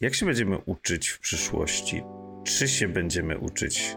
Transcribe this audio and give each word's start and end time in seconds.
Jak 0.00 0.14
się 0.14 0.26
będziemy 0.26 0.58
uczyć 0.58 1.08
w 1.08 1.18
przyszłości? 1.18 2.02
Czy 2.44 2.68
się 2.68 2.88
będziemy 2.88 3.38
uczyć? 3.38 3.96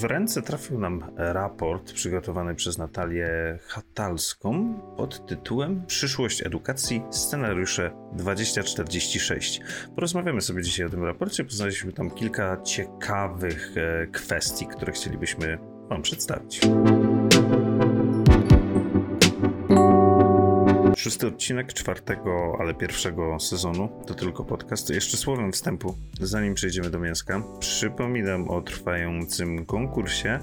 W 0.00 0.04
ręce 0.04 0.42
trafił 0.42 0.78
nam 0.78 1.10
raport 1.16 1.92
przygotowany 1.92 2.54
przez 2.54 2.78
Natalię 2.78 3.58
Hatalską 3.66 4.74
pod 4.96 5.26
tytułem 5.26 5.86
Przyszłość 5.86 6.46
edukacji 6.46 7.02
scenariusze 7.10 7.90
2046. 8.12 9.60
Porozmawiamy 9.94 10.40
sobie 10.40 10.62
dzisiaj 10.62 10.86
o 10.86 10.90
tym 10.90 11.04
raporcie. 11.04 11.44
Poznaliśmy 11.44 11.92
tam 11.92 12.10
kilka 12.10 12.62
ciekawych 12.62 13.74
e, 13.76 14.06
kwestii, 14.06 14.66
które 14.66 14.92
chcielibyśmy 14.92 15.58
Wam 15.88 16.02
przedstawić. 16.02 16.60
Szósty 21.04 21.26
odcinek 21.26 21.72
czwartego, 21.72 22.56
ale 22.60 22.74
pierwszego 22.74 23.40
sezonu 23.40 23.88
to 24.06 24.14
tylko 24.14 24.44
podcast. 24.44 24.90
Jeszcze 24.90 25.16
słowem 25.16 25.52
wstępu, 25.52 25.94
zanim 26.20 26.54
przejdziemy 26.54 26.90
do 26.90 26.98
mięska, 26.98 27.42
przypominam 27.58 28.50
o 28.50 28.62
trwającym 28.62 29.66
konkursie. 29.66 30.38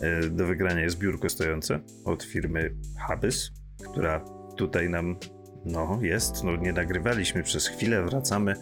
E, 0.00 0.28
do 0.28 0.46
wygrania 0.46 0.80
jest 0.80 0.98
biurko 0.98 1.28
stojące 1.28 1.80
od 2.04 2.22
firmy 2.22 2.74
Habys, 2.98 3.50
która 3.90 4.24
tutaj 4.56 4.90
nam 4.90 5.16
no, 5.64 5.98
jest. 6.02 6.44
No, 6.44 6.56
nie 6.56 6.72
nagrywaliśmy 6.72 7.42
przez 7.42 7.66
chwilę, 7.66 8.02
wracamy. 8.02 8.54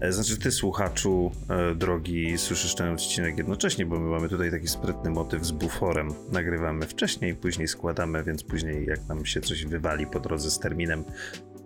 E, 0.00 0.12
znaczy, 0.12 0.38
ty, 0.38 0.50
słuchaczu, 0.50 1.30
e, 1.50 1.74
drogi, 1.74 2.38
słyszysz 2.38 2.74
ten 2.74 2.92
odcinek 2.92 3.38
jednocześnie, 3.38 3.86
bo 3.86 4.00
my 4.00 4.10
mamy 4.10 4.28
tutaj 4.28 4.50
taki 4.50 4.68
sprytny 4.68 5.10
motyw 5.10 5.44
z 5.44 5.50
buforem. 5.50 6.08
Nagrywamy 6.32 6.86
wcześniej, 6.86 7.34
później 7.34 7.68
składamy, 7.68 8.24
więc 8.24 8.42
później, 8.42 8.86
jak 8.86 9.08
nam 9.08 9.26
się 9.26 9.40
coś 9.40 9.64
wywali 9.64 10.06
po 10.06 10.20
drodze 10.20 10.50
z 10.50 10.58
terminem, 10.58 11.04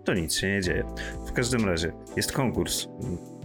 to 0.03 0.13
nic 0.13 0.35
się 0.35 0.47
nie 0.47 0.61
dzieje. 0.61 0.83
W 1.27 1.31
każdym 1.31 1.65
razie, 1.65 1.91
jest 2.15 2.31
konkurs 2.31 2.87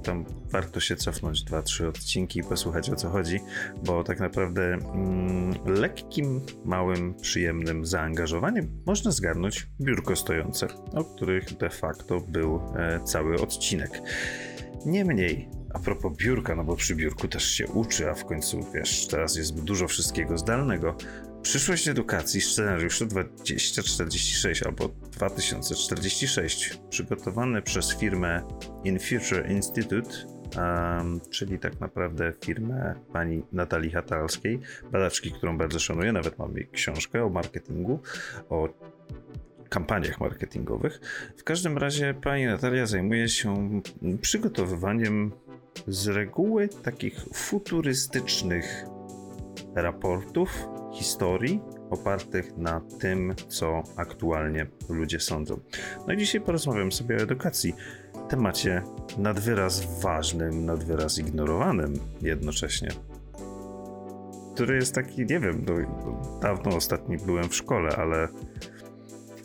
tam 0.02 0.24
warto 0.50 0.80
się 0.80 0.96
cofnąć 0.96 1.42
dwa, 1.42 1.62
trzy 1.62 1.88
odcinki 1.88 2.40
i 2.40 2.42
posłuchać 2.42 2.90
o 2.90 2.96
co 2.96 3.10
chodzi, 3.10 3.40
bo 3.84 4.04
tak 4.04 4.20
naprawdę 4.20 4.62
mm, 4.62 5.54
lekkim, 5.66 6.40
małym, 6.64 7.14
przyjemnym 7.14 7.86
zaangażowaniem 7.86 8.82
można 8.86 9.10
zgarnąć 9.10 9.66
biurko 9.80 10.16
stojące, 10.16 10.66
o 10.94 11.04
których 11.04 11.56
de 11.56 11.70
facto 11.70 12.20
był 12.20 12.60
e, 12.76 13.00
cały 13.04 13.40
odcinek. 13.40 14.02
Niemniej, 14.86 15.48
a 15.74 15.78
propos 15.78 16.16
biurka, 16.16 16.54
no 16.54 16.64
bo 16.64 16.76
przy 16.76 16.94
biurku 16.94 17.28
też 17.28 17.50
się 17.50 17.66
uczy, 17.66 18.10
a 18.10 18.14
w 18.14 18.24
końcu 18.24 18.60
wiesz, 18.74 19.06
teraz 19.06 19.36
jest 19.36 19.62
dużo 19.64 19.88
wszystkiego 19.88 20.38
zdalnego. 20.38 20.96
Przyszłość 21.42 21.88
edukacji 21.88 22.40
scenariusze 22.40 23.06
2046 23.06 24.62
albo 24.62 24.88
2046 24.88 26.78
przygotowane 26.90 27.62
przez 27.62 27.96
firmę 27.96 28.42
In 28.84 28.98
Future 28.98 29.50
Institute, 29.50 30.10
um, 30.56 31.20
czyli 31.30 31.58
tak 31.58 31.80
naprawdę 31.80 32.32
firmę 32.44 32.94
pani 33.12 33.42
Natalii 33.52 33.90
Hatalskiej, 33.90 34.60
badaczki, 34.92 35.32
którą 35.32 35.58
bardzo 35.58 35.78
szanuję, 35.78 36.12
nawet 36.12 36.38
mam 36.38 36.56
jej 36.56 36.68
książkę 36.68 37.24
o 37.24 37.28
marketingu, 37.28 38.00
o 38.48 38.68
kampaniach 39.68 40.20
marketingowych. 40.20 41.00
W 41.36 41.44
każdym 41.44 41.78
razie 41.78 42.14
pani 42.14 42.46
Natalia 42.46 42.86
zajmuje 42.86 43.28
się 43.28 43.80
przygotowywaniem 44.20 45.32
z 45.86 46.08
reguły 46.08 46.68
takich 46.68 47.24
futurystycznych 47.34 48.84
raportów, 49.74 50.68
historii 50.92 51.60
opartych 51.90 52.56
na 52.56 52.80
tym, 53.00 53.34
co 53.48 53.82
aktualnie 53.96 54.66
ludzie 54.88 55.20
sądzą. 55.20 55.60
No 56.06 56.14
i 56.14 56.16
dzisiaj 56.16 56.40
porozmawiam 56.40 56.92
sobie 56.92 57.16
o 57.16 57.18
edukacji, 57.18 57.74
temacie 58.28 58.82
nad 59.18 59.40
wyraz 59.40 60.00
ważnym, 60.02 60.64
nad 60.64 60.84
wyraz 60.84 61.18
ignorowanym 61.18 61.94
jednocześnie. 62.22 62.88
Który 64.54 64.76
jest 64.76 64.94
taki, 64.94 65.20
nie 65.20 65.40
wiem, 65.40 65.64
no, 65.66 65.74
dawno 66.42 66.76
ostatni 66.76 67.16
byłem 67.16 67.48
w 67.48 67.56
szkole, 67.56 67.96
ale 67.96 68.28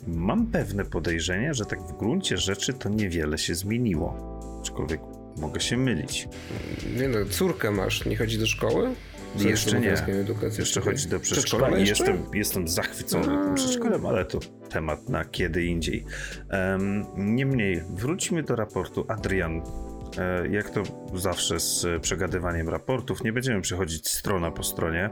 mam 0.06 0.46
pewne 0.46 0.84
podejrzenie, 0.84 1.54
że 1.54 1.64
tak 1.64 1.82
w 1.82 1.96
gruncie 1.98 2.36
rzeczy 2.36 2.72
to 2.72 2.88
niewiele 2.88 3.38
się 3.38 3.54
zmieniło. 3.54 4.40
Aczkolwiek 4.60 5.00
mogę 5.40 5.60
się 5.60 5.76
mylić. 5.76 6.28
Nie 6.96 7.08
no, 7.08 7.18
córkę 7.30 7.70
masz, 7.70 8.06
nie 8.06 8.16
chodzi 8.16 8.38
do 8.38 8.46
szkoły? 8.46 8.94
Jeszcze 9.38 9.80
nie. 9.80 9.92
Edukacji 9.92 10.60
jeszcze 10.60 10.80
chodzi 10.80 11.08
do 11.08 11.20
przedszkola 11.20 11.78
i 11.78 11.86
jestem, 11.86 12.18
jestem 12.34 12.68
zachwycony 12.68 13.24
tym 13.24 13.54
przedszkolem, 13.54 14.06
ale 14.06 14.24
to 14.24 14.38
temat 14.70 15.08
na 15.08 15.24
kiedy 15.24 15.64
indziej. 15.64 16.04
Um, 16.50 17.06
niemniej, 17.16 17.82
wróćmy 17.90 18.42
do 18.42 18.56
raportu. 18.56 19.04
Adrian, 19.08 19.62
e, 20.18 20.48
jak 20.48 20.70
to 20.70 20.82
zawsze 21.14 21.60
z 21.60 21.86
przegadywaniem 22.00 22.68
raportów, 22.68 23.24
nie 23.24 23.32
będziemy 23.32 23.60
przechodzić 23.60 24.08
strona 24.08 24.50
po 24.50 24.62
stronie. 24.62 25.10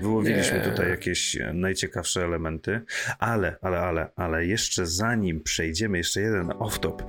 Wyłowiliśmy 0.00 0.58
nie. 0.58 0.64
tutaj 0.64 0.90
jakieś 0.90 1.38
najciekawsze 1.54 2.24
elementy, 2.24 2.80
ale, 3.18 3.56
ale, 3.60 3.78
ale, 3.78 4.10
ale 4.16 4.46
jeszcze 4.46 4.86
zanim 4.86 5.42
przejdziemy, 5.42 5.98
jeszcze 5.98 6.20
jeden 6.20 6.46
off-top. 6.46 7.02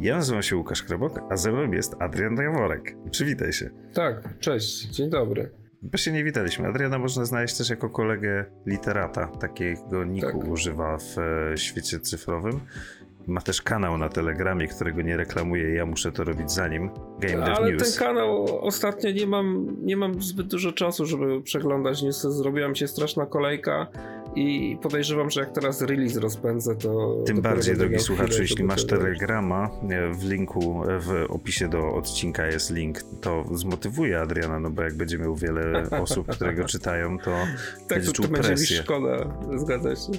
Ja 0.00 0.16
nazywam 0.16 0.42
się 0.42 0.56
Łukasz 0.56 0.82
Krabok, 0.82 1.20
a 1.30 1.36
ze 1.36 1.52
mną 1.52 1.72
jest 1.72 1.94
Adrian 1.98 2.36
Jaworek. 2.36 2.96
Przywitaj 3.10 3.52
się. 3.52 3.70
Tak, 3.94 4.38
cześć, 4.38 4.82
dzień 4.82 5.10
dobry. 5.10 5.65
Bo 5.82 5.98
się 5.98 6.12
nie 6.12 6.24
witaliśmy. 6.24 6.68
Adriana 6.68 6.98
można 6.98 7.24
znaleźć 7.24 7.58
też 7.58 7.70
jako 7.70 7.90
kolegę 7.90 8.44
literata. 8.66 9.26
Takiego 9.26 10.04
niku 10.04 10.40
tak. 10.40 10.48
używa 10.48 10.98
w 10.98 11.18
e, 11.18 11.58
świecie 11.58 12.00
cyfrowym. 12.00 12.60
Ma 13.26 13.40
też 13.40 13.62
kanał 13.62 13.98
na 13.98 14.08
Telegramie, 14.08 14.68
którego 14.68 15.02
nie 15.02 15.16
reklamuje. 15.16 15.74
Ja 15.74 15.86
muszę 15.86 16.12
to 16.12 16.24
robić 16.24 16.52
za 16.52 16.68
nim. 16.68 16.90
Game 17.20 17.44
Dev 17.44 17.56
Ale 17.56 17.72
News. 17.72 17.82
ten 17.82 18.06
kanał 18.06 18.58
ostatnio 18.60 19.10
nie 19.10 19.26
mam, 19.26 19.76
nie 19.82 19.96
mam 19.96 20.22
zbyt 20.22 20.46
dużo 20.46 20.72
czasu, 20.72 21.06
żeby 21.06 21.42
przeglądać 21.42 22.02
newsy. 22.02 22.32
Zrobiła 22.32 22.68
mi 22.68 22.76
się 22.76 22.88
straszna 22.88 23.26
kolejka 23.26 23.86
i 24.36 24.78
podejrzewam, 24.82 25.30
że 25.30 25.40
jak 25.40 25.52
teraz 25.52 25.82
release 25.82 26.16
rozpędzę, 26.16 26.76
to. 26.76 27.16
Tym 27.26 27.42
bardziej, 27.42 27.76
drogi 27.76 27.98
słuchaczu, 27.98 28.42
jeśli 28.42 28.64
masz 28.64 28.86
Telegrama, 28.86 29.70
w 30.12 30.24
linku, 30.24 30.82
w 31.00 31.26
opisie 31.28 31.68
do 31.68 31.94
odcinka 31.94 32.46
jest 32.46 32.70
link, 32.70 32.98
to 33.20 33.44
zmotywuje 33.54 34.20
Adriana, 34.20 34.60
no 34.60 34.70
bo 34.70 34.82
jak 34.82 34.94
będzie 34.94 35.18
miał 35.18 35.36
wiele 35.36 35.82
osób, 36.02 36.26
które 36.28 36.54
go 36.54 36.64
czytają, 36.64 37.18
to 37.18 37.24
tak, 37.24 37.88
będzie 37.88 38.06
to, 38.06 38.12
czuł 38.12 38.28
presję. 38.28 38.54
będzie 38.54 38.74
mi 38.74 38.80
szkoda, 38.80 39.38
zgadza 39.56 39.96
się. 39.96 40.12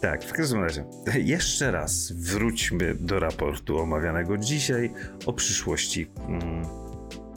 Tak, 0.00 0.24
w 0.24 0.32
każdym 0.32 0.60
razie, 0.60 0.84
jeszcze 1.14 1.70
raz 1.70 2.12
wróćmy 2.12 2.94
do 2.94 3.20
raportu 3.20 3.78
omawianego 3.78 4.38
dzisiaj 4.38 4.92
o 5.26 5.32
przyszłości, 5.32 6.10
mm, 6.28 6.64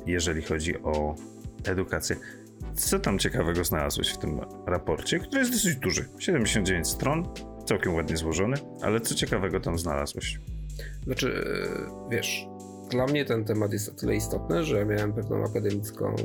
jeżeli 0.06 0.42
chodzi 0.42 0.78
o 0.84 1.16
edukację. 1.66 2.16
Co 2.76 3.00
tam 3.00 3.20
ciekawego 3.20 3.64
znalazłeś 3.64 4.10
w 4.10 4.18
tym 4.18 4.42
raporcie, 4.68 5.20
który 5.20 5.40
jest 5.40 5.52
dosyć 5.52 5.76
duży? 5.76 6.06
79 6.20 6.88
stron, 6.88 7.24
całkiem 7.66 7.96
ładnie 7.96 8.18
złożony, 8.18 8.58
ale 8.82 9.02
co 9.02 9.16
ciekawego 9.16 9.60
tam 9.60 9.78
znalazłeś? 9.78 10.40
Znaczy, 11.06 11.46
e, 12.10 12.10
wiesz, 12.12 12.48
dla 12.90 13.06
mnie 13.06 13.26
ten 13.26 13.46
temat 13.46 13.74
jest 13.74 13.90
o 13.90 13.92
tyle 13.92 14.16
istotny, 14.16 14.64
że 14.64 14.86
miałem 14.86 15.14
pewną 15.14 15.44
akademicką 15.44 16.16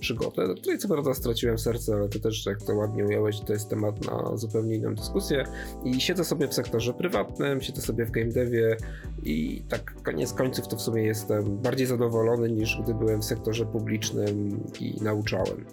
przygotę, 0.00 0.48
do 0.48 0.54
której 0.54 0.78
co 0.78 0.88
prawda 0.88 1.14
straciłem 1.14 1.58
serce, 1.58 1.94
ale 1.94 2.08
ty 2.08 2.20
też, 2.20 2.46
jak 2.46 2.62
to 2.62 2.74
ładnie 2.74 3.04
ująłeś, 3.04 3.40
to 3.40 3.52
jest 3.52 3.70
temat 3.70 4.06
na 4.06 4.36
zupełnie 4.36 4.74
inną 4.74 4.94
dyskusję. 4.94 5.44
I 5.84 6.00
siedzę 6.00 6.24
sobie 6.24 6.48
w 6.48 6.54
sektorze 6.54 6.94
prywatnym, 6.94 7.60
siedzę 7.60 7.82
sobie 7.82 8.04
w 8.04 8.10
game 8.10 8.32
devie 8.32 8.76
i 9.22 9.62
tak 9.68 9.94
koniec 10.02 10.32
końców 10.32 10.68
to 10.68 10.76
w 10.76 10.82
sumie 10.82 11.02
jestem 11.02 11.58
bardziej 11.58 11.86
zadowolony 11.86 12.50
niż 12.50 12.78
gdy 12.82 12.94
byłem 12.94 13.22
w 13.22 13.24
sektorze 13.24 13.66
publicznym 13.66 14.60
i 14.80 15.02
nauczałem. 15.02 15.64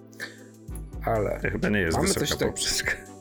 Ale. 1.06 1.40
To 1.42 1.50
chyba 1.50 1.70
nie 1.70 1.80
jest 1.80 1.98
mamy 1.98 2.10
coś 2.10 2.36
tak... 2.36 3.15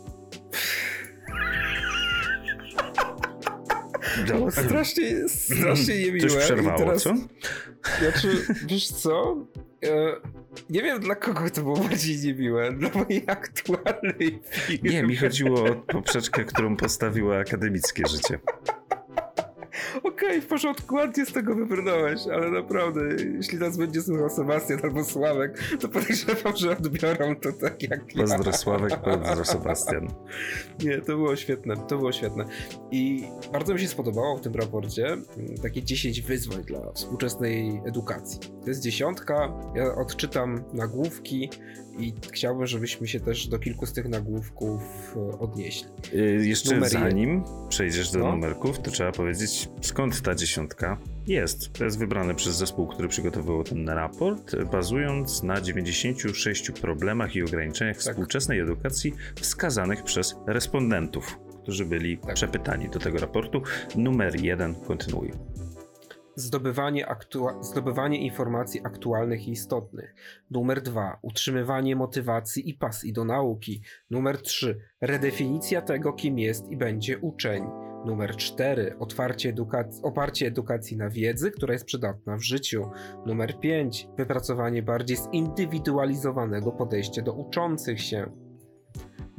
No, 4.29 4.51
strasznie, 4.51 5.29
strasznie 5.29 5.99
niemiłe. 5.99 6.29
Coś 6.29 6.45
przerwało, 6.45 6.79
teraz, 6.79 7.03
co? 7.03 7.15
Znaczy, 8.01 8.47
wiesz 8.67 8.89
co? 8.89 9.37
E, 9.85 10.17
nie 10.71 10.83
wiem 10.83 11.01
dla 11.01 11.15
kogo 11.15 11.51
to 11.51 11.63
było 11.63 11.77
bardziej 11.77 12.19
niemiłe. 12.19 12.73
Dla 12.73 12.91
mojej 12.95 13.25
aktualnej 13.27 14.41
firmy. 14.51 14.91
Nie, 14.91 15.03
mi 15.03 15.17
chodziło 15.17 15.65
o 15.65 15.75
poprzeczkę, 15.75 16.45
którą 16.45 16.77
postawiło 16.77 17.39
akademickie 17.39 18.03
życie. 18.09 18.39
Okej, 20.03 20.29
okay, 20.29 20.41
w 20.41 20.47
porządku, 20.47 20.95
ładnie 20.95 21.27
z 21.27 21.33
tego 21.33 21.55
wybrnąłeś, 21.55 22.21
ale 22.33 22.51
naprawdę, 22.51 23.01
jeśli 23.37 23.59
nas 23.59 23.77
będzie 23.77 24.03
słuchał 24.03 24.31
Sebastian 24.31 24.79
albo 24.83 25.05
Sławek, 25.05 25.59
to 25.81 25.89
podejrzewam, 25.89 26.57
że 26.57 26.79
odbiorą 26.79 27.37
to 27.37 27.53
tak 27.53 27.83
jak 27.83 28.01
Pozdro 28.17 28.51
ja. 28.51 28.53
Sławek, 28.53 29.01
pozdro 29.01 29.45
Sebastian. 29.45 30.09
Nie, 30.85 30.99
to 30.99 31.07
było 31.07 31.37
świetne, 31.37 31.77
to 31.77 31.99
było 31.99 32.13
świetne. 32.13 32.45
I 32.91 33.25
bardzo 33.53 33.75
mi 33.75 33.81
się 33.81 33.89
spodobało 33.89 34.37
w 34.37 34.41
tym 34.41 34.55
raporcie 34.55 35.07
mm, 35.07 35.25
takie 35.63 35.83
10 35.83 36.21
wyzwań 36.21 36.63
dla 36.65 36.93
współczesnej 36.93 37.81
edukacji. 37.87 38.41
To 38.63 38.69
jest 38.69 38.83
dziesiątka, 38.83 39.53
ja 39.75 39.95
odczytam 39.95 40.65
nagłówki 40.73 41.51
i 41.99 42.15
chciałbym, 42.33 42.67
żebyśmy 42.67 43.09
się 43.09 43.21
też 43.21 43.49
do 43.49 43.59
kilku 43.59 43.87
z 43.87 43.93
tych 43.93 44.09
nagłówków 44.09 44.83
e, 45.17 45.39
odnieśli. 45.39 45.89
Yy, 46.13 46.47
jeszcze 46.47 46.75
Numer 46.75 46.91
zanim 46.91 47.45
przejdziesz 47.69 48.11
do 48.11 48.19
no. 48.19 48.31
numerków, 48.31 48.79
to 48.79 48.91
trzeba 48.91 49.13
powiedzieć, 49.13 49.69
skąd 49.81 50.23
ta 50.23 50.35
dziesiątka 50.35 50.99
jest. 51.27 51.73
To 51.73 51.85
jest 51.85 51.99
wybrane 51.99 52.35
przez 52.35 52.57
zespół, 52.57 52.87
który 52.87 53.09
przygotowywał 53.09 53.65
ten 53.65 53.89
raport, 53.89 54.57
bazując 54.73 55.43
na 55.43 55.61
96 55.61 56.71
problemach 56.71 57.37
i 57.37 57.43
ograniczeniach 57.43 57.97
tak. 57.97 58.05
współczesnej 58.05 58.61
edukacji 58.61 59.13
wskazanych 59.41 60.03
przez 60.03 60.37
respondentów, 60.47 61.39
którzy 61.63 61.85
byli 61.85 62.19
tak. 62.19 62.35
przepytani 62.35 62.89
do 62.89 62.99
tego 62.99 63.19
raportu. 63.19 63.63
Numer 63.97 64.41
jeden, 64.41 64.75
kontynuuj 64.75 65.31
zdobywanie, 66.37 67.07
zdobywanie 67.61 68.19
informacji 68.19 68.81
aktualnych 68.85 69.49
i 69.49 69.51
istotnych. 69.51 70.15
Numer 70.51 70.83
2. 70.83 71.19
Utrzymywanie 71.23 71.97
motywacji 71.97 72.71
i 72.71 72.75
pasji 72.75 73.13
do 73.13 73.25
nauki. 73.25 73.83
Numer 74.11 74.43
3. 74.43 74.81
Redefinicja 75.01 75.83
tego, 75.83 76.13
kim 76.13 76.39
jest 76.39 76.71
i 76.71 76.77
będzie 76.77 77.19
uczeń. 77.19 77.65
Numer 78.05 78.37
4. 78.37 78.97
Otwarcie 78.99 79.49
edukac 79.49 80.01
oparcie 80.03 80.47
edukacji 80.47 80.97
na 80.97 81.11
wiedzy, 81.11 81.51
która 81.51 81.73
jest 81.73 81.85
przydatna 81.85 82.37
w 82.37 82.43
życiu. 82.43 82.91
Numer 83.27 83.61
5. 83.61 84.09
Wypracowanie 84.17 84.83
bardziej 84.83 85.17
zindywidualizowanego 85.17 86.73
podejścia 86.73 87.23
do 87.23 87.33
uczących 87.33 88.01
się. 88.01 88.44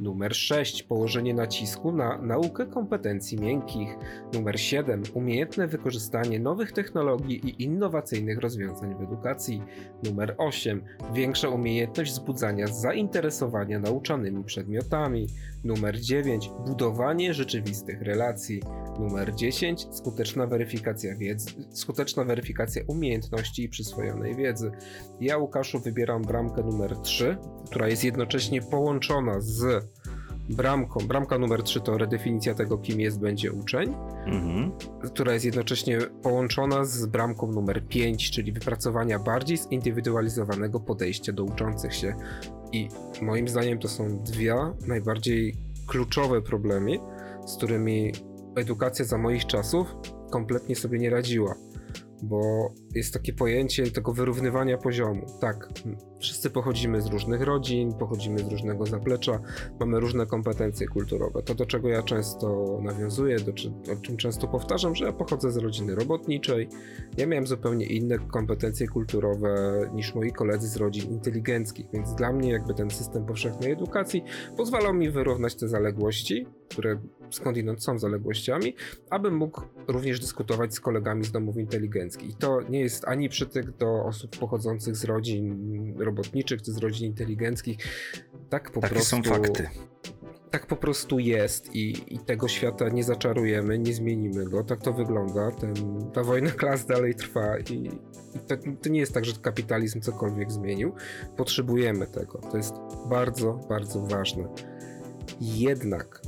Numer 0.00 0.34
6. 0.34 0.82
Położenie 0.82 1.34
nacisku 1.34 1.92
na 1.92 2.18
naukę 2.22 2.66
kompetencji 2.66 3.40
miękkich. 3.40 3.96
Numer 4.34 4.60
7. 4.60 5.02
Umiejętne 5.14 5.68
wykorzystanie 5.68 6.40
nowych 6.40 6.72
technologii 6.72 7.48
i 7.48 7.62
innowacyjnych 7.62 8.38
rozwiązań 8.38 8.94
w 8.94 9.02
edukacji. 9.02 9.62
Numer 10.04 10.34
8. 10.38 10.82
Większa 11.14 11.48
umiejętność 11.48 12.12
wzbudzania 12.12 12.66
zainteresowania 12.66 13.78
nauczanymi 13.78 14.44
przedmiotami. 14.44 15.26
Numer 15.66 16.00
9. 16.00 16.50
Budowanie 16.66 17.34
rzeczywistych 17.34 18.02
relacji. 18.02 18.62
Numer 18.98 19.34
10. 19.34 19.86
Skuteczna 19.90 20.46
weryfikacja 20.46 21.16
wiedzy, 21.16 21.50
skuteczna 21.70 22.24
weryfikacja 22.24 22.82
umiejętności 22.86 23.64
i 23.64 23.68
przyswojonej 23.68 24.36
wiedzy. 24.36 24.70
Ja, 25.20 25.38
Łukaszu, 25.38 25.80
wybieram 25.80 26.22
bramkę 26.22 26.62
numer 26.62 26.96
3, 26.96 27.36
która 27.66 27.88
jest 27.88 28.04
jednocześnie 28.04 28.62
połączona 28.62 29.40
z 29.40 29.84
bramką. 30.48 31.00
Bramka 31.06 31.38
numer 31.38 31.62
3 31.62 31.80
to 31.80 31.98
redefinicja 31.98 32.54
tego, 32.54 32.78
kim 32.78 33.00
jest, 33.00 33.20
będzie 33.20 33.52
uczeń, 33.52 33.94
mhm. 34.26 34.72
która 35.04 35.32
jest 35.32 35.44
jednocześnie 35.44 35.98
połączona 36.22 36.84
z 36.84 37.06
bramką 37.06 37.52
numer 37.52 37.86
5, 37.88 38.30
czyli 38.30 38.52
wypracowania 38.52 39.18
bardziej 39.18 39.56
zindywidualizowanego 39.56 40.80
podejścia 40.80 41.32
do 41.32 41.44
uczących 41.44 41.94
się. 41.94 42.14
I 42.72 42.88
moim 43.22 43.48
zdaniem 43.48 43.78
to 43.78 43.88
są 43.88 44.18
dwie 44.18 44.54
najbardziej 44.86 45.54
kluczowe 45.86 46.42
problemy, 46.42 46.98
z 47.46 47.56
którymi 47.56 48.12
edukacja 48.56 49.04
za 49.04 49.18
moich 49.18 49.46
czasów 49.46 49.96
kompletnie 50.30 50.76
sobie 50.76 50.98
nie 50.98 51.10
radziła 51.10 51.54
bo 52.22 52.72
jest 52.96 53.14
takie 53.14 53.32
pojęcie 53.32 53.90
tego 53.90 54.12
wyrównywania 54.12 54.78
poziomu. 54.78 55.26
Tak, 55.40 55.68
wszyscy 56.18 56.50
pochodzimy 56.50 57.02
z 57.02 57.06
różnych 57.06 57.42
rodzin, 57.42 57.94
pochodzimy 57.94 58.38
z 58.38 58.48
różnego 58.48 58.86
zaplecza, 58.86 59.40
mamy 59.80 60.00
różne 60.00 60.26
kompetencje 60.26 60.86
kulturowe. 60.86 61.42
To, 61.42 61.54
do 61.54 61.66
czego 61.66 61.88
ja 61.88 62.02
często 62.02 62.78
nawiązuję, 62.82 63.36
do 63.40 63.52
o 63.92 63.96
czym 64.02 64.16
często 64.16 64.48
powtarzam, 64.48 64.94
że 64.94 65.04
ja 65.04 65.12
pochodzę 65.12 65.52
z 65.52 65.56
rodziny 65.56 65.94
robotniczej. 65.94 66.68
Ja 67.16 67.26
miałem 67.26 67.46
zupełnie 67.46 67.86
inne 67.86 68.18
kompetencje 68.18 68.88
kulturowe 68.88 69.80
niż 69.94 70.14
moi 70.14 70.32
koledzy 70.32 70.68
z 70.68 70.76
rodzin 70.76 71.10
inteligenckich, 71.10 71.86
więc 71.92 72.14
dla 72.14 72.32
mnie 72.32 72.50
jakby 72.50 72.74
ten 72.74 72.90
system 72.90 73.26
powszechnej 73.26 73.72
edukacji 73.72 74.24
pozwalał 74.56 74.94
mi 74.94 75.10
wyrównać 75.10 75.54
te 75.54 75.68
zaległości, 75.68 76.46
które 76.68 76.98
skądinąd 77.30 77.84
są 77.84 77.98
zaległościami, 77.98 78.74
abym 79.10 79.36
mógł 79.36 79.60
również 79.88 80.20
dyskutować 80.20 80.74
z 80.74 80.80
kolegami 80.80 81.24
z 81.24 81.32
domów 81.32 81.56
inteligenckich. 81.56 82.30
I 82.30 82.34
to 82.34 82.60
nie 82.68 82.80
jest 82.80 82.85
ani 83.04 83.28
przytyk 83.28 83.70
do 83.70 84.04
osób 84.04 84.38
pochodzących 84.38 84.96
z 84.96 85.04
rodzin 85.04 85.94
robotniczych 85.98 86.62
czy 86.62 86.72
z 86.72 86.78
rodzin 86.78 87.06
inteligenckich. 87.06 87.76
Tak 88.48 88.70
po 88.70 88.80
Takie 88.80 88.94
prostu. 88.94 89.16
są 89.16 89.22
fakty. 89.22 89.68
Tak 90.50 90.66
po 90.66 90.76
prostu 90.76 91.18
jest 91.18 91.74
i, 91.74 92.14
i 92.14 92.18
tego 92.18 92.48
świata 92.48 92.88
nie 92.88 93.04
zaczarujemy, 93.04 93.78
nie 93.78 93.94
zmienimy 93.94 94.44
go. 94.44 94.64
Tak 94.64 94.82
to 94.82 94.92
wygląda. 94.92 95.50
Ten, 95.50 95.74
ta 96.12 96.22
wojna 96.22 96.50
klas 96.60 96.86
dalej 96.86 97.14
trwa 97.14 97.58
i, 97.58 97.72
i 98.34 98.38
to, 98.48 98.56
to 98.82 98.88
nie 98.88 99.00
jest 99.00 99.14
tak, 99.14 99.24
że 99.24 99.32
kapitalizm 99.42 100.00
cokolwiek 100.00 100.52
zmienił. 100.52 100.92
Potrzebujemy 101.36 102.06
tego. 102.06 102.38
To 102.38 102.56
jest 102.56 102.74
bardzo, 103.10 103.60
bardzo 103.68 104.00
ważne. 104.00 104.48
Jednak 105.40 106.20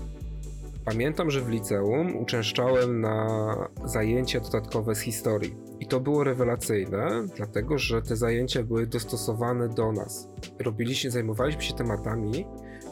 Pamiętam, 0.89 1.31
że 1.31 1.41
w 1.41 1.49
liceum 1.49 2.17
uczęszczałem 2.17 3.01
na 3.01 3.69
zajęcia 3.85 4.41
dodatkowe 4.41 4.95
z 4.95 5.01
historii. 5.01 5.57
I 5.81 5.87
to 5.87 6.01
było 6.01 6.25
rewelacyjne, 6.25 7.27
dlatego 7.37 7.79
że 7.79 8.03
te 8.03 8.17
zajęcia 8.17 8.63
były 8.63 8.87
dostosowane 8.87 9.69
do 9.69 9.93
nas. 9.93 10.29
Robiliśmy, 10.59 11.11
zajmowaliśmy 11.11 11.63
się 11.63 11.75
tematami, 11.75 12.47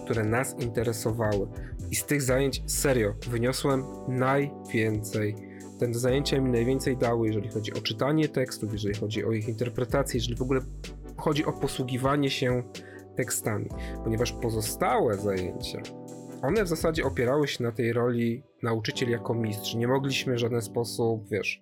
które 0.04 0.24
nas 0.24 0.60
interesowały. 0.60 1.48
I 1.90 1.96
z 1.96 2.04
tych 2.04 2.22
zajęć 2.22 2.62
serio 2.66 3.14
wyniosłem 3.30 3.84
najwięcej. 4.08 5.34
Te 5.78 5.94
zajęcia 5.94 6.40
mi 6.40 6.50
najwięcej 6.50 6.96
dały, 6.96 7.26
jeżeli 7.26 7.48
chodzi 7.48 7.72
o 7.72 7.80
czytanie 7.80 8.28
tekstów, 8.28 8.72
jeżeli 8.72 8.94
chodzi 8.94 9.24
o 9.24 9.32
ich 9.32 9.48
interpretację, 9.48 10.18
jeżeli 10.18 10.36
w 10.36 10.42
ogóle 10.42 10.60
chodzi 11.16 11.44
o 11.44 11.52
posługiwanie 11.52 12.30
się 12.30 12.62
tekstami, 13.16 13.68
ponieważ 14.04 14.32
pozostałe 14.32 15.14
zajęcia 15.14 15.82
one 16.46 16.64
w 16.64 16.68
zasadzie 16.68 17.04
opierały 17.04 17.48
się 17.48 17.64
na 17.64 17.72
tej 17.72 17.92
roli 17.92 18.42
nauczyciel 18.62 19.10
jako 19.10 19.34
mistrz. 19.34 19.74
Nie 19.74 19.88
mogliśmy 19.88 20.34
w 20.34 20.38
żaden 20.38 20.62
sposób, 20.62 21.28
wiesz, 21.30 21.60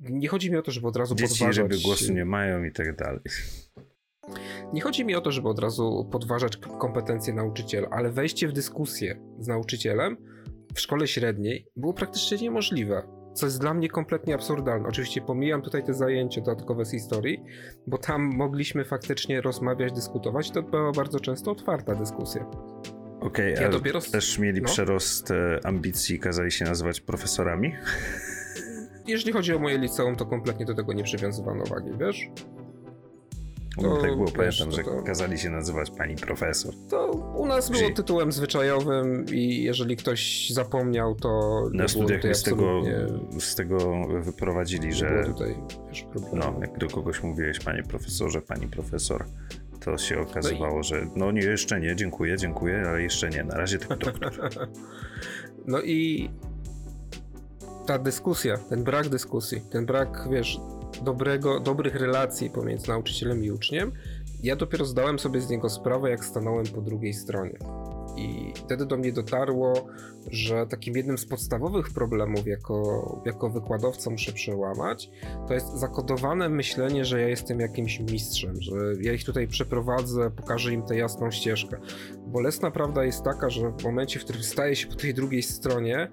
nie 0.00 0.28
chodzi 0.28 0.50
mi 0.50 0.56
o 0.56 0.62
to, 0.62 0.70
żeby 0.70 0.86
od 0.86 0.96
razu 0.96 1.14
Dzieci 1.14 1.38
podważać... 1.38 1.72
Dzieci 1.72 1.84
głosu 1.84 2.12
nie 2.12 2.24
mają 2.24 2.64
i 2.64 2.72
tak 2.72 2.96
dalej. 2.96 3.20
Nie 4.72 4.80
chodzi 4.80 5.04
mi 5.04 5.14
o 5.14 5.20
to, 5.20 5.32
żeby 5.32 5.48
od 5.48 5.58
razu 5.58 6.08
podważać 6.12 6.56
kompetencje 6.56 7.34
nauczyciela, 7.34 7.88
ale 7.90 8.10
wejście 8.10 8.48
w 8.48 8.52
dyskusję 8.52 9.20
z 9.38 9.48
nauczycielem 9.48 10.16
w 10.74 10.80
szkole 10.80 11.06
średniej 11.06 11.66
było 11.76 11.94
praktycznie 11.94 12.38
niemożliwe. 12.38 13.02
Co 13.34 13.46
jest 13.46 13.60
dla 13.60 13.74
mnie 13.74 13.88
kompletnie 13.88 14.34
absurdalne. 14.34 14.88
Oczywiście 14.88 15.20
pomijam 15.20 15.62
tutaj 15.62 15.84
te 15.84 15.94
zajęcia 15.94 16.40
dodatkowe 16.40 16.84
z 16.84 16.90
historii, 16.90 17.42
bo 17.86 17.98
tam 17.98 18.22
mogliśmy 18.36 18.84
faktycznie 18.84 19.40
rozmawiać, 19.40 19.92
dyskutować. 19.92 20.50
To 20.50 20.62
była 20.62 20.92
bardzo 20.92 21.20
często 21.20 21.50
otwarta 21.50 21.94
dyskusja. 21.94 22.46
Okej, 23.22 23.52
okay, 23.52 23.64
ja 23.64 23.68
dopiero... 23.68 24.00
też 24.00 24.38
mieli 24.38 24.62
no. 24.62 24.68
przerost 24.68 25.30
e, 25.30 25.60
ambicji 25.64 26.16
i 26.16 26.18
kazali 26.18 26.52
się 26.52 26.64
nazywać 26.64 27.00
profesorami? 27.00 27.74
Jeżeli 29.06 29.32
chodzi 29.32 29.54
o 29.54 29.58
moje 29.58 29.78
liceum, 29.78 30.16
to 30.16 30.26
kompletnie 30.26 30.66
do 30.66 30.74
tego 30.74 30.92
nie 30.92 31.04
przywiązywano 31.04 31.64
wagi, 31.64 31.90
wiesz? 32.00 32.30
To, 33.80 33.96
tak 33.96 34.10
było, 34.10 34.24
wiesz, 34.24 34.34
pamiętam, 34.34 34.72
że 34.72 34.84
to... 34.84 35.02
kazali 35.02 35.38
się 35.38 35.50
nazywać 35.50 35.90
pani 35.90 36.16
profesor. 36.16 36.74
To 36.90 37.10
u 37.36 37.46
nas 37.46 37.70
było 37.70 37.90
tytułem 37.90 38.32
zwyczajowym 38.32 39.26
i 39.32 39.62
jeżeli 39.62 39.96
ktoś 39.96 40.50
zapomniał, 40.50 41.14
to 41.14 41.62
Na 41.72 41.88
studiach 41.88 42.24
mnie 42.24 42.34
z 42.34 42.42
tego, 42.42 42.82
z 43.40 43.54
tego 43.54 44.06
wyprowadzili, 44.22 44.92
że 44.92 45.24
tutaj, 45.26 45.56
wiesz, 45.88 46.06
no, 46.32 46.54
jak 46.60 46.78
do 46.78 46.88
kogoś 46.88 47.22
mówiłeś 47.22 47.60
panie 47.60 47.82
profesorze, 47.82 48.42
pani 48.42 48.68
profesor, 48.68 49.24
to 49.84 49.98
się 49.98 50.20
okazywało, 50.20 50.74
no 50.74 50.80
i... 50.80 50.84
że 50.84 51.06
no 51.16 51.32
nie, 51.32 51.42
jeszcze 51.42 51.80
nie, 51.80 51.96
dziękuję, 51.96 52.36
dziękuję, 52.36 52.84
ale 52.88 53.02
jeszcze 53.02 53.30
nie, 53.30 53.44
na 53.44 53.54
razie 53.56 53.78
tylko 53.78 53.96
doktor. 53.96 54.32
no 55.66 55.82
i 55.82 56.30
ta 57.86 57.98
dyskusja, 57.98 58.58
ten 58.58 58.84
brak 58.84 59.08
dyskusji, 59.08 59.60
ten 59.70 59.86
brak, 59.86 60.28
wiesz, 60.30 60.60
dobrego, 61.02 61.60
dobrych 61.60 61.94
relacji 61.94 62.50
pomiędzy 62.50 62.88
nauczycielem 62.88 63.44
i 63.44 63.50
uczniem, 63.50 63.92
ja 64.42 64.56
dopiero 64.56 64.84
zdałem 64.84 65.18
sobie 65.18 65.40
z 65.40 65.50
niego 65.50 65.70
sprawę, 65.70 66.10
jak 66.10 66.24
stanąłem 66.24 66.66
po 66.66 66.80
drugiej 66.80 67.14
stronie. 67.14 67.58
I 68.16 68.52
wtedy 68.56 68.86
do 68.86 68.96
mnie 68.96 69.12
dotarło, 69.12 69.86
że 70.30 70.66
takim 70.66 70.96
jednym 70.96 71.18
z 71.18 71.26
podstawowych 71.26 71.90
problemów 71.90 72.46
jako, 72.46 73.22
jako 73.26 73.50
wykładowca 73.50 74.10
muszę 74.10 74.32
przełamać, 74.32 75.10
to 75.48 75.54
jest 75.54 75.72
zakodowane 75.72 76.48
myślenie, 76.48 77.04
że 77.04 77.20
ja 77.20 77.28
jestem 77.28 77.60
jakimś 77.60 78.00
mistrzem, 78.00 78.62
że 78.62 78.76
ja 79.00 79.12
ich 79.12 79.24
tutaj 79.24 79.48
przeprowadzę, 79.48 80.30
pokażę 80.30 80.72
im 80.72 80.82
tę 80.82 80.96
jasną 80.96 81.30
ścieżkę. 81.30 81.76
Bolesna 82.26 82.70
prawda 82.70 83.04
jest 83.04 83.22
taka, 83.22 83.50
że 83.50 83.72
w 83.78 83.84
momencie, 83.84 84.20
w 84.20 84.24
którym 84.24 84.42
staje 84.42 84.76
się 84.76 84.88
po 84.88 84.94
tej 84.94 85.14
drugiej 85.14 85.42
stronie, 85.42 86.08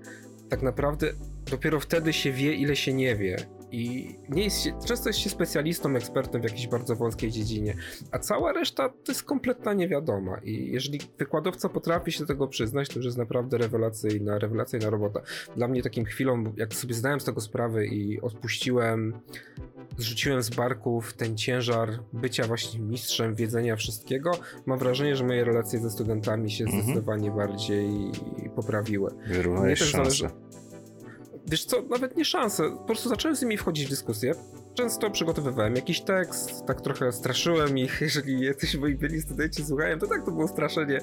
tak 0.50 0.62
naprawdę 0.62 1.08
dopiero 1.52 1.80
wtedy 1.80 2.14
się 2.14 2.32
wie, 2.32 2.54
ile 2.54 2.76
się 2.76 2.94
nie 2.94 3.16
wie. 3.16 3.59
I 3.72 4.16
nie 4.30 4.44
jest 4.44 4.62
się, 4.62 4.80
często 4.86 5.10
jest 5.10 5.20
się 5.20 5.30
specjalistą, 5.30 5.96
ekspertem 5.96 6.42
w 6.42 6.44
jakiejś 6.44 6.68
bardzo 6.68 6.96
wąskiej 6.96 7.32
dziedzinie, 7.32 7.76
a 8.12 8.20
cała 8.20 8.54
reszta 8.54 8.90
to 8.90 9.12
jest 9.12 9.24
kompletna 9.24 9.74
niewiadoma. 9.74 10.38
I 10.44 10.72
jeżeli 10.72 11.00
wykładowca 11.18 11.70
potrafi 11.70 12.12
się 12.12 12.20
do 12.20 12.26
tego 12.26 12.48
przyznać, 12.48 12.90
to 12.90 12.96
już 12.96 13.06
jest 13.06 13.18
naprawdę 13.18 13.58
rewelacyjna, 13.58 14.40
rewelacyjna 14.40 14.90
robota. 14.90 15.22
Dla 15.56 15.68
mnie 15.68 15.84
takim 15.84 16.06
chwilą, 16.06 16.44
jak 16.58 16.74
sobie 16.74 16.94
zdałem 16.94 17.20
z 17.20 17.24
tego 17.24 17.42
sprawę 17.42 17.86
i 17.86 18.22
odpuściłem 18.22 19.14
zrzuciłem 19.98 20.44
z 20.44 20.50
barków 20.50 21.14
ten 21.14 21.38
ciężar 21.38 22.00
bycia 22.14 22.48
właśnie 22.48 22.80
mistrzem, 22.80 23.36
wiedzenia 23.36 23.76
wszystkiego, 23.76 24.32
mam 24.66 24.80
wrażenie, 24.80 25.16
że 25.16 25.24
moje 25.24 25.44
relacje 25.44 25.80
ze 25.80 25.92
studentami 25.92 26.52
się 26.52 26.64
mhm. 26.64 26.84
zdecydowanie 26.84 27.32
bardziej 27.32 27.90
poprawiły. 28.56 29.12
Wyrównałeś 29.28 29.80
szansę. 29.80 30.20
Zależy... 30.20 30.49
Wiesz 31.48 31.66
co, 31.66 31.82
nawet 31.82 32.18
nie 32.18 32.26
szanse, 32.26 32.70
po 32.70 32.86
prostu 32.86 33.10
zacząłem 33.10 33.36
z 33.36 33.42
nimi 33.42 33.58
wchodzić 33.58 33.86
w 33.86 33.90
dyskusję, 33.90 34.34
często 34.74 35.12
przygotowywałem 35.12 35.76
jakiś 35.76 36.02
tekst, 36.02 36.66
tak 36.66 36.82
trochę 36.82 37.12
straszyłem 37.12 37.78
ich, 37.78 38.02
jeżeli 38.08 38.46
jacyś 38.46 38.76
moi 38.76 38.96
byli 38.96 39.22
studenci 39.22 39.66
słuchają, 39.66 40.00
to 40.00 40.08
tak 40.08 40.26
to 40.26 40.32
było 40.32 40.48
straszenie, 40.48 41.00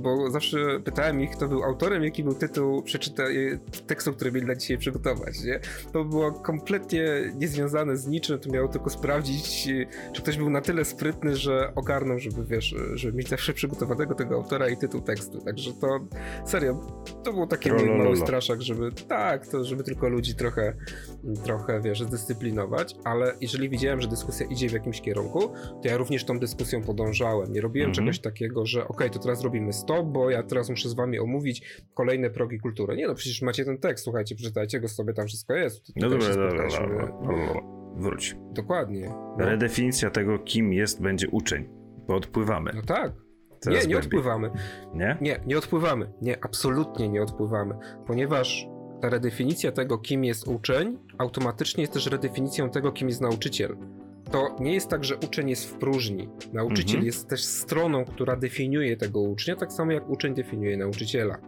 bo 0.00 0.30
zawsze 0.30 0.80
pytałem 0.84 1.20
ich, 1.20 1.30
kto 1.30 1.48
był 1.48 1.64
autorem, 1.64 2.04
jaki 2.04 2.24
był 2.24 2.34
tytuł 2.34 2.82
przeczyta 2.82 3.22
tekstu, 3.86 4.12
który 4.12 4.32
mieli 4.32 4.46
na 4.46 4.54
dzisiaj 4.54 4.78
przygotować, 4.78 5.44
nie? 5.44 5.60
To 5.92 6.04
było 6.04 6.32
kompletnie 6.32 7.04
niezwiązane 7.34 7.96
z 7.96 8.06
niczym, 8.06 8.38
to 8.38 8.50
miało 8.50 8.68
tylko 8.68 8.90
sprawdzić, 8.90 9.68
czy 10.12 10.22
ktoś 10.22 10.36
był 10.36 10.50
na 10.50 10.60
tyle 10.60 10.84
sprytny, 10.84 11.36
że 11.36 11.72
ogarnął, 11.74 12.18
żeby 12.18 12.44
wiesz, 12.44 12.74
żeby 12.94 13.16
mieć 13.16 13.28
zawsze 13.28 13.52
przygotowanego 13.52 14.14
tego 14.14 14.34
autora 14.34 14.68
i 14.68 14.76
tytuł 14.76 15.00
tekstu, 15.00 15.40
także 15.40 15.72
to 15.72 16.00
serio, 16.46 16.80
to 17.24 17.32
był 17.32 17.46
taki 17.46 17.72
mój 17.72 17.90
mały 17.90 18.16
straszak, 18.16 18.62
żeby 18.62 18.92
tak, 19.08 19.46
to 19.46 19.64
żeby 19.64 19.84
tylko 19.84 20.08
ludzi 20.08 20.34
trochę, 20.34 20.74
trochę 21.44 21.80
wiesz, 21.80 22.02
zdyscyplinować, 22.02 22.96
ale 23.04 23.34
jeżeli 23.40 23.68
widziałem, 23.68 24.00
że 24.00 24.08
dyskusja 24.08 24.46
idzie 24.46 24.68
w 24.68 24.72
jakimś 24.72 25.00
kierunku, 25.00 25.40
to 25.82 25.88
ja 25.88 25.96
również 25.96 26.24
tą 26.24 26.38
dyskusją 26.38 26.82
podążałem. 26.82 27.52
Nie 27.52 27.60
robiłem 27.60 27.86
mm 27.86 27.92
-hmm. 27.92 27.96
czegoś 27.96 28.18
takiego, 28.20 28.66
że 28.66 28.88
ok, 28.88 29.04
to 29.12 29.18
teraz 29.18 29.42
robimy 29.42 29.72
stop, 29.72 30.06
bo 30.06 30.30
ja 30.30 30.42
teraz 30.42 30.70
muszę 30.70 30.88
z 30.88 30.94
wami 30.94 31.18
omówić 31.18 31.82
kolejne 31.94 32.30
progi 32.30 32.58
kultury. 32.58 32.96
Nie 32.96 33.06
no, 33.06 33.14
przecież 33.14 33.42
macie 33.42 33.64
ten 33.64 33.78
tekst, 33.78 34.04
słuchajcie, 34.04 34.34
przeczytajcie 34.34 34.80
go 34.80 34.88
sobie, 34.88 35.12
tam 35.12 35.26
wszystko 35.26 35.54
jest. 35.54 35.92
No 35.96 36.10
dobra, 36.10 36.28
dobra, 36.28 36.68
dobra, 36.68 37.74
wróć. 37.96 38.36
Dokładnie. 38.52 39.08
No. 39.08 39.44
Redefinicja 39.44 40.10
tego, 40.10 40.38
kim 40.38 40.72
jest, 40.72 41.02
będzie 41.02 41.28
uczeń, 41.28 41.68
bo 42.06 42.14
odpływamy. 42.14 42.70
No 42.74 42.82
tak. 42.82 43.12
nie, 43.66 43.86
nie 43.86 43.98
odpływamy. 43.98 44.50
Nie? 44.94 45.16
Nie, 45.20 45.40
nie 45.46 45.58
odpływamy. 45.58 46.12
Nie, 46.22 46.44
absolutnie 46.44 47.08
nie 47.08 47.22
odpływamy, 47.22 47.74
ponieważ 48.06 48.73
ta 49.00 49.08
redefinicja 49.08 49.72
tego, 49.72 49.98
kim 49.98 50.24
jest 50.24 50.48
uczeń, 50.48 50.98
automatycznie 51.18 51.82
jest 51.82 51.92
też 51.92 52.06
redefinicją 52.06 52.70
tego, 52.70 52.92
kim 52.92 53.08
jest 53.08 53.20
nauczyciel. 53.20 53.76
To 54.30 54.56
nie 54.60 54.74
jest 54.74 54.88
tak, 54.88 55.04
że 55.04 55.16
uczeń 55.16 55.50
jest 55.50 55.70
w 55.70 55.72
próżni. 55.72 56.28
Nauczyciel 56.52 56.96
mhm. 56.96 57.06
jest 57.06 57.28
też 57.28 57.44
stroną, 57.44 58.04
która 58.04 58.36
definiuje 58.36 58.96
tego 58.96 59.20
ucznia, 59.20 59.56
tak 59.56 59.72
samo 59.72 59.92
jak 59.92 60.10
uczeń 60.10 60.34
definiuje 60.34 60.76
nauczyciela. 60.76 61.38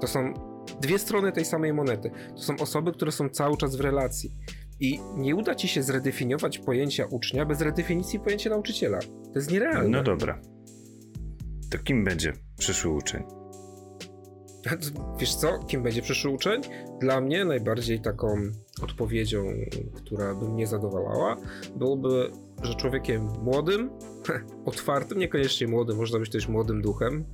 To 0.00 0.06
są 0.06 0.34
dwie 0.80 0.98
strony 0.98 1.32
tej 1.32 1.44
samej 1.44 1.72
monety. 1.72 2.10
To 2.36 2.42
są 2.42 2.56
osoby, 2.56 2.92
które 2.92 3.12
są 3.12 3.28
cały 3.28 3.56
czas 3.56 3.76
w 3.76 3.80
relacji. 3.80 4.30
I 4.80 5.00
nie 5.16 5.36
uda 5.36 5.54
ci 5.54 5.68
się 5.68 5.82
zredefiniować 5.82 6.58
pojęcia 6.58 7.06
ucznia 7.06 7.44
bez 7.44 7.60
redefinicji 7.60 8.20
pojęcia 8.20 8.50
nauczyciela. 8.50 8.98
To 8.98 9.32
jest 9.34 9.50
nierealne. 9.50 9.88
No 9.88 10.02
dobra. 10.02 10.40
To 11.70 11.78
kim 11.78 12.04
będzie 12.04 12.32
przyszły 12.58 12.90
uczeń? 12.90 13.37
Wiesz 15.18 15.34
co, 15.34 15.58
kim 15.58 15.82
będzie 15.82 16.02
przyszły 16.02 16.30
uczeń? 16.30 16.62
Dla 17.00 17.20
mnie 17.20 17.44
najbardziej 17.44 18.00
taką 18.00 18.36
odpowiedzią, 18.82 19.44
która 19.94 20.34
by 20.34 20.48
mnie 20.48 20.66
zadowalała, 20.66 21.36
byłoby, 21.76 22.30
że 22.62 22.74
człowiekiem 22.74 23.28
młodym, 23.42 23.90
otwartym, 24.64 25.18
niekoniecznie 25.18 25.68
młodym, 25.68 25.96
można 25.96 26.18
być 26.18 26.30
też 26.30 26.48
młodym 26.48 26.82
duchem, 26.82 27.24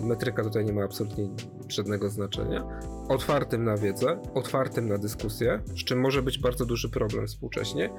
metryka 0.00 0.42
tutaj 0.42 0.64
nie 0.64 0.72
ma 0.72 0.84
absolutnie 0.84 1.28
żadnego 1.68 2.10
znaczenia, 2.10 2.80
otwartym 3.08 3.64
na 3.64 3.76
wiedzę, 3.76 4.22
otwartym 4.34 4.88
na 4.88 4.98
dyskusję, 4.98 5.62
z 5.66 5.84
czym 5.84 6.00
może 6.00 6.22
być 6.22 6.38
bardzo 6.38 6.66
duży 6.66 6.88
problem 6.88 7.26
współcześnie 7.26 7.90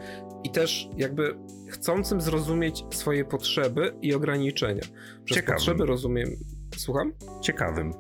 i 0.44 0.50
też 0.50 0.90
jakby 0.98 1.36
chcącym 1.70 2.22
zrozumieć 2.22 2.86
swoje 2.92 3.26
potrzeby 3.26 3.94
i 4.02 4.14
ograniczenia. 4.14 4.84
Przez 5.26 5.38
Ciekawym. 5.38 5.56
potrzeby 5.56 5.86
rozumiem... 5.86 6.30
Słucham? 6.78 7.14
Ciekawym. 7.42 7.94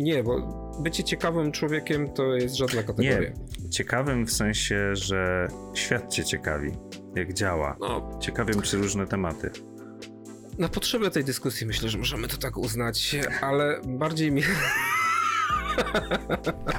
Nie, 0.00 0.22
bo 0.22 0.40
bycie 0.80 1.04
ciekawym 1.04 1.52
człowiekiem 1.52 2.12
to 2.12 2.34
jest 2.34 2.54
żadna 2.54 2.82
kategoria. 2.82 3.20
Nie, 3.20 3.70
ciekawym 3.70 4.26
w 4.26 4.32
sensie, 4.32 4.96
że 4.96 5.48
świat 5.74 6.12
cię 6.12 6.24
ciekawi, 6.24 6.70
jak 7.16 7.32
działa. 7.32 7.76
No. 7.80 8.18
Ciekawym 8.20 8.60
przy 8.60 8.76
różne 8.76 9.06
tematy. 9.06 9.50
Na 10.58 10.68
potrzebę 10.68 11.10
tej 11.10 11.24
dyskusji 11.24 11.66
myślę, 11.66 11.88
że 11.88 11.98
możemy 11.98 12.28
to 12.28 12.36
tak 12.36 12.56
uznać, 12.56 13.16
ale 13.40 13.80
bardziej 13.86 14.32
mi... 14.32 14.42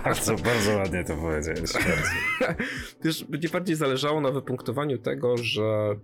Bardzo, 0.03 0.35
bardzo 0.35 0.77
ładnie 0.77 1.03
to 1.03 1.15
powiedziałeś. 1.15 1.71
Wiesz, 3.03 3.25
mnie 3.29 3.49
bardziej 3.49 3.75
zależało 3.75 4.21
na 4.21 4.31
wypunktowaniu 4.31 4.97
tego, 4.97 5.37
że 5.37 5.95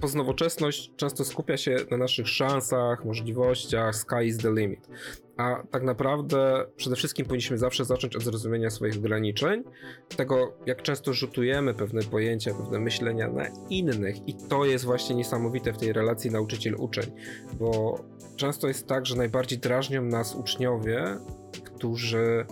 poznowocześność 0.00 0.92
często 0.96 1.24
skupia 1.24 1.56
się 1.56 1.76
na 1.90 1.96
naszych 1.96 2.28
szansach, 2.28 3.04
możliwościach, 3.04 3.96
sky 3.96 4.24
is 4.24 4.38
the 4.38 4.52
limit. 4.52 4.88
A 5.36 5.62
tak 5.70 5.82
naprawdę 5.82 6.66
przede 6.76 6.96
wszystkim 6.96 7.26
powinniśmy 7.26 7.58
zawsze 7.58 7.84
zacząć 7.84 8.16
od 8.16 8.22
zrozumienia 8.22 8.70
swoich 8.70 8.96
ograniczeń, 8.96 9.64
tego 10.16 10.52
jak 10.66 10.82
często 10.82 11.12
rzutujemy 11.12 11.74
pewne 11.74 12.02
pojęcia, 12.02 12.54
pewne 12.54 12.78
myślenia 12.78 13.28
na 13.28 13.44
innych 13.70 14.28
i 14.28 14.34
to 14.34 14.64
jest 14.64 14.84
właśnie 14.84 15.16
niesamowite 15.16 15.72
w 15.72 15.78
tej 15.78 15.92
relacji 15.92 16.30
nauczyciel-uczeń, 16.30 17.12
bo 17.58 17.98
często 18.36 18.68
jest 18.68 18.86
tak, 18.86 19.06
że 19.06 19.16
najbardziej 19.16 19.58
drażnią 19.58 20.02
nas 20.02 20.34
uczniowie, 20.34 21.04
którzy 21.64 22.46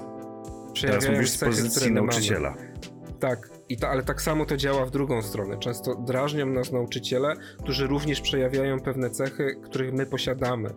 przejawiają 0.73 1.01
Teraz 1.01 1.17
mówisz 1.17 1.31
z 1.31 1.39
pozycji 1.39 1.93
nauczyciela. 1.93 2.57
Tak, 3.21 3.51
i 3.69 3.77
ale 3.85 4.03
tak 4.03 4.23
samo 4.23 4.47
to 4.47 4.57
działa 4.57 4.87
w 4.87 4.91
drugą 4.91 5.23
stronę. 5.23 5.59
Często 5.59 5.95
drażnią 5.95 6.47
nas 6.47 6.73
nauczyciele, 6.73 7.35
którzy 7.59 7.87
również 7.87 8.21
przejawiają 8.21 8.81
pewne 8.81 9.11
cechy, 9.11 9.57
których 9.65 9.93
my 9.93 10.07
posiadamy. 10.07 10.71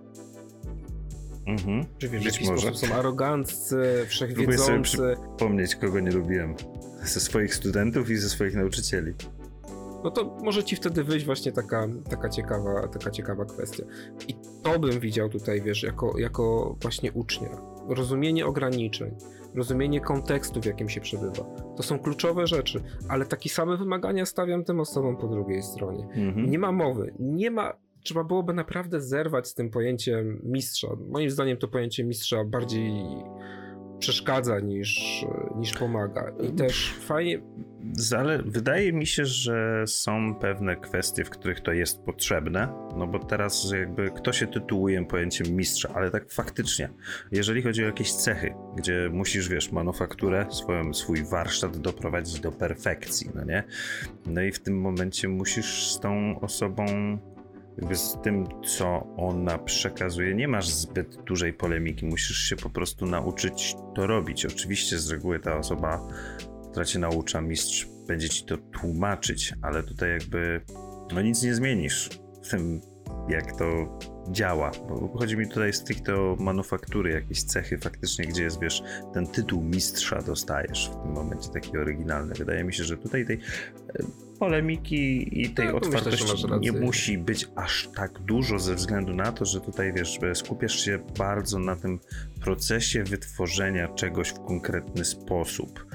Mhm. 1.48 1.86
Czy 1.98 2.10
wiesz, 2.10 2.24
w 2.24 2.26
jaki 2.26 2.46
może. 2.46 2.68
sposób 2.68 2.90
są 2.90 2.96
aroganccy, 2.96 4.06
wszechwiedzący. 4.08 4.58
Próbuję 4.58 4.86
sobie 4.86 5.16
przypomnieć, 5.16 5.76
kogo 5.76 6.00
nie 6.00 6.12
lubiłem. 6.12 6.56
Ze 7.04 7.20
swoich 7.20 7.56
studentów 7.56 8.10
i 8.10 8.16
ze 8.16 8.30
swoich 8.30 8.56
nauczycieli. 8.56 9.14
No 10.04 10.12
to 10.12 10.38
może 10.44 10.64
ci 10.64 10.76
wtedy 10.76 11.04
wyjść 11.04 11.26
właśnie 11.26 11.52
taka, 11.52 11.88
taka, 12.10 12.30
ciekawa, 12.30 12.88
taka 12.88 13.12
ciekawa 13.12 13.46
kwestia. 13.46 13.84
I 14.28 14.36
to 14.64 14.80
bym 14.80 15.00
widział 15.00 15.30
tutaj, 15.30 15.62
wiesz, 15.62 15.84
jako, 15.84 16.20
jako 16.20 16.76
właśnie 16.82 17.12
ucznia. 17.12 17.50
Rozumienie 17.88 18.46
ograniczeń, 18.46 19.16
rozumienie 19.56 20.02
kontekstu, 20.02 20.62
w 20.62 20.66
jakim 20.66 20.90
się 20.90 21.02
przebywa. 21.02 21.46
To 21.78 21.84
są 21.84 22.00
kluczowe 22.00 22.48
rzeczy, 22.48 22.84
ale 23.10 23.26
takie 23.26 23.50
same 23.50 23.78
wymagania 23.78 24.26
stawiam 24.26 24.64
tym 24.64 24.80
osobom 24.80 25.18
po 25.18 25.28
drugiej 25.28 25.64
stronie. 25.64 26.04
Mhm. 26.04 26.50
Nie 26.50 26.60
ma 26.60 26.72
mowy, 26.72 27.14
nie 27.20 27.52
ma 27.52 27.74
trzeba 28.04 28.24
byłoby 28.24 28.54
naprawdę 28.54 29.02
zerwać 29.02 29.48
z 29.48 29.54
tym 29.54 29.70
pojęciem 29.70 30.40
mistrza. 30.44 30.88
Moim 31.10 31.30
zdaniem 31.30 31.58
to 31.58 31.68
pojęcie 31.68 32.04
mistrza 32.04 32.44
bardziej 32.44 32.94
przeszkadza 34.00 34.60
niż, 34.60 35.26
niż 35.56 35.74
pomaga. 35.74 36.32
I 36.42 36.52
też 36.54 36.94
fajnie. 37.00 37.42
Ale 38.18 38.44
wydaje 38.44 38.94
mi 38.94 39.08
się, 39.08 39.26
że 39.26 39.84
są 39.88 40.36
pewne 40.36 40.76
kwestie, 40.76 41.26
w 41.26 41.30
których 41.30 41.62
to 41.62 41.72
jest 41.74 42.02
potrzebne, 42.02 42.68
no 42.98 43.08
bo 43.08 43.20
teraz 43.20 43.72
jakby 43.72 44.12
kto 44.12 44.34
się 44.34 44.48
tytułuje 44.48 45.06
pojęciem 45.06 45.48
mistrza, 45.56 45.90
ale 45.96 46.12
tak 46.12 46.32
faktycznie, 46.32 46.90
jeżeli 47.32 47.62
chodzi 47.62 47.84
o 47.84 47.86
jakieś 47.86 48.14
cechy, 48.14 48.54
gdzie 48.76 49.10
musisz, 49.14 49.50
wiesz, 49.50 49.72
manufakturę, 49.72 50.46
swoją, 50.52 50.94
swój 50.94 51.24
warsztat 51.24 51.78
doprowadzić 51.78 52.40
do 52.40 52.52
perfekcji, 52.52 53.30
no 53.36 53.44
nie? 53.44 53.64
No 54.26 54.42
i 54.42 54.52
w 54.52 54.60
tym 54.60 54.82
momencie 54.82 55.28
musisz 55.28 55.88
z 55.88 56.00
tą 56.00 56.40
osobą 56.40 56.86
jakby 57.78 57.96
z 57.96 58.18
tym, 58.24 58.48
co 58.66 59.08
ona 59.18 59.58
przekazuje, 59.58 60.36
nie 60.36 60.48
masz 60.48 60.70
zbyt 60.70 61.16
dużej 61.24 61.54
polemiki. 61.54 62.06
Musisz 62.06 62.38
się 62.38 62.56
po 62.56 62.70
prostu 62.70 63.06
nauczyć 63.06 63.76
to 63.96 64.08
robić. 64.08 64.46
Oczywiście 64.46 65.00
z 65.00 65.12
reguły 65.12 65.40
ta 65.40 65.58
osoba, 65.58 66.08
która 66.72 66.86
cię 66.86 67.00
naucza, 67.00 67.42
mistrz, 67.42 67.88
będzie 68.08 68.30
ci 68.30 68.46
to 68.46 68.58
tłumaczyć, 68.58 69.54
ale 69.62 69.84
tutaj 69.84 70.10
jakby 70.10 70.62
no 71.14 71.22
nic 71.22 71.44
nie 71.44 71.56
zmienisz 71.56 72.10
w 72.44 72.50
tym, 72.50 72.82
jak 73.30 73.58
to 73.58 74.00
działa. 74.32 74.72
Bo 74.90 75.18
chodzi 75.18 75.38
mi 75.38 75.50
tutaj 75.50 75.74
stricte 75.74 76.16
o 76.16 76.36
manufaktury, 76.40 77.12
jakieś 77.12 77.44
cechy 77.44 77.78
faktycznie, 77.78 78.26
gdzie 78.26 78.44
jest, 78.44 78.62
wiesz, 78.62 78.84
ten 79.14 79.28
tytuł 79.28 79.64
mistrza 79.64 80.22
dostajesz 80.22 80.90
w 80.90 81.04
tym 81.04 81.12
momencie 81.12 81.50
taki 81.50 81.78
oryginalny. 81.78 82.34
Wydaje 82.34 82.64
mi 82.64 82.74
się, 82.74 82.84
że 82.84 82.98
tutaj 82.98 83.26
tej 83.26 83.40
polemiki 84.44 85.42
i 85.42 85.50
tej 85.50 85.66
tak, 85.66 85.76
otwartości 85.76 86.32
myślę, 86.32 86.60
nie 86.60 86.72
musi 86.72 87.18
być 87.18 87.48
aż 87.56 87.90
tak 87.96 88.20
dużo 88.20 88.60
ze 88.60 88.76
względu 88.76 89.14
na 89.14 89.32
to, 89.32 89.46
że 89.46 89.62
tutaj 89.62 89.94
wiesz, 89.94 90.20
skupiasz 90.34 90.86
się 90.86 91.00
bardzo 91.18 91.60
na 91.60 91.76
tym 91.76 92.00
procesie 92.42 93.04
wytworzenia 93.04 93.88
czegoś 93.88 94.30
w 94.30 94.46
konkretny 94.46 95.06
sposób. 95.06 95.86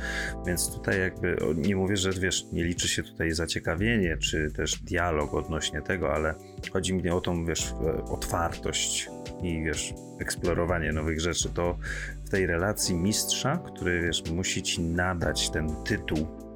Więc 0.46 0.74
tutaj 0.74 1.00
jakby 1.00 1.36
nie 1.56 1.76
mówię, 1.76 1.96
że 1.96 2.12
wiesz, 2.12 2.44
nie 2.52 2.64
liczy 2.64 2.88
się 2.88 3.02
tutaj 3.02 3.30
zaciekawienie 3.30 4.16
czy 4.16 4.50
też 4.56 4.82
dialog 4.82 5.34
odnośnie 5.34 5.82
tego, 5.82 6.14
ale 6.14 6.34
chodzi 6.72 6.94
mi 6.94 7.10
o 7.10 7.20
tą 7.20 7.44
wiesz, 7.44 7.74
otwartość 8.10 9.08
i 9.42 9.62
wiesz, 9.62 9.94
eksplorowanie 10.20 10.92
nowych 10.92 11.20
rzeczy. 11.20 11.48
To 11.48 11.78
w 12.24 12.30
tej 12.30 12.46
relacji 12.46 12.94
mistrza, 12.94 13.56
który 13.56 14.02
wiesz, 14.02 14.22
musi 14.30 14.62
ci 14.62 14.82
nadać 14.82 15.50
ten 15.50 15.84
tytuł 15.84 16.47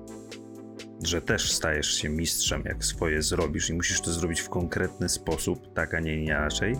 że 1.03 1.23
też 1.23 1.53
stajesz 1.53 1.95
się 1.95 2.09
mistrzem, 2.09 2.63
jak 2.65 2.85
swoje 2.85 3.23
zrobisz 3.23 3.71
i 3.71 3.75
musisz 3.75 4.01
to 4.01 4.11
zrobić 4.11 4.41
w 4.41 4.49
konkretny 4.49 5.09
sposób, 5.09 5.75
tak, 5.75 5.95
a 5.95 6.01
nie 6.01 6.17
inaczej, 6.25 6.77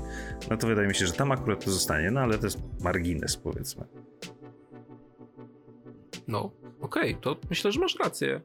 no 0.51 0.57
to 0.57 0.67
wydaje 0.67 0.89
mi 0.89 0.95
się, 0.95 1.07
że 1.07 1.13
tam 1.13 1.33
akurat 1.33 1.65
to 1.65 1.71
zostanie, 1.71 2.11
no 2.11 2.21
ale 2.21 2.39
to 2.39 2.47
jest 2.47 2.59
margines, 2.81 3.37
powiedzmy. 3.37 3.85
No, 6.29 6.51
okej, 6.81 7.11
okay, 7.11 7.23
to 7.23 7.37
myślę, 7.51 7.73
że 7.73 7.81
masz 7.81 7.97
rację. 7.99 8.41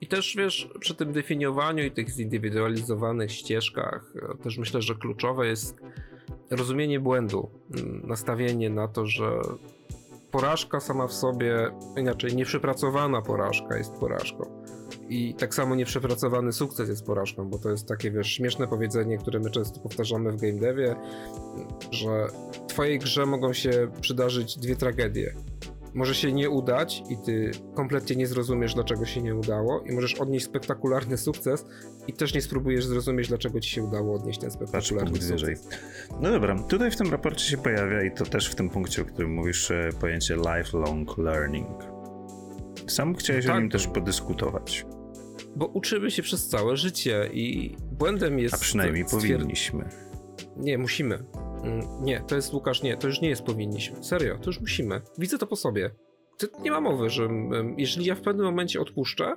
I 0.00 0.06
też 0.06 0.36
wiesz, 0.36 0.68
przy 0.80 0.94
tym 0.94 1.12
definiowaniu 1.12 1.84
i 1.84 1.90
tych 1.90 2.10
zindywidualizowanych 2.10 3.32
ścieżkach, 3.32 4.12
e, 4.32 4.42
też 4.42 4.58
myślę, 4.58 4.82
że 4.82 4.94
kluczowe 4.94 5.46
jest 5.46 5.76
rozumienie 6.50 7.00
błędu, 7.00 7.50
nastawienie 8.04 8.70
na 8.70 8.88
to, 8.88 9.06
że 9.06 9.40
porażka 10.30 10.80
sama 10.80 11.06
w 11.06 11.12
sobie, 11.12 11.70
inaczej 11.96 12.36
nieprzepracowana 12.36 13.22
porażka 13.22 13.76
jest 13.76 13.92
porażką. 13.92 14.63
I 15.08 15.34
tak 15.34 15.54
samo 15.54 15.74
nieprzepracowany 15.74 16.52
sukces 16.52 16.88
jest 16.88 17.06
porażką, 17.06 17.48
bo 17.48 17.58
to 17.58 17.70
jest 17.70 17.88
takie, 17.88 18.10
wiesz, 18.10 18.26
śmieszne 18.26 18.68
powiedzenie, 18.68 19.18
które 19.18 19.40
my 19.40 19.50
często 19.50 19.80
powtarzamy 19.80 20.32
w 20.32 20.36
game 20.36 20.60
devie, 20.60 20.96
że 21.90 22.26
twojej 22.68 22.98
grze 22.98 23.26
mogą 23.26 23.52
się 23.52 23.88
przydarzyć 24.00 24.58
dwie 24.58 24.76
tragedie 24.76 25.34
może 25.94 26.14
się 26.14 26.32
nie 26.32 26.50
udać 26.50 27.02
i 27.10 27.16
ty 27.16 27.50
kompletnie 27.74 28.16
nie 28.16 28.26
zrozumiesz, 28.26 28.74
dlaczego 28.74 29.04
się 29.04 29.22
nie 29.22 29.34
udało 29.34 29.80
i 29.80 29.92
możesz 29.92 30.14
odnieść 30.14 30.46
spektakularny 30.46 31.18
sukces 31.18 31.66
i 32.06 32.12
też 32.12 32.34
nie 32.34 32.42
spróbujesz 32.42 32.86
zrozumieć, 32.86 33.28
dlaczego 33.28 33.60
ci 33.60 33.70
się 33.70 33.82
udało 33.82 34.14
odnieść 34.14 34.40
ten 34.40 34.50
spektakularny 34.50 35.12
Patrz, 35.12 35.26
wyżej. 35.26 35.56
No 36.20 36.30
dobra, 36.30 36.62
tutaj 36.68 36.90
w 36.90 36.96
tym 36.96 37.10
raporcie 37.10 37.44
się 37.50 37.56
pojawia 37.56 38.02
i 38.02 38.10
to 38.10 38.26
też 38.26 38.50
w 38.50 38.54
tym 38.54 38.70
punkcie, 38.70 39.02
o 39.02 39.04
którym 39.04 39.34
mówisz, 39.34 39.70
e, 39.70 39.90
pojęcie 40.00 40.36
lifelong 40.36 41.18
learning. 41.18 41.93
Sam 42.86 43.14
chciałeś 43.14 43.46
tak. 43.46 43.56
o 43.56 43.60
nim 43.60 43.70
też 43.70 43.86
podyskutować. 43.86 44.86
Bo 45.56 45.66
uczymy 45.66 46.10
się 46.10 46.22
przez 46.22 46.48
całe 46.48 46.76
życie 46.76 47.30
i 47.32 47.76
błędem 47.92 48.38
jest... 48.38 48.54
A 48.54 48.58
przynajmniej 48.58 49.04
powinniśmy. 49.10 49.88
Nie, 50.56 50.78
musimy. 50.78 51.24
Mm, 51.64 51.80
nie, 52.00 52.20
to 52.20 52.36
jest 52.36 52.52
Łukasz, 52.52 52.82
nie, 52.82 52.96
to 52.96 53.06
już 53.06 53.20
nie 53.20 53.28
jest 53.28 53.42
powinniśmy. 53.42 54.04
Serio, 54.04 54.38
to 54.38 54.46
już 54.46 54.60
musimy. 54.60 55.00
Widzę 55.18 55.38
to 55.38 55.46
po 55.46 55.56
sobie. 55.56 55.90
To 56.38 56.46
nie 56.60 56.70
ma 56.70 56.80
mowy, 56.80 57.10
że 57.10 57.24
mm, 57.24 57.74
jeżeli 57.78 58.06
ja 58.06 58.14
w 58.14 58.20
pewnym 58.20 58.46
momencie 58.46 58.80
odpuszczę, 58.80 59.36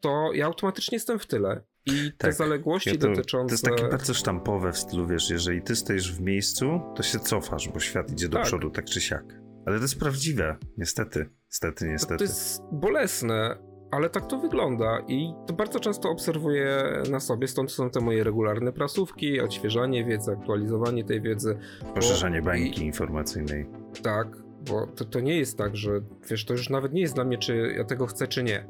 to 0.00 0.30
ja 0.34 0.46
automatycznie 0.46 0.96
jestem 0.96 1.18
w 1.18 1.26
tyle. 1.26 1.62
I 1.86 2.12
te 2.12 2.16
tak, 2.18 2.34
zaległości 2.34 2.90
ja 2.90 2.96
to, 2.96 3.08
dotyczące. 3.08 3.48
To 3.48 3.52
jest 3.52 3.64
takie 3.64 3.90
bardzo 3.90 4.14
sztampowe 4.14 4.72
w 4.72 4.78
stylu, 4.78 5.06
wiesz, 5.06 5.30
jeżeli 5.30 5.62
ty 5.62 5.76
stoisz 5.76 6.12
w 6.12 6.20
miejscu, 6.20 6.80
to 6.96 7.02
się 7.02 7.18
cofasz, 7.18 7.68
bo 7.68 7.80
świat 7.80 8.12
idzie 8.12 8.28
do 8.28 8.36
tak. 8.36 8.46
przodu, 8.46 8.70
tak 8.70 8.84
czy 8.84 9.00
siak. 9.00 9.24
Ale 9.66 9.76
to 9.76 9.82
jest 9.82 9.98
prawdziwe, 9.98 10.56
niestety. 10.78 11.30
Niestety, 11.48 11.88
niestety. 11.88 12.16
To 12.18 12.24
jest 12.24 12.62
bolesne, 12.72 13.56
ale 13.90 14.10
tak 14.10 14.26
to 14.26 14.38
wygląda 14.38 15.00
i 15.08 15.34
to 15.46 15.52
bardzo 15.52 15.80
często 15.80 16.10
obserwuję 16.10 17.02
na 17.10 17.20
sobie, 17.20 17.48
stąd 17.48 17.72
są 17.72 17.90
te 17.90 18.00
moje 18.00 18.24
regularne 18.24 18.72
prasówki, 18.72 19.40
odświeżanie 19.40 20.04
wiedzy, 20.04 20.32
aktualizowanie 20.32 21.04
tej 21.04 21.20
wiedzy. 21.20 21.58
Poszerzanie 21.94 22.42
bańki 22.42 22.82
I... 22.82 22.86
informacyjnej. 22.86 23.66
Tak, 24.02 24.28
bo 24.70 24.86
to, 24.86 25.04
to 25.04 25.20
nie 25.20 25.36
jest 25.38 25.58
tak, 25.58 25.76
że 25.76 26.00
wiesz, 26.30 26.44
to 26.44 26.52
już 26.52 26.70
nawet 26.70 26.92
nie 26.92 27.00
jest 27.00 27.14
dla 27.14 27.24
mnie, 27.24 27.38
czy 27.38 27.74
ja 27.76 27.84
tego 27.84 28.06
chcę, 28.06 28.26
czy 28.26 28.42
nie. 28.42 28.66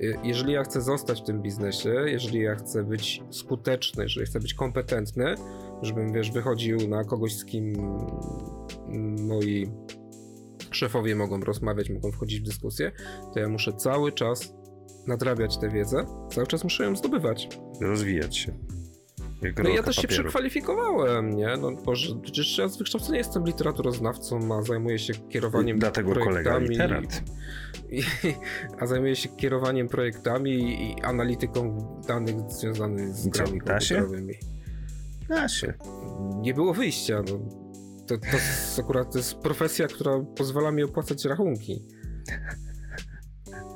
Y, 0.00 0.18
jeżeli 0.22 0.52
ja 0.52 0.64
chcę 0.64 0.80
zostać 0.80 1.22
w 1.22 1.24
tym 1.24 1.42
biznesie, 1.42 1.94
jeżeli 2.06 2.40
ja 2.40 2.54
chcę 2.54 2.84
być 2.84 3.22
skuteczny, 3.30 4.02
jeżeli 4.02 4.26
chcę 4.26 4.40
być 4.40 4.54
kompetentny, 4.54 5.34
żebym, 5.82 6.12
wiesz, 6.12 6.30
wychodził 6.30 6.88
na 6.88 7.04
kogoś, 7.04 7.36
z 7.36 7.44
kim 7.44 7.72
moi 9.18 9.70
szefowie 10.70 11.16
mogą 11.16 11.40
rozmawiać, 11.40 11.90
mogą 11.90 12.12
wchodzić 12.12 12.40
w 12.40 12.44
dyskusję, 12.44 12.92
to 13.34 13.40
ja 13.40 13.48
muszę 13.48 13.72
cały 13.72 14.12
czas 14.12 14.54
nadrabiać 15.06 15.58
tę 15.58 15.68
wiedzę, 15.68 16.06
cały 16.34 16.46
czas 16.46 16.64
muszę 16.64 16.84
ją 16.84 16.96
zdobywać. 16.96 17.48
Rozwijać 17.80 18.36
się. 18.36 18.52
no 19.62 19.68
ja 19.68 19.82
też 19.82 19.96
się 19.96 20.08
przekwalifikowałem, 20.08 21.36
nie? 21.36 21.56
No 21.60 21.72
Boże, 21.72 22.14
przecież 22.22 22.58
ja 22.58 22.68
z 22.68 22.78
wykształcenia 22.78 23.18
jestem 23.18 23.44
literaturoznawcą, 23.44 24.58
a 24.58 24.62
zajmuję 24.62 24.98
się 24.98 25.12
kierowaniem 25.14 25.76
I 25.76 25.80
dlatego 25.80 26.10
projektami. 26.12 26.44
kolega 26.44 26.58
literat. 26.58 27.22
I, 27.90 28.02
a 28.80 28.86
zajmuję 28.86 29.16
się 29.16 29.28
kierowaniem 29.28 29.88
projektami 29.88 30.82
i 30.90 31.02
analityką 31.02 31.78
danych 32.08 32.50
związanych 32.50 33.08
z 33.08 33.28
grami 33.28 33.60
komputerowymi. 33.60 34.34
Da 35.28 35.48
się. 35.48 35.74
Nie 36.40 36.54
było 36.54 36.74
wyjścia, 36.74 37.22
no 37.30 37.38
to, 38.08 38.18
to 38.18 38.36
jest 38.36 38.78
akurat 38.78 39.12
to 39.12 39.18
jest 39.18 39.34
profesja, 39.34 39.86
która 39.86 40.20
pozwala 40.36 40.72
mi 40.72 40.82
opłacać 40.82 41.24
rachunki. 41.24 41.86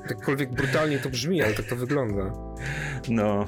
Jakkolwiek 0.09 0.51
brutalnie 0.51 0.99
to 0.99 1.09
brzmi, 1.09 1.41
ale 1.41 1.53
tak 1.53 1.65
to 1.65 1.75
wygląda. 1.75 2.33
No, 3.09 3.45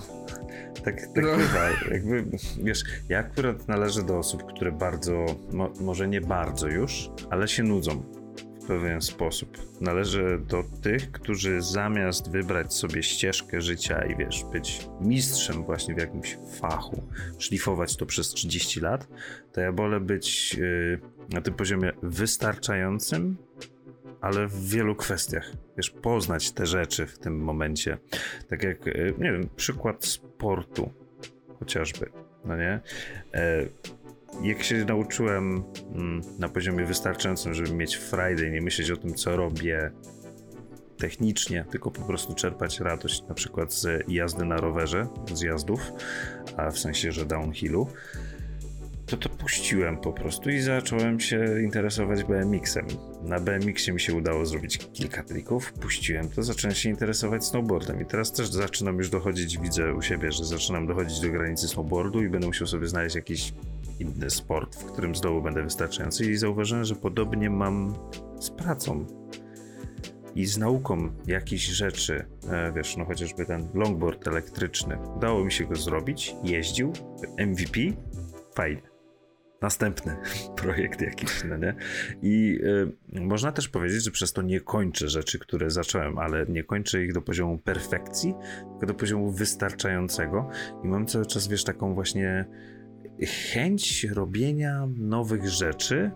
tak, 0.83 1.01
tak 1.01 1.23
no. 1.23 1.37
bywa. 1.37 1.69
Jakby, 1.91 2.25
wiesz, 2.63 2.83
ja 3.09 3.19
akurat 3.19 3.67
należę 3.67 4.03
do 4.03 4.17
osób, 4.17 4.43
które 4.53 4.71
bardzo, 4.71 5.25
mo, 5.53 5.69
może 5.79 6.07
nie 6.07 6.21
bardzo 6.21 6.67
już, 6.67 7.09
ale 7.29 7.47
się 7.47 7.63
nudzą 7.63 8.03
pewien 8.67 9.01
sposób. 9.01 9.57
Należy 9.81 10.39
do 10.47 10.63
tych, 10.81 11.11
którzy 11.11 11.61
zamiast 11.61 12.31
wybrać 12.31 12.73
sobie 12.73 13.03
ścieżkę 13.03 13.61
życia 13.61 14.05
i 14.05 14.15
wiesz, 14.15 14.45
być 14.51 14.87
mistrzem 15.01 15.63
właśnie 15.63 15.95
w 15.95 15.97
jakimś 15.97 16.37
fachu, 16.59 17.03
szlifować 17.39 17.97
to 17.97 18.05
przez 18.05 18.29
30 18.29 18.79
lat, 18.79 19.07
to 19.53 19.61
ja 19.61 19.71
wolę 19.71 19.99
być 19.99 20.53
yy, 20.53 20.99
na 21.29 21.41
tym 21.41 21.53
poziomie 21.53 21.91
wystarczającym, 22.03 23.37
ale 24.21 24.47
w 24.47 24.69
wielu 24.69 24.95
kwestiach. 24.95 25.51
Wiesz, 25.77 25.89
poznać 25.89 26.51
te 26.51 26.65
rzeczy 26.65 27.05
w 27.05 27.19
tym 27.19 27.39
momencie. 27.39 27.97
Tak 28.49 28.63
jak, 28.63 28.85
yy, 28.85 29.13
nie 29.17 29.31
wiem, 29.31 29.49
przykład 29.55 30.05
sportu 30.05 30.91
chociażby, 31.59 32.09
no 32.45 32.57
nie? 32.57 32.79
Jak 34.43 34.63
się 34.63 34.85
nauczyłem 34.85 35.63
mm, 35.95 36.21
na 36.39 36.49
poziomie 36.49 36.85
wystarczającym, 36.85 37.53
żeby 37.53 37.73
mieć 37.73 37.97
Friday, 37.97 38.51
nie 38.51 38.61
myśleć 38.61 38.91
o 38.91 38.97
tym, 38.97 39.13
co 39.13 39.37
robię 39.37 39.91
technicznie, 40.97 41.65
tylko 41.71 41.91
po 41.91 42.01
prostu 42.01 42.33
czerpać 42.33 42.79
radość 42.79 43.23
na 43.29 43.35
przykład 43.35 43.73
z 43.73 44.03
jazdy 44.07 44.45
na 44.45 44.57
rowerze, 44.57 45.07
z 45.33 45.41
jazdów, 45.41 45.91
a 46.57 46.71
w 46.71 46.79
sensie, 46.79 47.11
że 47.11 47.25
downhillu, 47.25 47.87
to 49.05 49.17
to 49.17 49.29
puściłem 49.29 49.97
po 49.97 50.13
prostu 50.13 50.49
i 50.49 50.59
zacząłem 50.59 51.19
się 51.19 51.61
interesować 51.63 52.23
BMX-em. 52.23 52.87
Na 53.23 53.39
BMX-ie 53.39 53.93
mi 53.93 53.99
się 53.99 54.13
udało 54.13 54.45
zrobić 54.45 54.77
kilka 54.77 55.23
trików, 55.23 55.73
puściłem 55.73 56.29
to, 56.29 56.43
zacząłem 56.43 56.75
się 56.75 56.89
interesować 56.89 57.45
snowboardem 57.45 58.01
i 58.01 58.05
teraz 58.05 58.31
też 58.31 58.47
zaczynam 58.47 58.97
już 58.97 59.09
dochodzić, 59.09 59.57
widzę 59.59 59.93
u 59.93 60.01
siebie, 60.01 60.31
że 60.31 60.45
zaczynam 60.45 60.87
dochodzić 60.87 61.19
do 61.19 61.29
granicy 61.29 61.67
snowboardu 61.67 62.23
i 62.23 62.29
będę 62.29 62.47
musiał 62.47 62.67
sobie 62.67 62.87
znaleźć 62.87 63.15
jakiś 63.15 63.53
inny 63.99 64.29
sport, 64.29 64.75
w 64.75 64.85
którym 64.85 65.15
znowu 65.15 65.41
będę 65.41 65.63
wystarczający 65.63 66.31
i 66.31 66.37
zauważyłem, 66.37 66.83
że 66.83 66.95
podobnie 66.95 67.49
mam 67.49 67.93
z 68.39 68.49
pracą 68.49 69.05
i 70.35 70.45
z 70.45 70.57
nauką 70.57 71.09
jakichś 71.27 71.65
rzeczy, 71.65 72.25
e, 72.49 72.71
wiesz, 72.75 72.97
no 72.97 73.05
chociażby 73.05 73.45
ten 73.45 73.67
longboard 73.73 74.27
elektryczny, 74.27 74.97
udało 75.15 75.45
mi 75.45 75.51
się 75.51 75.65
go 75.65 75.75
zrobić, 75.75 76.35
jeździł, 76.43 76.93
MVP, 77.37 77.79
fajnie. 78.55 78.95
Następny 79.61 80.17
projekt 80.61 81.01
jakiś, 81.01 81.43
no 81.49 81.57
nie? 81.57 81.75
I 82.21 82.59
y, 83.15 83.21
można 83.21 83.51
też 83.51 83.69
powiedzieć, 83.69 84.03
że 84.03 84.11
przez 84.11 84.33
to 84.33 84.41
nie 84.41 84.59
kończę 84.59 85.09
rzeczy, 85.09 85.39
które 85.39 85.69
zacząłem, 85.69 86.17
ale 86.17 86.45
nie 86.45 86.63
kończę 86.63 87.03
ich 87.03 87.13
do 87.13 87.21
poziomu 87.21 87.57
perfekcji, 87.57 88.33
tylko 88.71 88.85
do 88.85 88.93
poziomu 88.93 89.31
wystarczającego 89.31 90.49
i 90.83 90.87
mam 90.87 91.05
cały 91.05 91.25
czas, 91.25 91.47
wiesz, 91.47 91.63
taką 91.63 91.93
właśnie 91.93 92.45
chęć 93.21 94.03
robienia 94.03 94.87
nowych 94.97 95.49
rzeczy 95.49 96.11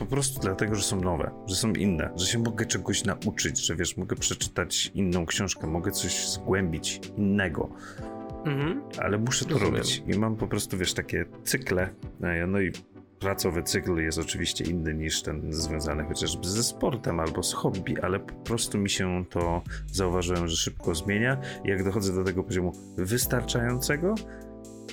po 0.00 0.06
prostu 0.06 0.40
dlatego, 0.40 0.74
że 0.74 0.82
są 0.82 1.00
nowe, 1.00 1.30
że 1.46 1.56
są 1.56 1.72
inne, 1.72 2.10
że 2.16 2.26
się 2.26 2.38
mogę 2.38 2.66
czegoś 2.66 3.04
nauczyć, 3.04 3.66
że 3.66 3.76
wiesz, 3.76 3.96
mogę 3.96 4.16
przeczytać 4.16 4.92
inną 4.94 5.26
książkę, 5.26 5.66
mogę 5.66 5.90
coś 5.90 6.28
zgłębić 6.28 7.00
innego. 7.16 7.68
Mhm. 8.46 8.82
Ale 8.98 9.18
muszę 9.18 9.44
to 9.44 9.50
Rozumiem. 9.50 9.74
robić 9.74 10.02
i 10.06 10.18
mam 10.18 10.36
po 10.36 10.46
prostu, 10.46 10.78
wiesz, 10.78 10.94
takie 10.94 11.24
cykle. 11.44 11.90
E, 12.22 12.46
no 12.46 12.60
i 12.60 12.72
pracowy 13.18 13.62
cykl 13.62 13.96
jest 13.96 14.18
oczywiście 14.18 14.64
inny 14.64 14.94
niż 14.94 15.22
ten 15.22 15.52
związany 15.52 16.04
chociażby 16.04 16.48
ze 16.48 16.62
sportem 16.62 17.20
albo 17.20 17.42
z 17.42 17.52
hobby, 17.54 18.00
ale 18.02 18.20
po 18.20 18.34
prostu 18.34 18.78
mi 18.78 18.90
się 18.90 19.24
to 19.30 19.62
zauważyłem, 19.92 20.48
że 20.48 20.56
szybko 20.56 20.94
zmienia. 20.94 21.40
Jak 21.64 21.84
dochodzę 21.84 22.14
do 22.14 22.24
tego 22.24 22.42
poziomu 22.42 22.72
wystarczającego, 22.96 24.14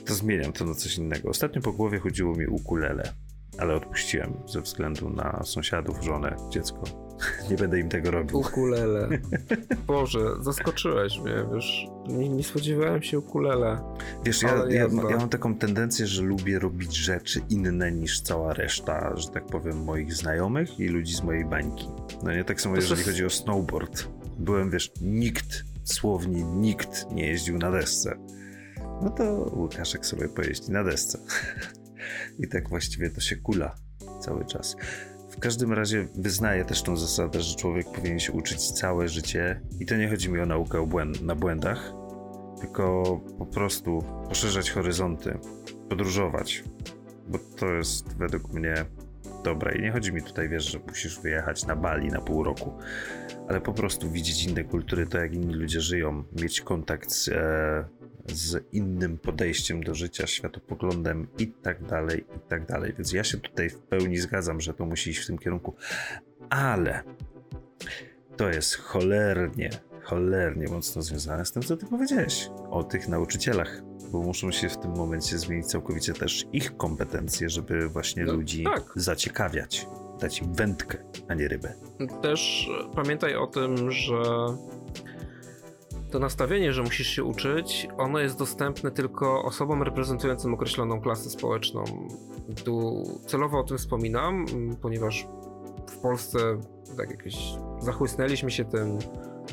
to 0.07 0.13
zmieniam 0.13 0.53
to 0.53 0.65
na 0.65 0.73
coś 0.73 0.97
innego. 0.97 1.29
Ostatnio 1.29 1.61
po 1.61 1.73
głowie 1.73 1.99
chodziło 1.99 2.35
mi 2.35 2.47
ukulele, 2.47 3.13
ale 3.57 3.75
odpuściłem 3.75 4.33
ze 4.45 4.61
względu 4.61 5.09
na 5.09 5.43
sąsiadów, 5.43 6.03
żonę, 6.03 6.35
dziecko. 6.49 6.83
Nie 7.49 7.55
będę 7.55 7.79
im 7.79 7.89
tego 7.89 8.11
robił. 8.11 8.39
Ukulele. 8.39 9.09
Boże, 9.87 10.19
zaskoczyłeś 10.41 11.19
mnie, 11.19 11.45
wiesz. 11.53 11.87
Nie, 12.07 12.29
nie 12.29 12.43
spodziewałem 12.43 13.03
się 13.03 13.19
ukulele. 13.19 13.79
Wiesz, 14.23 14.41
ja, 14.41 14.65
ja, 14.69 14.87
ja, 15.09 15.17
mam 15.17 15.29
taką 15.29 15.55
tendencję, 15.55 16.07
że 16.07 16.21
lubię 16.21 16.59
robić 16.59 16.95
rzeczy 16.95 17.41
inne 17.49 17.91
niż 17.91 18.21
cała 18.21 18.53
reszta, 18.53 19.15
że 19.15 19.29
tak 19.29 19.45
powiem, 19.45 19.83
moich 19.83 20.13
znajomych 20.13 20.79
i 20.79 20.87
ludzi 20.87 21.13
z 21.13 21.23
mojej 21.23 21.45
bańki. 21.45 21.87
No 22.23 22.33
nie 22.33 22.43
tak 22.43 22.61
samo, 22.61 22.75
to 22.75 22.81
jeżeli 22.81 22.99
jest... 22.99 23.09
chodzi 23.09 23.25
o 23.25 23.29
snowboard. 23.29 24.07
Byłem, 24.39 24.71
wiesz, 24.71 24.91
nikt 25.01 25.63
dosłownie 25.87 26.43
nikt 26.43 27.11
nie 27.11 27.27
jeździł 27.27 27.57
na 27.57 27.71
desce. 27.71 28.17
No 29.01 29.09
to 29.09 29.23
Łukaszek 29.55 30.05
sobie 30.05 30.29
pojeździ 30.29 30.71
na 30.71 30.83
desce. 30.83 31.19
I 32.43 32.47
tak 32.47 32.69
właściwie 32.69 33.09
to 33.09 33.21
się 33.21 33.35
kula 33.35 33.75
cały 34.21 34.45
czas. 34.45 34.75
W 35.29 35.39
każdym 35.39 35.73
razie 35.73 36.07
wyznaję 36.15 36.65
też 36.65 36.81
tą 36.81 36.97
zasadę, 36.97 37.41
że 37.41 37.55
człowiek 37.55 37.91
powinien 37.91 38.19
się 38.19 38.31
uczyć 38.31 38.71
całe 38.71 39.07
życie 39.07 39.61
i 39.79 39.85
to 39.85 39.97
nie 39.97 40.09
chodzi 40.09 40.31
mi 40.31 40.39
o 40.39 40.45
naukę 40.45 40.79
o 40.79 40.85
błęd 40.85 41.21
na 41.21 41.35
błędach, 41.35 41.93
tylko 42.61 43.03
po 43.37 43.45
prostu 43.45 44.03
poszerzać 44.27 44.71
horyzonty, 44.71 45.39
podróżować, 45.89 46.63
bo 47.27 47.39
to 47.39 47.65
jest 47.65 48.17
według 48.17 48.53
mnie 48.53 48.85
dobre 49.47 49.77
i 49.77 49.81
nie 49.81 49.91
chodzi 49.91 50.13
mi 50.13 50.23
tutaj, 50.23 50.49
wiesz, 50.49 50.71
że 50.71 50.79
musisz 50.87 51.19
wyjechać 51.19 51.65
na 51.65 51.75
Bali 51.75 52.07
na 52.07 52.21
pół 52.21 52.43
roku, 52.43 52.73
ale 53.49 53.61
po 53.61 53.73
prostu 53.73 54.11
widzieć 54.11 54.43
inne 54.43 54.63
kultury, 54.63 55.07
to 55.07 55.17
jak 55.17 55.33
inni 55.33 55.53
ludzie 55.53 55.81
żyją, 55.81 56.23
mieć 56.41 56.61
kontakt 56.61 57.11
z, 57.11 57.27
e, 57.27 57.85
z 58.27 58.63
innym 58.71 59.17
podejściem 59.17 59.83
do 59.83 59.95
życia, 59.95 60.27
światopoglądem 60.27 61.27
i 61.37 61.47
tak 61.47 61.83
dalej, 61.83 62.25
i 62.37 62.49
tak 62.49 62.65
dalej. 62.65 62.93
Więc 62.97 63.13
ja 63.13 63.23
się 63.23 63.37
tutaj 63.37 63.69
w 63.69 63.79
pełni 63.79 64.17
zgadzam, 64.17 64.61
że 64.61 64.73
to 64.73 64.85
musi 64.85 65.09
iść 65.09 65.19
w 65.19 65.27
tym 65.27 65.37
kierunku, 65.37 65.75
ale 66.49 67.03
to 68.37 68.49
jest 68.49 68.75
cholernie, 68.75 69.69
cholernie 70.03 70.67
mocno 70.67 71.01
związane 71.01 71.45
z 71.45 71.51
tym, 71.51 71.63
co 71.63 71.77
ty 71.77 71.85
powiedziałeś 71.85 72.49
o 72.69 72.83
tych 72.83 73.07
nauczycielach, 73.07 73.81
bo 74.11 74.19
muszą 74.19 74.51
się 74.51 74.69
w 74.69 74.77
tym 74.77 74.95
momencie 74.95 75.37
zmienić 75.37 75.65
całkowicie 75.65 76.13
też 76.13 76.45
ich 76.53 76.77
kompetencje, 76.77 77.49
żeby 77.49 77.89
właśnie 77.89 78.23
no, 78.25 78.33
ludzi 78.33 78.63
tak. 78.63 78.83
zaciekawiać, 78.95 79.87
dać 80.19 80.41
im 80.41 80.53
wędkę, 80.53 80.97
a 81.27 81.33
nie 81.33 81.47
rybę. 81.47 81.73
Też 82.21 82.69
pamiętaj 82.95 83.35
o 83.35 83.47
tym, 83.47 83.91
że 83.91 84.23
to 86.11 86.19
nastawienie, 86.19 86.73
że 86.73 86.83
musisz 86.83 87.07
się 87.07 87.23
uczyć, 87.23 87.87
ono 87.97 88.19
jest 88.19 88.37
dostępne 88.37 88.91
tylko 88.91 89.43
osobom 89.43 89.83
reprezentującym 89.83 90.53
określoną 90.53 91.01
klasę 91.01 91.29
społeczną. 91.29 91.83
Tu 92.63 93.03
celowo 93.27 93.59
o 93.59 93.63
tym 93.63 93.77
wspominam, 93.77 94.45
ponieważ 94.81 95.27
w 95.87 95.97
Polsce 95.97 96.39
tak 96.97 97.11
jakieś 97.11 97.37
zachłysnęliśmy 97.79 98.51
się 98.51 98.65
tym, 98.65 98.99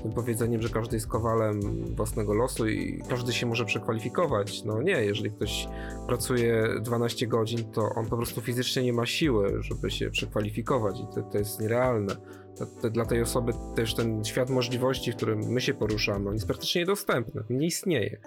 tym 0.01 0.13
powiedzeniem, 0.13 0.63
że 0.63 0.69
każdy 0.69 0.97
jest 0.97 1.07
kowalem 1.07 1.61
własnego 1.95 2.35
losu 2.35 2.69
i 2.69 3.03
każdy 3.09 3.33
się 3.33 3.47
może 3.47 3.65
przekwalifikować. 3.65 4.65
No 4.65 4.83
nie, 4.83 5.05
jeżeli 5.05 5.31
ktoś 5.31 5.69
pracuje 6.07 6.69
12 6.81 7.27
godzin, 7.27 7.73
to 7.73 7.89
on 7.95 8.07
po 8.07 8.17
prostu 8.17 8.41
fizycznie 8.41 8.83
nie 8.83 8.93
ma 8.93 9.07
siły, 9.07 9.63
żeby 9.63 9.91
się 9.91 10.11
przekwalifikować 10.11 11.01
i 11.01 11.15
to, 11.15 11.23
to 11.23 11.39
jest 11.39 11.61
nierealne 11.61 12.17
dla 12.93 13.05
tej 13.05 13.23
osoby 13.23 13.53
też 13.75 13.95
ten 13.95 14.25
świat 14.25 14.51
możliwości, 14.51 15.13
w 15.13 15.17
którym 15.17 15.39
my 15.39 15.61
się 15.61 15.75
poruszamy, 15.75 16.29
on 16.29 16.35
jest 16.35 16.47
praktycznie 16.47 16.81
niedostępny, 16.81 17.43
nie 17.51 17.67
istnieje. 17.67 18.19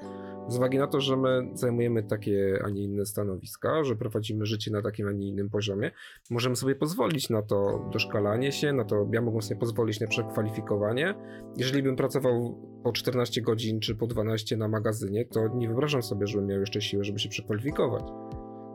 Z 0.47 0.57
uwagi 0.57 0.77
na 0.77 0.87
to, 0.87 1.01
że 1.01 1.17
my 1.17 1.49
zajmujemy 1.53 2.03
takie, 2.03 2.59
a 2.65 2.69
nie 2.69 2.83
inne 2.83 3.05
stanowiska, 3.05 3.83
że 3.83 3.95
prowadzimy 3.95 4.45
życie 4.45 4.71
na 4.71 4.81
takim, 4.81 5.07
a 5.07 5.11
nie 5.11 5.27
innym 5.27 5.49
poziomie, 5.49 5.91
możemy 6.29 6.55
sobie 6.55 6.75
pozwolić 6.75 7.29
na 7.29 7.41
to 7.41 7.89
doszkalanie 7.93 8.51
się, 8.51 8.73
na 8.73 8.85
to, 8.85 9.07
ja 9.13 9.21
mogę 9.21 9.41
sobie 9.41 9.59
pozwolić 9.59 9.99
na 9.99 10.07
przekwalifikowanie. 10.07 11.15
Jeżeli 11.57 11.83
bym 11.83 11.95
pracował 11.95 12.61
po 12.83 12.91
14 12.91 13.41
godzin 13.41 13.79
czy 13.79 13.95
po 13.95 14.07
12 14.07 14.57
na 14.57 14.67
magazynie, 14.67 15.25
to 15.25 15.47
nie 15.47 15.67
wyobrażam 15.67 16.03
sobie, 16.03 16.27
żebym 16.27 16.47
miał 16.47 16.59
jeszcze 16.59 16.81
siłę, 16.81 17.03
żeby 17.03 17.19
się 17.19 17.29
przekwalifikować. 17.29 18.03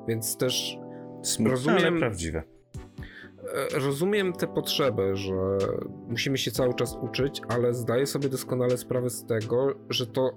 Więc 0.09 0.37
też 0.37 0.79
Smutne, 1.23 1.51
rozumiem. 1.51 1.99
Prawdziwe 1.99 2.43
E, 3.55 3.79
rozumiem 3.79 4.33
tę 4.33 4.47
potrzebę, 4.47 5.17
że 5.17 5.59
musimy 6.09 6.39
się 6.39 6.51
cały 6.51 6.75
czas 6.75 6.99
uczyć, 7.03 7.41
ale 7.49 7.75
zdaję 7.75 8.07
sobie 8.07 8.29
doskonale 8.29 8.77
sprawę 8.77 9.11
z 9.11 9.27
tego, 9.27 9.75
że 9.91 10.07
to 10.07 10.33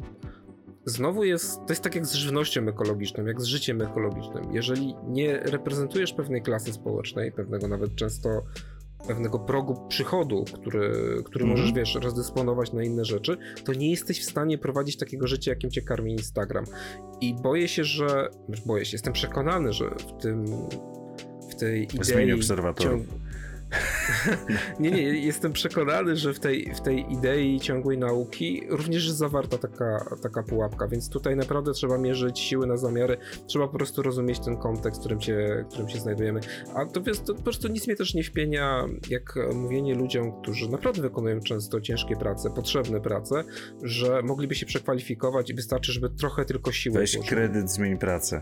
znowu 0.86 1.24
jest, 1.24 1.56
to 1.56 1.66
jest 1.70 1.82
tak 1.82 1.96
jak 1.96 2.06
z 2.06 2.14
żywnością 2.14 2.68
ekologiczną, 2.68 3.26
jak 3.26 3.42
z 3.42 3.46
życiem 3.46 3.82
ekologicznym. 3.82 4.54
Jeżeli 4.54 4.96
nie 5.08 5.40
reprezentujesz 5.40 6.14
pewnej 6.14 6.42
klasy 6.42 6.74
społecznej, 6.74 7.32
pewnego 7.32 7.68
nawet 7.68 7.96
często 7.96 8.42
pewnego 9.08 9.40
progu 9.40 9.88
przychodu, 9.88 10.46
który, 10.54 10.92
który 11.26 11.46
mm. 11.46 11.58
możesz, 11.58 11.74
wiesz, 11.74 11.96
rozdysponować 11.96 12.74
na 12.74 12.84
inne 12.84 13.06
rzeczy, 13.06 13.38
to 13.64 13.74
nie 13.74 13.92
jesteś 13.92 14.22
w 14.22 14.30
stanie 14.30 14.58
prowadzić 14.58 14.98
takiego 14.98 15.28
życia, 15.28 15.52
jakim 15.52 15.72
cię 15.72 15.82
karmi 15.82 16.12
Instagram. 16.12 16.66
I 17.22 17.36
boję 17.36 17.68
się, 17.68 17.84
że, 17.84 18.30
boję 18.66 18.86
się, 18.86 18.96
jestem 18.96 19.14
przekonany, 19.14 19.74
że 19.74 19.90
w 19.90 20.22
tym 20.22 20.46
w 21.50 21.56
tej 21.56 21.84
idei... 21.84 22.04
Zmieni 22.04 22.34
obserwatorów. 22.34 23.08
Ciąg... 23.08 23.22
nie, 24.80 24.92
nie, 24.92 25.02
jestem 25.02 25.54
przekonany, 25.54 26.16
że 26.16 26.34
w 26.34 26.40
tej, 26.40 26.74
w 26.76 26.82
tej 26.82 27.14
idei 27.14 27.60
ciągłej 27.60 27.98
nauki 27.98 28.62
również 28.70 29.06
jest 29.06 29.18
zawarta 29.18 29.58
taka, 29.58 30.16
taka 30.22 30.44
pułapka, 30.44 30.88
więc 30.88 31.10
tutaj 31.10 31.36
naprawdę 31.36 31.74
trzeba 31.74 31.98
mierzyć 31.98 32.40
siły 32.40 32.68
na 32.68 32.78
zamiary, 32.78 33.18
trzeba 33.48 33.68
po 33.68 33.78
prostu 33.78 34.02
rozumieć 34.02 34.40
ten 34.40 34.58
kontekst, 34.58 35.00
w 35.00 35.04
którym 35.04 35.22
się, 35.22 35.66
w 35.66 35.70
którym 35.70 35.90
się 35.90 36.00
znajdujemy. 36.00 36.40
A 36.76 36.86
to, 36.86 37.02
wiesz, 37.02 37.20
to 37.20 37.36
po 37.36 37.42
prostu 37.42 37.68
nic 37.68 37.88
mnie 37.88 37.96
też 37.96 38.14
nie 38.14 38.24
wpienia, 38.24 38.86
jak 39.10 39.36
mówienie 39.56 39.96
ludziom, 39.96 40.42
którzy 40.42 40.70
naprawdę 40.70 41.02
wykonują 41.02 41.40
często 41.40 41.82
ciężkie 41.82 42.16
prace, 42.16 42.50
potrzebne 42.50 43.02
prace, 43.02 43.44
że 43.84 44.22
mogliby 44.22 44.56
się 44.56 44.66
przekwalifikować 44.66 45.50
i 45.50 45.54
wystarczy, 45.54 45.92
żeby 45.92 46.10
trochę 46.10 46.46
tylko 46.46 46.72
siły 46.72 47.00
Weź 47.00 47.18
kredyt, 47.18 47.72
zmień 47.72 47.98
pracę 47.98 48.42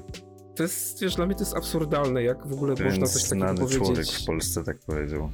to 0.55 0.63
jest, 0.63 1.01
wiesz, 1.01 1.15
dla 1.15 1.25
mnie 1.25 1.35
to 1.35 1.41
jest 1.41 1.55
absurdalne, 1.55 2.23
jak 2.23 2.47
w 2.47 2.53
ogóle 2.53 2.75
Ten 2.75 2.85
można 2.85 3.07
coś 3.07 3.29
takiego 3.29 3.53
powiedzieć. 3.53 3.77
człowiek 3.77 4.07
w 4.07 4.25
Polsce 4.25 4.63
tak 4.63 4.79
powiedział. 4.79 5.29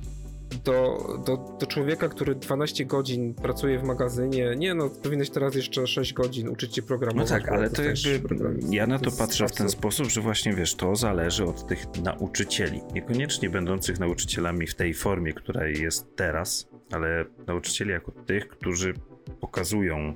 Do, 0.63 0.97
do, 1.25 1.57
do 1.59 1.65
człowieka, 1.67 2.09
który 2.09 2.35
12 2.35 2.85
godzin 2.85 3.33
pracuje 3.33 3.79
w 3.79 3.83
magazynie, 3.83 4.55
nie 4.57 4.73
no, 4.73 4.89
powinieneś 4.89 5.29
teraz 5.29 5.55
jeszcze 5.55 5.87
6 5.87 6.13
godzin 6.13 6.49
uczyć 6.49 6.75
się 6.75 6.81
programować. 6.81 7.31
No 7.31 7.37
tak, 7.37 7.49
ale 7.49 7.69
to 7.69 7.83
jakby, 7.83 8.35
ja 8.69 8.87
na 8.87 8.99
to, 8.99 9.11
to 9.11 9.17
patrzę 9.17 9.47
w 9.47 9.51
ten 9.51 9.69
sposób, 9.69 10.05
że 10.05 10.21
właśnie 10.21 10.53
wiesz, 10.53 10.75
to 10.75 10.95
zależy 10.95 11.45
od 11.45 11.67
tych 11.67 11.85
nauczycieli. 12.03 12.81
Niekoniecznie 12.93 13.49
będących 13.49 13.99
nauczycielami 13.99 14.67
w 14.67 14.75
tej 14.75 14.93
formie, 14.93 15.33
która 15.33 15.67
jest 15.67 16.15
teraz, 16.15 16.67
ale 16.91 17.25
nauczycieli 17.47 17.91
jako 17.91 18.11
tych, 18.11 18.47
którzy 18.47 18.93
pokazują 19.41 20.15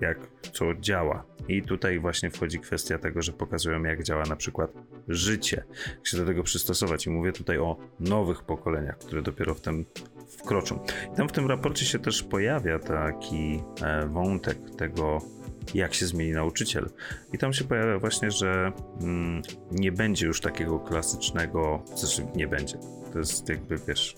jak 0.00 0.18
co 0.52 0.74
działa. 0.74 1.24
I 1.48 1.62
tutaj 1.62 1.98
właśnie 1.98 2.30
wchodzi 2.30 2.58
kwestia 2.58 2.98
tego, 2.98 3.22
że 3.22 3.32
pokazują, 3.32 3.82
jak 3.82 4.02
działa 4.02 4.24
na 4.24 4.36
przykład 4.36 4.72
życie, 5.08 5.64
jak 5.96 6.06
się 6.06 6.16
do 6.16 6.26
tego 6.26 6.42
przystosować. 6.42 7.06
I 7.06 7.10
mówię 7.10 7.32
tutaj 7.32 7.58
o 7.58 7.76
nowych 8.00 8.42
pokoleniach, 8.42 8.98
które 8.98 9.22
dopiero 9.22 9.54
w 9.54 9.60
tym 9.60 9.84
wkroczą. 10.28 10.84
I 11.12 11.16
tam 11.16 11.28
w 11.28 11.32
tym 11.32 11.46
raporcie 11.46 11.86
się 11.86 11.98
też 11.98 12.22
pojawia 12.22 12.78
taki 12.78 13.62
e, 13.82 14.06
wątek 14.06 14.58
tego, 14.78 15.18
jak 15.74 15.94
się 15.94 16.06
zmieni 16.06 16.32
nauczyciel. 16.32 16.90
I 17.32 17.38
tam 17.38 17.52
się 17.52 17.64
pojawia 17.64 17.98
właśnie, 17.98 18.30
że 18.30 18.72
mm, 19.00 19.42
nie 19.72 19.92
będzie 19.92 20.26
już 20.26 20.40
takiego 20.40 20.78
klasycznego, 20.78 21.82
znaczy 21.94 22.26
nie 22.36 22.48
będzie. 22.48 22.78
To 23.12 23.18
jest 23.18 23.48
jakby, 23.48 23.76
wiesz, 23.88 24.16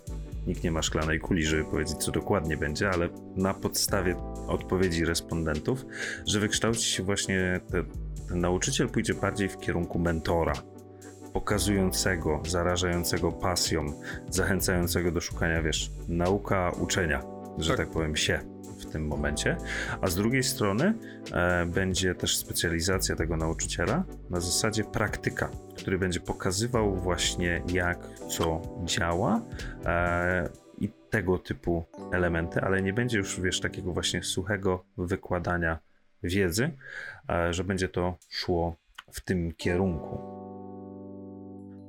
Nikt 0.49 0.65
nie 0.65 0.71
ma 0.71 0.83
szklanej 0.83 1.21
kuli, 1.21 1.45
żeby 1.45 1.65
powiedzieć, 1.65 1.97
co 1.97 2.13
dokładnie 2.13 2.57
będzie, 2.57 2.91
ale 2.91 3.09
na 3.37 3.55
podstawie 3.55 4.17
odpowiedzi 4.47 5.05
respondentów, 5.05 5.87
że 6.27 6.41
wykształci 6.41 6.85
się 6.85 7.03
właśnie 7.03 7.61
te, 7.71 7.85
ten 8.29 8.41
nauczyciel 8.41 8.89
pójdzie 8.89 9.15
bardziej 9.15 9.49
w 9.49 9.59
kierunku 9.59 9.99
mentora, 9.99 10.53
pokazującego, 11.33 12.43
zarażającego 12.47 13.33
pasją, 13.33 13.87
zachęcającego 14.31 15.13
do 15.13 15.21
szukania, 15.21 15.63
wiesz, 15.63 15.91
nauka 16.09 16.73
uczenia, 16.81 17.23
że 17.59 17.69
tak, 17.69 17.79
tak 17.79 17.91
powiem, 17.91 18.17
się 18.17 18.41
w 18.79 18.87
tym 18.87 19.07
momencie, 19.07 19.57
a 20.01 20.07
z 20.07 20.15
drugiej 20.15 20.43
strony 20.43 20.95
e, 21.33 21.67
będzie 21.67 22.15
też 22.15 22.37
specjalizacja 22.37 23.17
tego 23.17 23.37
nauczyciela 23.37 24.05
na 24.31 24.41
zasadzie 24.41 24.85
praktyka, 24.85 25.51
który 25.77 25.99
będzie 25.99 26.21
pokazywał 26.21 26.97
właśnie 26.97 27.63
jak 27.73 28.09
co 28.29 28.63
działa 28.85 29.43
e, 29.85 30.49
i 30.79 30.89
tego 31.11 31.39
typu 31.39 31.85
elementy, 32.13 32.61
ale 32.61 32.83
nie 32.83 32.93
będzie 32.93 33.19
już, 33.19 33.41
wiesz, 33.41 33.61
takiego 33.61 33.93
właśnie 33.93 34.23
suchego 34.23 34.85
wykładania 34.99 35.79
wiedzy, 36.23 36.71
e, 37.29 37.53
że 37.53 37.65
będzie 37.65 37.89
to 37.89 38.19
szło 38.31 38.77
w 39.13 39.21
tym 39.21 39.53
kierunku. 39.53 40.39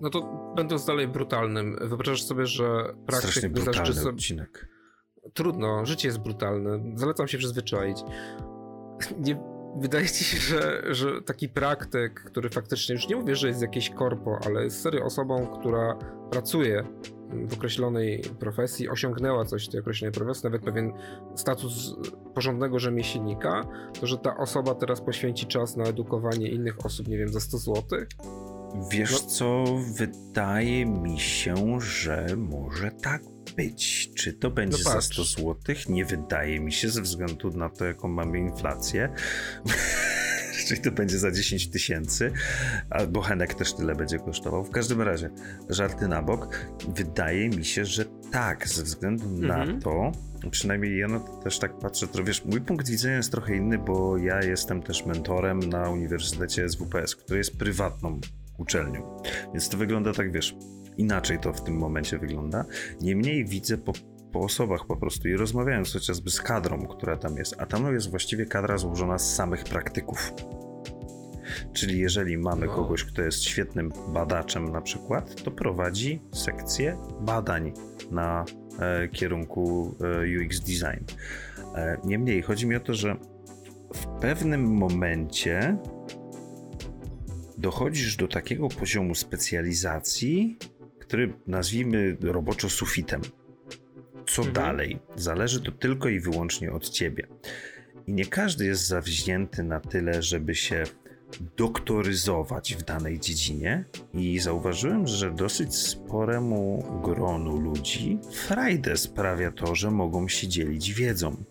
No 0.01 0.09
to 0.09 0.21
będąc 0.55 0.85
dalej 0.85 1.07
brutalnym, 1.07 1.77
wyobrażasz 1.81 2.23
sobie, 2.23 2.45
że 2.45 2.65
praktyk 3.05 3.29
Strasznie 3.31 3.49
brutalny 3.49 3.93
sobie... 3.93 4.09
odcinek 4.09 4.78
trudno, 5.33 5.85
życie 5.85 6.07
jest 6.07 6.19
brutalne, 6.19 6.79
zalecam 6.95 7.27
się 7.27 7.37
przyzwyczaić. 7.37 7.97
Nie, 9.25 9.37
wydaje 9.77 10.07
ci 10.07 10.23
się, 10.23 10.39
że, 10.39 10.83
że 10.93 11.21
taki 11.21 11.49
praktyk, 11.49 12.23
który 12.23 12.49
faktycznie, 12.49 12.93
już 12.93 13.07
nie 13.07 13.15
mówię, 13.15 13.35
że 13.35 13.47
jest 13.47 13.61
jakieś 13.61 13.89
korpo, 13.89 14.39
ale 14.45 14.63
jest 14.63 14.81
serio 14.81 15.05
osobą, 15.05 15.47
która 15.59 15.95
pracuje 16.31 16.83
w 17.47 17.53
określonej 17.53 18.21
profesji, 18.39 18.89
osiągnęła 18.89 19.45
coś 19.45 19.67
w 19.67 19.71
tej 19.71 19.79
określonej 19.79 20.13
profesji, 20.13 20.43
nawet 20.43 20.61
pewien 20.61 20.91
status 21.35 21.95
porządnego 22.33 22.79
rzemieślnika, 22.79 23.63
to 23.99 24.07
że 24.07 24.17
ta 24.17 24.37
osoba 24.37 24.75
teraz 24.75 25.01
poświęci 25.01 25.45
czas 25.45 25.77
na 25.77 25.83
edukowanie 25.83 26.49
innych 26.49 26.85
osób, 26.85 27.07
nie 27.07 27.17
wiem, 27.17 27.29
za 27.29 27.39
100 27.39 27.57
zł? 27.57 27.83
Wiesz 28.91 29.11
no. 29.11 29.27
co, 29.27 29.63
wydaje 29.97 30.85
mi 30.85 31.19
się, 31.19 31.55
że 31.79 32.27
może 32.37 32.91
tak 32.91 33.21
być. 33.55 34.11
Czy 34.15 34.33
to 34.33 34.51
będzie 34.51 34.77
no 34.85 34.91
za 34.91 35.01
100 35.01 35.23
zł? 35.23 35.55
Nie 35.89 36.05
wydaje 36.05 36.59
mi 36.59 36.71
się, 36.71 36.89
ze 36.89 37.01
względu 37.01 37.49
na 37.49 37.69
to, 37.69 37.85
jaką 37.85 38.07
mamy 38.07 38.39
inflację. 38.39 39.09
Czyli 40.67 40.81
to 40.81 40.91
będzie 40.91 41.17
za 41.17 41.31
10 41.31 41.69
tysięcy, 41.69 42.31
albo 42.89 43.21
Henek 43.21 43.53
też 43.53 43.73
tyle 43.73 43.95
będzie 43.95 44.19
kosztował. 44.19 44.63
W 44.63 44.69
każdym 44.69 45.01
razie, 45.01 45.29
żarty 45.69 46.07
na 46.07 46.21
bok, 46.21 46.65
wydaje 46.95 47.49
mi 47.49 47.65
się, 47.65 47.85
że 47.85 48.05
tak, 48.31 48.67
ze 48.67 48.83
względu 48.83 49.25
mhm. 49.25 49.47
na 49.47 49.81
to, 49.81 50.11
przynajmniej 50.51 50.99
ja 50.99 51.07
no 51.07 51.19
też 51.19 51.59
tak 51.59 51.79
patrzę, 51.79 52.07
to 52.07 52.23
wiesz, 52.23 52.45
mój 52.45 52.61
punkt 52.61 52.89
widzenia 52.89 53.15
jest 53.15 53.31
trochę 53.31 53.55
inny, 53.55 53.77
bo 53.77 54.17
ja 54.17 54.43
jestem 54.43 54.83
też 54.83 55.05
mentorem 55.05 55.59
na 55.59 55.89
Uniwersytecie 55.89 56.69
SWPS, 56.69 57.15
który 57.15 57.37
jest 57.37 57.57
prywatną 57.57 58.19
uczelnią. 58.57 59.17
Więc 59.53 59.69
to 59.69 59.77
wygląda 59.77 60.13
tak, 60.13 60.31
wiesz, 60.31 60.55
inaczej 60.99 61.39
to 61.39 61.53
w 61.53 61.63
tym 61.63 61.77
momencie 61.77 62.19
wygląda. 62.19 62.65
Niemniej 63.01 63.45
widzę 63.45 63.77
po, 63.77 63.93
po 64.31 64.39
osobach 64.39 64.85
po 64.85 64.97
prostu 64.97 65.27
i 65.27 65.33
rozmawiając 65.33 65.93
chociażby 65.93 66.29
z 66.29 66.41
kadrą, 66.41 66.87
która 66.87 67.17
tam 67.17 67.37
jest, 67.37 67.55
a 67.57 67.65
tam 67.65 67.93
jest 67.93 68.09
właściwie 68.09 68.45
kadra 68.45 68.77
złożona 68.77 69.17
z 69.17 69.35
samych 69.35 69.63
praktyków. 69.63 70.33
Czyli 71.73 71.99
jeżeli 71.99 72.37
mamy 72.37 72.65
no. 72.65 72.75
kogoś, 72.75 73.03
kto 73.03 73.21
jest 73.21 73.43
świetnym 73.43 73.91
badaczem 74.13 74.71
na 74.71 74.81
przykład, 74.81 75.43
to 75.43 75.51
prowadzi 75.51 76.21
sekcję 76.33 76.97
badań 77.21 77.73
na 78.11 78.45
e, 78.79 79.07
kierunku 79.07 79.95
e, 80.01 80.45
UX 80.45 80.59
design. 80.59 81.05
E, 81.75 81.97
niemniej 82.03 82.41
chodzi 82.41 82.67
mi 82.67 82.75
o 82.75 82.79
to, 82.79 82.93
że 82.93 83.15
w 83.93 84.05
pewnym 84.21 84.73
momencie 84.73 85.77
dochodzisz 87.57 88.15
do 88.15 88.27
takiego 88.27 88.67
poziomu 88.67 89.15
specjalizacji, 89.15 90.57
który 91.09 91.33
nazwijmy 91.47 92.17
roboczo 92.21 92.69
sufitem. 92.69 93.21
Co 94.27 94.41
mhm. 94.41 94.53
dalej? 94.53 94.99
Zależy 95.15 95.61
to 95.61 95.71
tylko 95.71 96.09
i 96.09 96.19
wyłącznie 96.19 96.71
od 96.71 96.89
ciebie. 96.89 97.27
I 98.07 98.13
nie 98.13 98.25
każdy 98.25 98.65
jest 98.65 98.87
zawzięty 98.87 99.63
na 99.63 99.79
tyle, 99.79 100.23
żeby 100.23 100.55
się 100.55 100.83
doktoryzować 101.57 102.75
w 102.75 102.83
danej 102.83 103.19
dziedzinie 103.19 103.85
i 104.13 104.39
zauważyłem, 104.39 105.07
że 105.07 105.31
dosyć 105.31 105.75
sporemu 105.75 106.83
gronu 107.03 107.57
ludzi 107.57 108.19
frajdę 108.31 108.97
sprawia 108.97 109.51
to, 109.51 109.75
że 109.75 109.91
mogą 109.91 110.27
się 110.27 110.47
dzielić 110.47 110.93
wiedzą. 110.93 111.43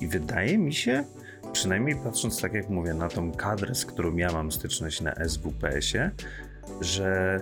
I 0.00 0.08
wydaje 0.08 0.58
mi 0.58 0.74
się, 0.74 1.04
przynajmniej 1.52 1.96
patrząc 2.04 2.40
tak 2.40 2.54
jak 2.54 2.68
mówię 2.68 2.94
na 2.94 3.08
tą 3.08 3.32
kadrę, 3.32 3.74
z 3.74 3.86
którą 3.86 4.16
ja 4.16 4.32
mam 4.32 4.52
styczność 4.52 5.00
na 5.00 5.14
SWPS-ie, 5.28 6.10
że 6.80 7.40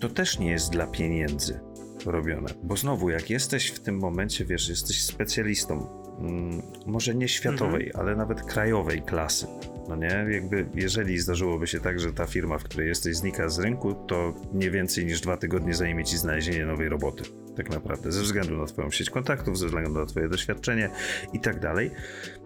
to 0.00 0.08
też 0.08 0.38
nie 0.38 0.50
jest 0.50 0.70
dla 0.70 0.86
pieniędzy 0.86 1.60
robione. 2.06 2.48
Bo 2.62 2.76
znowu, 2.76 3.10
jak 3.10 3.30
jesteś 3.30 3.68
w 3.68 3.80
tym 3.80 3.98
momencie, 3.98 4.44
wiesz, 4.44 4.68
jesteś 4.68 5.04
specjalistą, 5.04 5.86
mm, 6.18 6.62
może 6.86 7.14
nie 7.14 7.28
światowej, 7.28 7.86
mhm. 7.86 8.06
ale 8.06 8.16
nawet 8.16 8.42
krajowej 8.42 9.02
klasy. 9.02 9.46
No 9.88 9.96
nie, 9.96 10.26
jakby 10.30 10.66
jeżeli 10.74 11.18
zdarzyłoby 11.18 11.66
się 11.66 11.80
tak, 11.80 12.00
że 12.00 12.12
ta 12.12 12.26
firma, 12.26 12.58
w 12.58 12.64
której 12.64 12.88
jesteś 12.88 13.16
znika 13.16 13.48
z 13.48 13.58
rynku, 13.58 13.94
to 13.94 14.34
nie 14.52 14.70
więcej 14.70 15.06
niż 15.06 15.20
dwa 15.20 15.36
tygodnie 15.36 15.74
zajmie 15.74 16.04
ci 16.04 16.18
znalezienie 16.18 16.66
nowej 16.66 16.88
roboty. 16.88 17.24
Tak 17.56 17.70
naprawdę, 17.70 18.12
ze 18.12 18.22
względu 18.22 18.56
na 18.56 18.66
Twoją 18.66 18.90
sieć 18.90 19.10
kontaktów, 19.10 19.58
ze 19.58 19.66
względu 19.66 19.90
na 19.90 20.06
Twoje 20.06 20.28
doświadczenie 20.28 20.90
i 21.32 21.40
tak 21.40 21.60
dalej, 21.60 21.90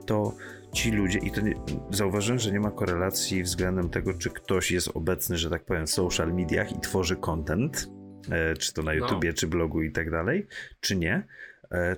to 0.07 0.37
ci 0.73 0.91
ludzie, 0.91 1.19
i 1.19 1.31
to 1.31 1.41
nie, 1.41 1.55
zauważyłem, 1.91 2.39
że 2.39 2.53
nie 2.53 2.61
ma 2.61 2.71
korelacji 2.71 3.43
względem 3.43 3.91
tego, 3.91 4.15
czy 4.15 4.31
ktoś 4.31 4.71
jest 4.71 4.89
obecny, 4.95 5.39
że 5.39 5.51
tak 5.51 5.65
powiem, 5.65 5.87
w 5.87 5.91
social 5.91 6.35
mediach 6.35 6.73
i 6.73 6.81
tworzy 6.81 7.17
content, 7.17 7.89
e, 8.31 8.55
czy 8.55 8.73
to 8.73 8.83
na 8.83 8.93
no. 8.93 8.99
YouTubie, 8.99 9.29
no. 9.29 9.35
czy 9.35 9.47
blogu 9.47 9.83
i 9.83 9.93
tak 9.93 10.11
dalej, 10.11 10.47
czy 10.81 10.97
nie, 10.97 11.27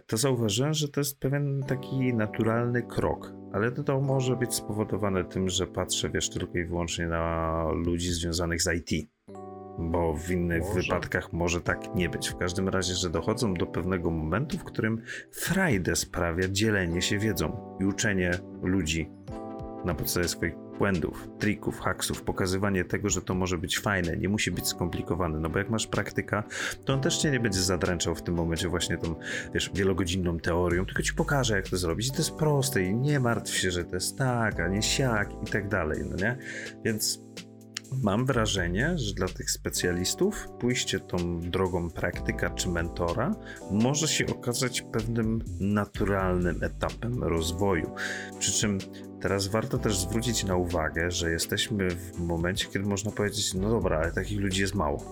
to 0.06 0.16
zauważyłem, 0.16 0.74
że 0.74 0.88
to 0.88 1.00
jest 1.00 1.20
pewien 1.20 1.62
taki 1.68 2.14
naturalny 2.14 2.82
krok, 2.82 3.32
ale 3.52 3.72
to, 3.72 3.82
to 3.82 4.00
może 4.00 4.36
być 4.36 4.54
spowodowane 4.54 5.24
tym, 5.24 5.48
że 5.48 5.66
patrzę, 5.66 6.10
wiesz, 6.10 6.30
tylko 6.30 6.58
i 6.58 6.64
wyłącznie 6.64 7.06
na 7.06 7.66
ludzi 7.72 8.12
związanych 8.12 8.62
z 8.62 8.68
IT 8.74 9.08
bo 9.78 10.14
w 10.14 10.30
innych 10.30 10.62
może. 10.62 10.80
wypadkach 10.80 11.32
może 11.32 11.60
tak 11.60 11.94
nie 11.94 12.08
być. 12.08 12.28
W 12.28 12.36
każdym 12.36 12.68
razie, 12.68 12.94
że 12.94 13.10
dochodzą 13.10 13.54
do 13.54 13.66
pewnego 13.66 14.10
momentu, 14.10 14.58
w 14.58 14.64
którym 14.64 15.02
frajdę 15.32 15.96
sprawia 15.96 16.48
dzielenie 16.48 17.02
się 17.02 17.18
wiedzą 17.18 17.76
i 17.80 17.84
uczenie 17.84 18.30
ludzi 18.62 19.10
na 19.84 19.94
podstawie 19.94 20.28
swoich 20.28 20.54
błędów, 20.78 21.28
trików, 21.38 21.80
haksów, 21.80 22.22
pokazywanie 22.22 22.84
tego, 22.84 23.08
że 23.08 23.22
to 23.22 23.34
może 23.34 23.58
być 23.58 23.78
fajne, 23.78 24.16
nie 24.16 24.28
musi 24.28 24.50
być 24.50 24.68
skomplikowane, 24.68 25.40
no 25.40 25.50
bo 25.50 25.58
jak 25.58 25.70
masz 25.70 25.86
praktyka, 25.86 26.44
to 26.84 26.92
on 26.94 27.00
też 27.00 27.18
cię 27.18 27.30
nie 27.30 27.40
będzie 27.40 27.60
zadręczał 27.60 28.14
w 28.14 28.22
tym 28.22 28.34
momencie 28.34 28.68
właśnie 28.68 28.98
tą, 28.98 29.14
wiesz, 29.54 29.70
wielogodzinną 29.74 30.38
teorią, 30.38 30.86
tylko 30.86 31.02
ci 31.02 31.14
pokaże, 31.14 31.56
jak 31.56 31.68
to 31.68 31.76
zrobić 31.76 32.06
i 32.06 32.10
to 32.10 32.16
jest 32.16 32.34
proste 32.36 32.82
i 32.82 32.94
nie 32.94 33.20
martw 33.20 33.56
się, 33.56 33.70
że 33.70 33.84
to 33.84 33.94
jest 33.94 34.18
tak, 34.18 34.60
a 34.60 34.68
nie 34.68 34.82
siak 34.82 35.30
i 35.42 35.50
tak 35.50 35.68
dalej, 35.68 36.00
no 36.10 36.16
nie? 36.16 36.38
Więc 36.84 37.20
mam 38.02 38.26
wrażenie, 38.26 38.98
że 38.98 39.14
dla 39.14 39.28
tych 39.28 39.50
specjalistów 39.50 40.48
pójście 40.60 41.00
tą 41.00 41.40
drogą 41.40 41.90
praktyka 41.90 42.50
czy 42.50 42.68
mentora 42.68 43.34
może 43.70 44.08
się 44.08 44.26
okazać 44.26 44.82
pewnym 44.82 45.44
naturalnym 45.60 46.62
etapem 46.62 47.24
rozwoju. 47.24 47.94
Przy 48.38 48.52
czym 48.52 48.78
teraz 49.24 49.46
warto 49.46 49.78
też 49.78 49.98
zwrócić 49.98 50.44
na 50.44 50.56
uwagę, 50.56 51.10
że 51.10 51.30
jesteśmy 51.30 51.90
w 51.90 52.18
momencie, 52.18 52.66
kiedy 52.72 52.86
można 52.86 53.10
powiedzieć: 53.10 53.54
No 53.54 53.70
dobra, 53.70 53.98
ale 53.98 54.12
takich 54.12 54.40
ludzi 54.40 54.60
jest 54.60 54.74
mało. 54.74 55.04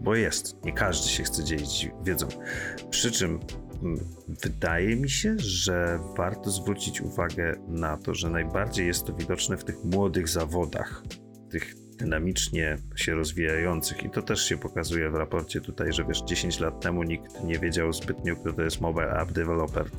Bo 0.00 0.14
jest, 0.14 0.64
nie 0.64 0.72
każdy 0.72 1.08
się 1.08 1.22
chce 1.22 1.44
dzielić 1.44 1.90
wiedzą. 2.04 2.28
Przy 2.90 3.12
czym 3.12 3.40
Wydaje 4.42 4.96
mi 4.96 5.10
się, 5.10 5.34
że 5.38 5.98
warto 6.16 6.50
zwrócić 6.50 7.00
uwagę 7.00 7.54
na 7.68 7.96
to, 7.96 8.14
że 8.14 8.30
najbardziej 8.30 8.86
jest 8.86 9.06
to 9.06 9.12
widoczne 9.12 9.56
w 9.56 9.64
tych 9.64 9.84
młodych 9.84 10.28
zawodach, 10.28 11.02
tych 11.50 11.74
dynamicznie 11.98 12.76
się 12.96 13.14
rozwijających 13.14 14.04
i 14.04 14.10
to 14.10 14.22
też 14.22 14.44
się 14.44 14.58
pokazuje 14.58 15.10
w 15.10 15.14
raporcie 15.14 15.60
tutaj, 15.60 15.92
że 15.92 16.04
wiesz, 16.04 16.22
10 16.22 16.60
lat 16.60 16.80
temu 16.80 17.02
nikt 17.02 17.44
nie 17.44 17.58
wiedział 17.58 17.92
zbytnio, 17.92 18.36
kto 18.36 18.52
to 18.52 18.62
jest 18.62 18.80
mobile 18.80 19.12
app 19.12 19.32
developer. 19.32 19.90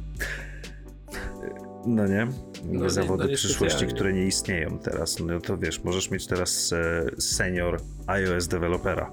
No 1.86 2.08
nie? 2.08 2.28
No, 2.66 2.90
zawody 2.90 3.28
no 3.28 3.36
przyszłości, 3.36 3.88
które 3.88 4.14
nie 4.14 4.26
istnieją 4.26 4.80
teraz. 4.80 5.20
No 5.20 5.40
to 5.40 5.58
wiesz, 5.58 5.84
możesz 5.84 6.12
mieć 6.12 6.28
teraz 6.28 6.74
e, 6.74 7.06
senior 7.22 7.82
iOS 8.08 8.48
developera. 8.48 9.12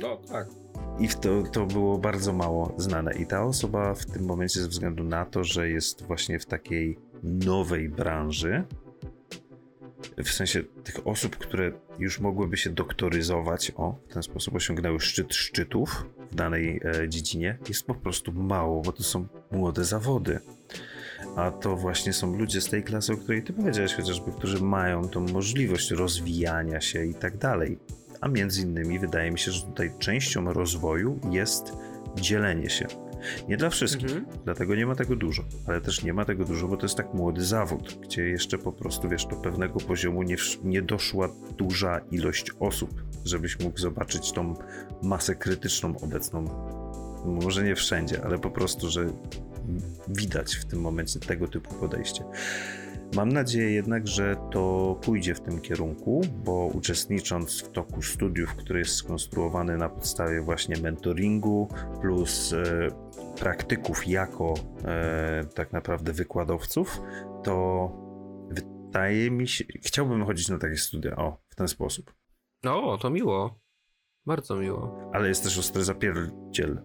No 0.00 0.16
tak. 0.16 0.48
I 0.98 1.08
to, 1.08 1.42
to 1.52 1.66
było 1.66 1.98
bardzo 1.98 2.32
mało 2.32 2.74
znane. 2.76 3.14
I 3.14 3.26
ta 3.26 3.44
osoba 3.44 3.94
w 3.94 4.06
tym 4.06 4.24
momencie, 4.24 4.60
ze 4.60 4.68
względu 4.68 5.04
na 5.04 5.24
to, 5.24 5.44
że 5.44 5.68
jest 5.68 6.06
właśnie 6.06 6.38
w 6.38 6.46
takiej 6.46 6.98
nowej 7.22 7.88
branży, 7.88 8.64
w 10.24 10.30
sensie 10.30 10.62
tych 10.62 11.06
osób, 11.06 11.36
które 11.36 11.72
już 11.98 12.20
mogłyby 12.20 12.56
się 12.56 12.70
doktoryzować, 12.70 13.72
o, 13.76 13.98
w 14.08 14.12
ten 14.12 14.22
sposób 14.22 14.54
osiągnęły 14.54 15.00
szczyt 15.00 15.34
szczytów 15.34 16.06
w 16.30 16.34
danej 16.34 16.80
e, 16.84 17.08
dziedzinie, 17.08 17.58
jest 17.68 17.86
po 17.86 17.94
prostu 17.94 18.32
mało, 18.32 18.82
bo 18.82 18.92
to 18.92 19.02
są 19.02 19.26
młode 19.52 19.84
zawody. 19.84 20.40
A 21.36 21.50
to 21.50 21.76
właśnie 21.76 22.12
są 22.12 22.36
ludzie 22.36 22.60
z 22.60 22.70
tej 22.70 22.82
klasy, 22.82 23.12
o 23.12 23.16
której 23.16 23.42
ty 23.42 23.52
powiedziałeś 23.52 23.94
chociażby, 23.94 24.32
którzy 24.32 24.64
mają 24.64 25.08
tą 25.08 25.20
możliwość 25.20 25.90
rozwijania 25.90 26.80
się 26.80 27.04
i 27.04 27.14
tak 27.14 27.38
dalej 27.38 27.78
a 28.24 28.28
między 28.28 28.62
innymi 28.62 28.98
wydaje 28.98 29.30
mi 29.30 29.38
się, 29.38 29.52
że 29.52 29.66
tutaj 29.66 29.90
częścią 29.98 30.52
rozwoju 30.52 31.20
jest 31.30 31.72
dzielenie 32.16 32.70
się. 32.70 32.86
Nie 33.48 33.56
dla 33.56 33.70
wszystkich, 33.70 34.16
mhm. 34.16 34.26
dlatego 34.44 34.74
nie 34.74 34.86
ma 34.86 34.94
tego 34.94 35.16
dużo, 35.16 35.42
ale 35.66 35.80
też 35.80 36.02
nie 36.02 36.14
ma 36.14 36.24
tego 36.24 36.44
dużo, 36.44 36.68
bo 36.68 36.76
to 36.76 36.84
jest 36.84 36.96
tak 36.96 37.14
młody 37.14 37.44
zawód, 37.44 37.98
gdzie 38.02 38.22
jeszcze 38.22 38.58
po 38.58 38.72
prostu, 38.72 39.08
wiesz, 39.08 39.26
do 39.26 39.36
pewnego 39.36 39.80
poziomu 39.80 40.22
nie, 40.22 40.36
nie 40.64 40.82
doszła 40.82 41.28
duża 41.56 42.00
ilość 42.10 42.50
osób, 42.60 43.04
żebyś 43.24 43.60
mógł 43.60 43.78
zobaczyć 43.78 44.32
tą 44.32 44.54
masę 45.02 45.34
krytyczną 45.34 45.94
obecną. 46.02 46.44
Może 47.24 47.64
nie 47.64 47.74
wszędzie, 47.74 48.24
ale 48.24 48.38
po 48.38 48.50
prostu, 48.50 48.90
że 48.90 49.06
widać 50.08 50.56
w 50.56 50.64
tym 50.64 50.80
momencie 50.80 51.20
tego 51.20 51.48
typu 51.48 51.74
podejście. 51.74 52.24
Mam 53.16 53.32
nadzieję 53.32 53.70
jednak, 53.70 54.08
że 54.08 54.36
to 54.50 54.96
pójdzie 55.02 55.34
w 55.34 55.40
tym 55.40 55.60
kierunku, 55.60 56.20
bo 56.44 56.66
uczestnicząc 56.66 57.62
w 57.62 57.70
toku 57.70 58.02
studiów, 58.02 58.54
który 58.54 58.78
jest 58.78 58.94
skonstruowany 58.94 59.76
na 59.76 59.88
podstawie 59.88 60.40
właśnie 60.40 60.76
mentoringu 60.76 61.68
plus 62.00 62.52
e, 62.52 62.88
praktyków 63.40 64.08
jako 64.08 64.54
e, 64.84 65.44
tak 65.54 65.72
naprawdę 65.72 66.12
wykładowców, 66.12 67.00
to 67.44 67.90
wydaje 68.50 69.30
mi 69.30 69.48
się, 69.48 69.64
chciałbym 69.82 70.24
chodzić 70.24 70.48
na 70.48 70.58
takie 70.58 70.76
studia, 70.76 71.16
o, 71.16 71.38
w 71.48 71.54
ten 71.54 71.68
sposób. 71.68 72.14
O, 72.66 72.98
to 72.98 73.10
miło. 73.10 73.60
Bardzo 74.26 74.56
miło. 74.56 75.10
Ale 75.12 75.28
jest 75.28 75.42
też 75.42 75.58
ostry 75.58 75.84
zapierdziel. 75.84 76.82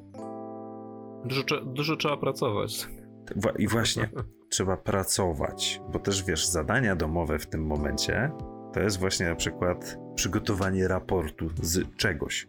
Dużo, 1.26 1.44
dużo 1.66 1.96
trzeba 1.96 2.18
pracować. 2.18 2.88
I 3.58 3.68
właśnie, 3.68 4.10
trzeba 4.50 4.78
pracować, 4.78 5.82
bo 5.92 6.00
też 6.00 6.24
wiesz, 6.24 6.48
zadania 6.48 6.96
domowe 6.96 7.40
w 7.40 7.48
tym 7.48 7.66
momencie 7.66 8.32
to 8.74 8.80
jest 8.80 9.00
właśnie 9.00 9.30
na 9.30 9.36
przykład 9.36 9.98
przygotowanie 10.16 10.88
raportu 10.88 11.50
z 11.62 11.96
czegoś. 11.96 12.48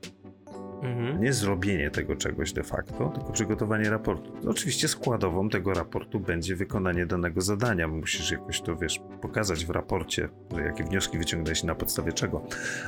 Mhm. 0.82 1.20
Nie 1.20 1.32
zrobienie 1.32 1.90
tego 1.90 2.16
czegoś 2.16 2.52
de 2.52 2.62
facto, 2.62 3.12
tylko 3.14 3.32
przygotowanie 3.32 3.90
raportu. 3.90 4.32
Oczywiście 4.48 4.88
składową 4.88 5.48
tego 5.48 5.74
raportu 5.74 6.20
będzie 6.20 6.56
wykonanie 6.56 7.06
danego 7.06 7.40
zadania. 7.40 7.88
Musisz 7.88 8.30
jakoś 8.30 8.60
to, 8.60 8.76
wiesz, 8.76 9.00
pokazać 9.20 9.66
w 9.66 9.70
raporcie, 9.70 10.28
jakie 10.64 10.84
wnioski 10.84 11.18
wyciągnąłeś 11.18 11.62
na 11.64 11.74
podstawie 11.74 12.12
czego. 12.12 12.46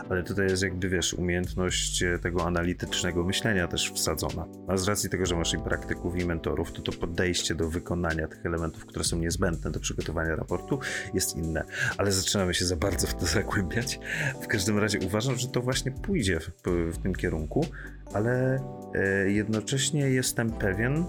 Ale 0.09 0.23
tutaj 0.23 0.47
jest 0.47 0.63
jakby, 0.63 0.89
wiesz, 0.89 1.15
umiejętność 1.15 2.05
tego 2.23 2.47
analitycznego 2.47 3.25
myślenia 3.25 3.69
też 3.69 3.93
wsadzona. 3.93 4.47
A 4.69 4.77
z 4.77 4.89
racji 4.89 5.11
tego, 5.11 5.27
że 5.27 5.37
masz 5.37 5.55
i 5.55 5.59
praktyków 5.59 6.21
i 6.21 6.27
mentorów, 6.27 6.73
to 6.73 6.83
to 6.83 6.93
podejście 6.93 7.55
do 7.55 7.69
wykonania 7.69 8.29
tych 8.29 8.47
elementów, 8.47 8.87
które 8.87 9.05
są 9.05 9.19
niezbędne 9.19 9.71
do 9.71 9.81
przygotowania 9.81 10.37
raportu 10.37 10.79
jest 11.15 11.37
inne. 11.37 11.65
Ale 11.99 12.13
zaczynamy 12.13 12.55
się 12.55 12.65
za 12.65 12.77
bardzo 12.77 13.07
w 13.07 13.15
to 13.15 13.27
zagłębiać. 13.37 14.01
W 14.43 14.47
każdym 14.47 14.79
razie 14.79 14.99
uważam, 15.07 15.37
że 15.37 15.49
to 15.49 15.61
właśnie 15.61 15.93
pójdzie 15.93 16.41
w, 16.41 16.53
w 16.93 16.99
tym 16.99 17.15
kierunku, 17.15 17.67
ale 18.15 18.57
e, 18.95 19.31
jednocześnie 19.31 20.01
jestem 20.01 20.51
pewien, 20.51 21.05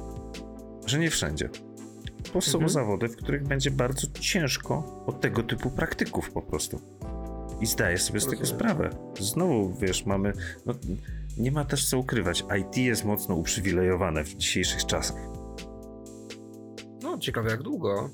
że 0.86 1.00
nie 1.00 1.10
wszędzie. 1.10 1.50
Bo 2.34 2.42
są 2.42 2.58
mhm. 2.58 2.70
zawody, 2.70 3.08
w 3.08 3.16
których 3.16 3.44
będzie 3.44 3.72
bardzo 3.72 4.08
ciężko 4.20 5.04
od 5.06 5.22
tego 5.22 5.44
typu 5.44 5.70
praktyków 5.70 6.32
po 6.32 6.42
prostu. 6.42 6.82
I 7.62 7.66
zdaję 7.66 7.98
sobie 7.98 8.20
z 8.20 8.28
tego 8.28 8.46
sprawę. 8.46 8.90
Znowu, 9.20 9.74
wiesz, 9.74 10.06
mamy. 10.06 10.34
No, 10.66 10.74
nie 11.38 11.52
ma 11.52 11.66
też 11.66 11.90
co 11.90 12.00
ukrywać. 12.00 12.46
IT 12.60 12.78
jest 12.78 13.06
mocno 13.06 13.36
uprzywilejowane 13.36 14.24
w 14.24 14.36
dzisiejszych 14.36 14.86
czasach. 14.86 15.18
No, 17.04 17.18
ciekawe 17.18 17.50
jak 17.50 17.62
długo. 17.62 18.10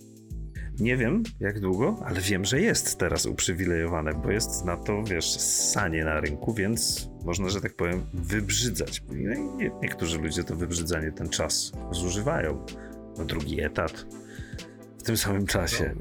Nie 0.80 0.98
wiem 0.98 1.24
jak 1.39 1.60
długo, 1.60 1.96
ale 2.06 2.22
wiem, 2.22 2.46
że 2.46 2.62
jest 2.62 2.98
teraz 2.98 3.26
uprzywilejowane, 3.26 4.13
bo 4.13 4.32
jest 4.32 4.65
na 4.65 4.78
to, 4.78 5.04
wiesz, 5.04 5.32
sanie 5.39 6.06
na 6.06 6.20
rynku, 6.20 6.54
więc 6.54 7.10
można, 7.26 7.50
że 7.50 7.62
tak 7.62 7.76
powiem, 7.76 8.06
wybrzydzać. 8.13 9.04
Nie, 9.10 9.72
niektórzy 9.82 10.18
ludzie 10.18 10.44
to 10.44 10.56
wybrzydzanie, 10.56 11.12
ten 11.12 11.30
czas 11.30 11.72
zużywają 11.92 12.65
na 13.18 13.26
drugi 13.26 13.62
etat 13.62 14.06
w 15.00 15.04
tym 15.04 15.18
samym 15.18 15.46
czasie. 15.46 15.96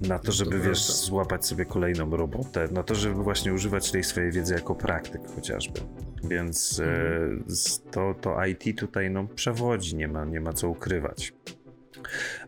Na 0.00 0.18
to, 0.18 0.32
żeby, 0.32 0.60
wiesz, 0.60 0.92
złapać 0.92 1.46
sobie 1.46 1.64
kolejną 1.64 2.10
robotę, 2.10 2.68
na 2.72 2.82
to, 2.82 2.94
żeby 2.94 3.22
właśnie 3.22 3.54
używać 3.54 3.90
tej 3.90 4.04
swojej 4.04 4.32
wiedzy 4.32 4.54
jako 4.54 4.74
praktyk 4.74 5.22
chociażby. 5.34 5.80
Więc 6.24 6.80
mhm. 6.80 7.44
e, 7.50 7.90
to, 7.90 8.14
to 8.20 8.44
IT 8.46 8.78
tutaj 8.78 9.10
no, 9.10 9.26
przewodzi, 9.26 9.96
nie 9.96 10.08
ma, 10.08 10.24
nie 10.24 10.40
ma 10.40 10.52
co 10.52 10.68
ukrywać. 10.68 11.32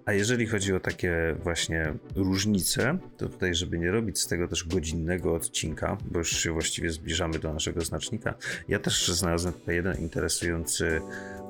A 0.05 0.12
jeżeli 0.12 0.47
chodzi 0.47 0.75
o 0.75 0.81
takie 0.81 1.37
właśnie 1.42 1.92
różnice, 2.14 2.99
to 3.16 3.29
tutaj, 3.29 3.55
żeby 3.55 3.79
nie 3.79 3.90
robić 3.90 4.21
z 4.21 4.27
tego 4.27 4.49
też 4.49 4.64
godzinnego 4.64 5.35
odcinka, 5.35 5.97
bo 6.11 6.19
już 6.19 6.31
się 6.31 6.53
właściwie 6.53 6.90
zbliżamy 6.90 7.38
do 7.38 7.53
naszego 7.53 7.81
znacznika, 7.81 8.35
ja 8.69 8.79
też 8.79 9.09
znalazłem 9.09 9.55
tutaj 9.55 9.75
jeden 9.75 9.97
interesujący 9.97 11.01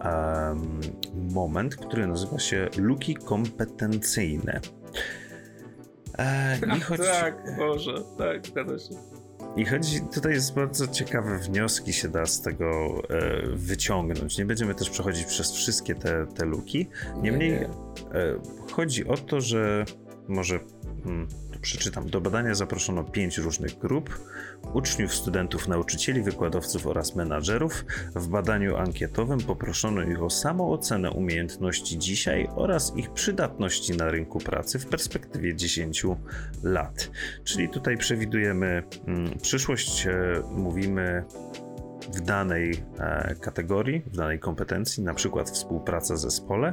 um, 0.04 0.80
moment, 1.14 1.76
który 1.76 2.06
nazywa 2.06 2.38
się 2.38 2.68
luki 2.76 3.14
kompetencyjne. 3.14 4.60
E, 6.18 6.58
i 6.76 6.80
choć... 6.86 7.00
Tak, 7.00 7.34
może, 7.58 7.94
tak, 8.18 8.46
zgadza 8.46 8.78
się. 8.78 9.15
I 9.56 9.64
chodzi, 9.64 10.00
tutaj 10.14 10.32
jest 10.32 10.54
bardzo 10.54 10.88
ciekawe 10.88 11.38
wnioski 11.38 11.92
się 11.92 12.08
da 12.08 12.26
z 12.26 12.42
tego 12.42 12.66
e, 13.10 13.42
wyciągnąć. 13.52 14.38
Nie 14.38 14.46
będziemy 14.46 14.74
też 14.74 14.90
przechodzić 14.90 15.24
przez 15.24 15.52
wszystkie 15.52 15.94
te, 15.94 16.26
te 16.26 16.44
luki. 16.44 16.88
Niemniej 17.22 17.50
nie, 17.50 17.58
nie. 17.58 17.66
E, 18.20 18.40
chodzi 18.72 19.08
o 19.08 19.16
to, 19.16 19.40
że 19.40 19.84
może 20.28 20.60
przeczytam. 21.60 22.10
Do 22.10 22.20
badania 22.20 22.54
zaproszono 22.54 23.04
pięć 23.04 23.38
różnych 23.38 23.78
grup 23.78 24.18
uczniów, 24.74 25.14
studentów, 25.14 25.68
nauczycieli, 25.68 26.22
wykładowców 26.22 26.86
oraz 26.86 27.16
menadżerów. 27.16 27.84
W 28.14 28.28
badaniu 28.28 28.76
ankietowym 28.76 29.40
poproszono 29.40 30.02
ich 30.02 30.22
o 30.22 30.30
samoocenę 30.30 31.10
umiejętności 31.10 31.98
dzisiaj 31.98 32.48
oraz 32.54 32.96
ich 32.96 33.10
przydatności 33.10 33.96
na 33.96 34.10
rynku 34.10 34.38
pracy 34.38 34.78
w 34.78 34.86
perspektywie 34.86 35.56
10 35.56 36.06
lat. 36.62 37.10
Czyli 37.44 37.68
tutaj 37.68 37.96
przewidujemy 37.96 38.82
hmm, 39.06 39.38
przyszłość, 39.38 40.06
e, 40.06 40.42
mówimy 40.50 41.24
w 42.14 42.20
danej 42.20 42.82
e, 42.98 43.34
kategorii, 43.40 44.02
w 44.06 44.16
danej 44.16 44.38
kompetencji, 44.38 45.02
na 45.02 45.14
przykład 45.14 45.50
współpraca 45.50 46.14
w 46.14 46.18
zespole, 46.18 46.72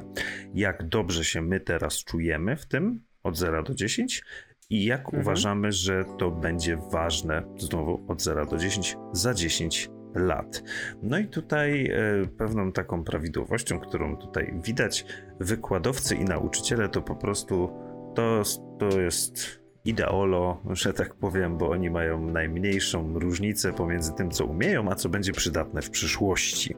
jak 0.54 0.88
dobrze 0.88 1.26
się 1.26 1.42
my 1.42 1.60
teraz 1.60 2.04
czujemy 2.04 2.56
w 2.58 2.66
tym 2.66 3.13
od 3.24 3.38
0 3.38 3.64
do 3.64 3.76
10 3.76 4.24
i 4.70 4.86
jak 4.86 5.00
mhm. 5.00 5.22
uważamy, 5.22 5.72
że 5.72 6.06
to 6.20 6.32
będzie 6.32 6.78
ważne, 6.92 7.44
znowu 7.58 8.06
od 8.08 8.22
0 8.22 8.46
do 8.46 8.58
10, 8.58 8.98
za 9.14 9.34
10 9.34 9.90
lat. 10.16 10.64
No 11.04 11.18
i 11.18 11.28
tutaj 11.28 11.86
e, 11.86 12.28
pewną 12.38 12.72
taką 12.72 13.04
prawidłowością, 13.04 13.80
którą 13.80 14.18
tutaj 14.18 14.54
widać, 14.64 15.06
wykładowcy 15.40 16.16
i 16.16 16.24
nauczyciele 16.24 16.90
to 16.90 17.02
po 17.02 17.16
prostu 17.16 17.70
to, 18.16 18.44
to 18.80 19.02
jest 19.02 19.64
ideolo, 19.86 20.62
że 20.70 20.94
tak 20.94 21.16
powiem, 21.16 21.58
bo 21.58 21.70
oni 21.70 21.90
mają 21.90 22.30
najmniejszą 22.30 23.20
różnicę 23.20 23.74
pomiędzy 23.74 24.14
tym, 24.14 24.32
co 24.32 24.46
umieją, 24.46 24.92
a 24.92 24.96
co 24.96 25.10
będzie 25.10 25.34
przydatne 25.34 25.82
w 25.82 25.90
przyszłości. 25.90 26.76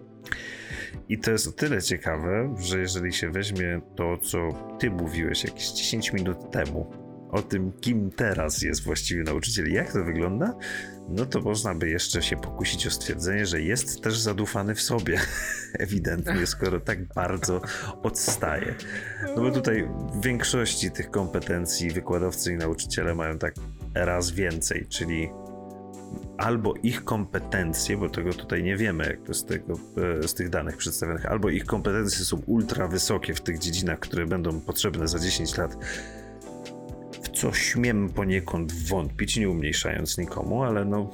I 1.10 1.17
to 1.19 1.32
jest 1.32 1.48
o 1.48 1.52
tyle 1.52 1.82
ciekawe, 1.82 2.56
że 2.60 2.80
jeżeli 2.80 3.13
się 3.13 3.30
weźmie 3.30 3.82
to, 3.95 4.17
co 4.17 4.38
ty 4.80 4.91
mówiłeś 4.91 5.43
jakieś 5.43 5.71
10 5.71 6.13
minut 6.13 6.52
temu, 6.52 7.06
o 7.32 7.41
tym, 7.41 7.71
kim 7.82 8.12
teraz 8.12 8.62
jest 8.62 8.84
właściwie 8.84 9.24
nauczyciel 9.24 9.69
i 9.69 9.74
jak 9.74 9.93
to 9.93 10.04
wygląda, 10.04 10.56
no 11.10 11.26
to 11.26 11.41
można 11.41 11.76
by 11.76 11.89
jeszcze 11.89 12.21
się 12.21 12.38
pokusić 12.38 12.88
o 12.88 12.91
stwierdzenie, 12.91 13.45
że 13.45 13.62
jest 13.62 14.02
też 14.02 14.19
zadufany 14.19 14.76
w 14.76 14.82
sobie, 14.82 15.19
ewidentnie, 15.80 16.48
skoro 16.48 16.80
tak 16.80 17.13
bardzo 17.13 17.62
odstaje. 18.04 18.76
No 19.36 19.41
bo 19.41 19.52
tutaj 19.52 19.88
w 20.13 20.21
większości 20.21 20.91
tych 20.91 21.12
kompetencji 21.12 21.91
wykładowcy 21.91 22.54
i 22.54 22.58
nauczyciele 22.58 23.15
mają 23.15 23.38
tak 23.38 23.56
raz 23.93 24.32
więcej, 24.32 24.86
czyli 24.89 25.30
albo 26.38 26.74
ich 26.84 27.04
kompetencje, 27.04 27.98
bo 27.98 28.10
tego 28.10 28.34
tutaj 28.34 28.63
nie 28.63 28.78
wiemy, 28.78 29.06
jak 29.06 29.21
to 29.21 29.34
z, 29.34 29.45
tego, 29.45 29.74
e, 30.24 30.28
z 30.28 30.34
tych 30.34 30.50
danych 30.50 30.78
przedstawionych, 30.78 31.26
albo 31.26 31.50
ich 31.50 31.65
kompetencje 31.65 32.26
są 32.26 32.41
ultra 32.45 32.88
wysokie 32.88 33.34
w 33.34 33.41
tych 33.41 33.60
dziedzinach, 33.60 34.00
które 34.00 34.26
będą 34.26 34.62
potrzebne 34.62 35.08
za 35.08 35.19
10 35.19 35.58
lat, 35.58 35.78
w 37.24 37.30
co 37.30 37.54
śmiem 37.54 38.10
poniekąd 38.10 38.74
wątpić, 38.74 39.38
nie 39.38 39.50
umniejszając 39.50 40.17
nikomu, 40.17 40.63
ale 40.63 40.86
no, 40.86 41.12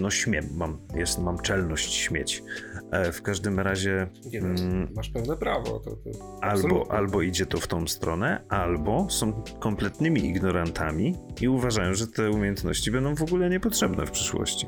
no 0.00 0.10
śmiem, 0.10 0.44
mam, 0.54 0.78
jest, 0.94 1.18
mam 1.18 1.38
czelność 1.38 1.94
śmieć. 1.94 2.42
E, 2.90 3.12
w 3.12 3.22
każdym 3.22 3.60
razie. 3.60 4.08
Nie, 4.32 4.38
mm, 4.38 4.88
masz 4.96 5.08
pełne 5.10 5.36
prawo. 5.36 5.78
To, 5.78 5.90
to 5.90 6.10
albo, 6.40 6.86
albo 6.90 7.22
idzie 7.22 7.46
to 7.46 7.58
w 7.58 7.66
tą 7.66 7.86
stronę, 7.86 8.44
albo 8.48 9.10
są 9.10 9.42
kompletnymi 9.58 10.26
ignorantami 10.26 11.14
i 11.40 11.48
uważają, 11.48 11.94
że 11.94 12.06
te 12.06 12.30
umiejętności 12.30 12.90
będą 12.90 13.14
w 13.14 13.22
ogóle 13.22 13.50
niepotrzebne 13.50 14.06
w 14.06 14.10
przyszłości. 14.10 14.66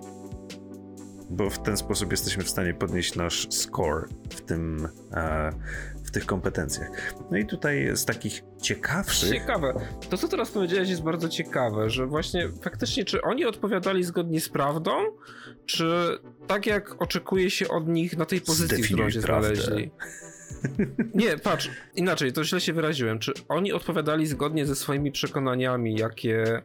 Bo 1.31 1.51
w 1.51 1.63
ten 1.63 1.77
sposób 1.77 2.11
jesteśmy 2.11 2.45
w 2.45 2.51
stanie 2.51 2.75
podnieść 2.75 3.15
nasz 3.15 3.47
score 3.51 4.09
w 4.31 4.41
tym, 4.41 4.89
e, 5.13 5.53
w 6.05 6.11
tych 6.11 6.27
kompetencjach. 6.27 7.15
No 7.31 7.37
i 7.37 7.47
tutaj 7.47 7.91
z 7.95 8.05
takich 8.05 8.43
ciekawszych. 8.63 9.31
Ciekawe. 9.31 9.75
To, 10.11 10.19
co 10.19 10.29
teraz 10.29 10.51
powiedziałeś, 10.51 10.89
jest 10.89 11.03
bardzo 11.03 11.29
ciekawe, 11.29 11.91
że 11.91 12.07
właśnie 12.07 12.49
faktycznie, 12.63 13.05
czy 13.05 13.23
oni 13.23 13.45
odpowiadali 13.45 14.05
zgodnie 14.05 14.41
z 14.41 14.49
prawdą, 14.49 14.93
czy 15.67 16.19
tak 16.47 16.67
jak 16.67 17.03
oczekuje 17.03 17.51
się 17.51 17.69
od 17.69 17.89
nich 17.89 18.17
na 18.17 18.25
tej 18.25 18.41
pozycji, 18.41 18.83
w 18.83 18.87
którą 18.87 19.11
się 19.11 19.21
prawdę. 19.21 19.57
znaleźli? 19.57 19.91
Nie, 21.15 21.39
patrz, 21.39 21.71
inaczej, 21.95 22.33
to 22.33 22.45
źle 22.45 22.61
się 22.61 22.73
wyraziłem. 22.73 23.19
Czy 23.19 23.33
oni 23.49 23.73
odpowiadali 23.73 24.27
zgodnie 24.27 24.67
ze 24.67 24.77
swoimi 24.77 25.13
przekonaniami, 25.13 25.95
jakie, 25.95 26.63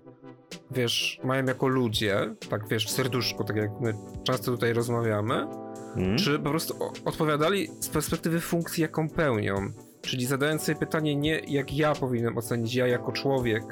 wiesz, 0.71 1.19
mają 1.23 1.45
jako 1.45 1.67
ludzie, 1.67 2.36
tak 2.49 2.67
wiesz, 2.67 2.86
w 2.86 2.89
serduszku, 2.89 3.43
tak 3.43 3.56
jak 3.56 3.71
my 3.82 3.93
często 4.23 4.51
tutaj 4.51 4.73
rozmawiamy, 4.73 5.47
hmm? 5.95 6.17
czy 6.17 6.39
po 6.39 6.49
prostu 6.49 6.75
odpowiadali 7.06 7.67
z 7.80 7.89
perspektywy 7.89 8.39
funkcji, 8.39 8.82
jaką 8.82 9.10
pełnią? 9.10 9.71
Czyli 10.01 10.25
zadając 10.25 10.62
sobie 10.62 10.80
pytanie 10.80 11.15
nie 11.15 11.39
jak 11.39 11.73
ja 11.73 11.95
powinienem 11.95 12.38
ocenić, 12.38 12.75
ja 12.75 12.88
jako 12.88 13.12
człowiek, 13.12 13.63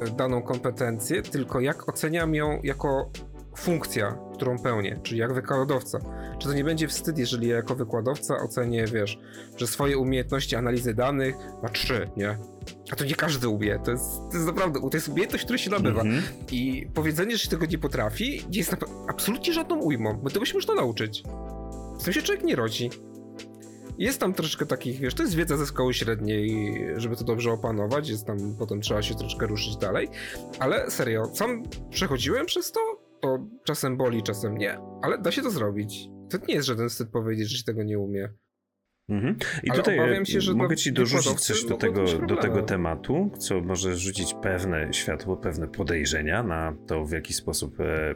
e, 0.00 0.10
daną 0.10 0.42
kompetencję, 0.42 1.22
tylko 1.22 1.60
jak 1.60 1.88
oceniam 1.88 2.34
ją 2.34 2.60
jako 2.62 3.10
funkcja, 3.56 4.18
którą 4.34 4.58
pełnię, 4.58 5.00
czyli 5.02 5.20
jak 5.20 5.34
wykładowca. 5.34 5.98
Czy 6.38 6.48
to 6.48 6.54
nie 6.54 6.64
będzie 6.64 6.88
wstyd, 6.88 7.18
jeżeli 7.18 7.48
ja 7.48 7.56
jako 7.56 7.74
wykładowca 7.74 8.36
ocenię, 8.36 8.84
wiesz, 8.86 9.18
że 9.56 9.66
swoje 9.66 9.98
umiejętności 9.98 10.56
analizy 10.56 10.94
danych 10.94 11.34
ma 11.62 11.68
trzy, 11.68 12.10
nie? 12.16 12.38
A 12.92 12.96
to 12.96 13.04
nie 13.04 13.14
każdy 13.14 13.48
umie. 13.48 13.78
To 13.84 13.90
jest, 13.90 14.04
to 14.30 14.34
jest 14.34 14.46
naprawdę, 14.46 14.80
to 14.80 14.96
jest 14.96 15.08
umiejętność, 15.08 15.44
która 15.44 15.58
się 15.58 15.70
nabywa. 15.70 16.00
Mm 16.00 16.20
-hmm. 16.20 16.22
I 16.52 16.88
powiedzenie, 16.94 17.32
że 17.32 17.38
się 17.38 17.50
tego 17.50 17.66
nie 17.66 17.78
potrafi, 17.78 18.44
jest 18.52 18.76
absolutnie 19.08 19.52
żadną 19.52 19.76
ujmą, 19.76 20.14
bo 20.22 20.30
tego 20.30 20.44
się 20.44 20.54
można 20.54 20.74
nauczyć. 20.74 21.22
Z 21.98 22.04
tym 22.04 22.12
się 22.12 22.22
człowiek 22.22 22.44
nie 22.44 22.56
rodzi. 22.56 22.90
Jest 23.98 24.20
tam 24.20 24.34
troszeczkę 24.34 24.66
takich, 24.66 25.00
wiesz, 25.00 25.14
to 25.14 25.22
jest 25.22 25.34
wiedza 25.34 25.56
ze 25.56 25.66
szkoły 25.66 25.94
średniej, 25.94 26.78
żeby 26.96 27.16
to 27.16 27.24
dobrze 27.24 27.52
opanować, 27.52 28.08
jest 28.08 28.26
tam, 28.26 28.56
potem 28.58 28.80
trzeba 28.80 29.02
się 29.02 29.14
troszeczkę 29.14 29.46
ruszyć 29.46 29.76
dalej, 29.76 30.08
ale 30.58 30.90
serio, 30.90 31.30
sam 31.34 31.62
przechodziłem 31.90 32.46
przez 32.46 32.72
to, 32.72 32.80
to 33.22 33.46
czasem 33.64 33.96
boli, 33.96 34.22
czasem 34.22 34.58
nie, 34.58 34.78
ale 35.02 35.18
da 35.18 35.30
się 35.30 35.42
to 35.42 35.50
zrobić. 35.50 36.08
to 36.30 36.38
nie 36.48 36.54
jest 36.54 36.66
żaden 36.66 36.88
wstyd 36.88 37.10
powiedzieć, 37.10 37.50
że 37.50 37.58
się 37.58 37.64
tego 37.64 37.82
nie 37.82 37.98
umie. 37.98 38.28
Mhm. 39.08 39.36
I 39.62 39.70
Ale 39.70 39.78
tutaj 39.78 39.98
obawiam 39.98 40.26
się, 40.26 40.40
że 40.40 40.54
mogę 40.54 40.76
ci 40.76 40.92
dorzucić 40.92 41.40
coś 41.40 41.64
do 41.64 41.76
tego, 41.76 42.04
do 42.26 42.36
tego 42.36 42.62
tematu, 42.62 43.30
co 43.38 43.60
może 43.60 43.96
rzucić 43.96 44.34
pewne 44.42 44.92
światło, 44.92 45.36
pewne 45.36 45.68
podejrzenia 45.68 46.42
na 46.42 46.76
to, 46.86 47.04
w 47.04 47.12
jaki 47.12 47.32
sposób 47.32 47.80
e, 47.80 48.14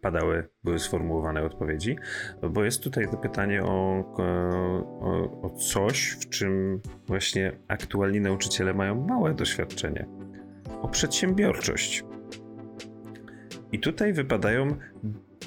padały, 0.00 0.48
były 0.64 0.78
sformułowane 0.78 1.42
odpowiedzi, 1.42 1.96
bo 2.50 2.64
jest 2.64 2.82
tutaj 2.82 3.08
to 3.10 3.16
pytanie 3.16 3.62
o, 3.62 4.04
o, 5.00 5.42
o 5.42 5.50
coś, 5.50 6.16
w 6.20 6.28
czym 6.28 6.80
właśnie 7.06 7.52
aktualni 7.68 8.20
nauczyciele 8.20 8.74
mają 8.74 9.06
małe 9.06 9.34
doświadczenie. 9.34 10.06
O 10.82 10.88
przedsiębiorczość. 10.88 12.04
I 13.72 13.78
tutaj 13.78 14.12
wypadają, 14.12 14.76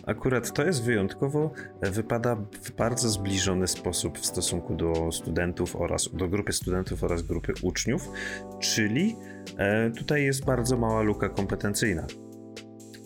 akurat 0.06 0.54
to 0.54 0.66
jest 0.66 0.84
wyjątkowo, 0.84 1.54
wypada 1.82 2.36
w 2.36 2.72
bardzo 2.72 3.10
zbliżony 3.10 3.68
sposób 3.68 4.20
w 4.20 4.26
stosunku 4.26 4.76
do 4.76 5.12
studentów 5.12 5.76
oraz 5.76 6.10
do 6.14 6.28
grupy 6.28 6.54
studentów 6.54 7.04
oraz 7.04 7.22
grupy 7.22 7.54
uczniów, 7.62 8.10
czyli 8.60 9.16
e, 9.58 9.92
tutaj 9.92 10.24
jest 10.24 10.46
bardzo 10.46 10.78
mała 10.78 11.02
luka 11.02 11.30
kompetencyjna. 11.30 12.08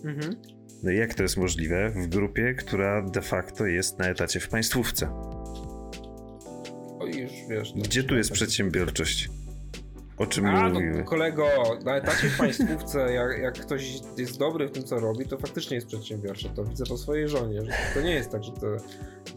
Mhm. 0.05 0.35
No 0.83 0.91
jak 0.91 1.13
to 1.13 1.23
jest 1.23 1.37
możliwe 1.37 1.89
w 1.89 2.07
grupie, 2.07 2.53
która 2.53 3.01
de 3.01 3.21
facto 3.21 3.65
jest 3.65 3.99
na 3.99 4.05
etacie 4.05 4.39
w 4.39 4.49
państwówce? 4.49 5.09
O 6.99 7.05
już 7.05 7.31
wiesz. 7.49 7.73
no, 7.75 7.83
Gdzie 7.83 8.03
tu 8.03 8.15
jest 8.15 8.29
tak. 8.29 8.35
przedsiębiorczość? 8.35 9.29
O 10.17 10.25
czym 10.27 10.45
A, 10.45 10.69
mówimy? 10.69 10.97
no 10.97 11.03
kolego, 11.03 11.47
na 11.85 11.95
etacie 11.97 12.29
w 12.29 12.37
państwówce, 12.37 13.13
jak, 13.13 13.39
jak 13.41 13.53
ktoś 13.53 13.93
jest 14.17 14.39
dobry 14.39 14.67
w 14.67 14.71
tym, 14.71 14.83
co 14.83 14.99
robi, 14.99 15.25
to 15.25 15.37
faktycznie 15.37 15.75
jest 15.75 15.87
przedsiębiorczy. 15.87 16.49
To 16.55 16.63
widzę 16.65 16.85
po 16.85 16.97
swojej 16.97 17.27
żonie, 17.29 17.61
że 17.61 17.71
to 17.93 18.01
nie 18.01 18.11
jest 18.13 18.29
tak, 18.31 18.43
że 18.43 18.51
to 18.51 18.67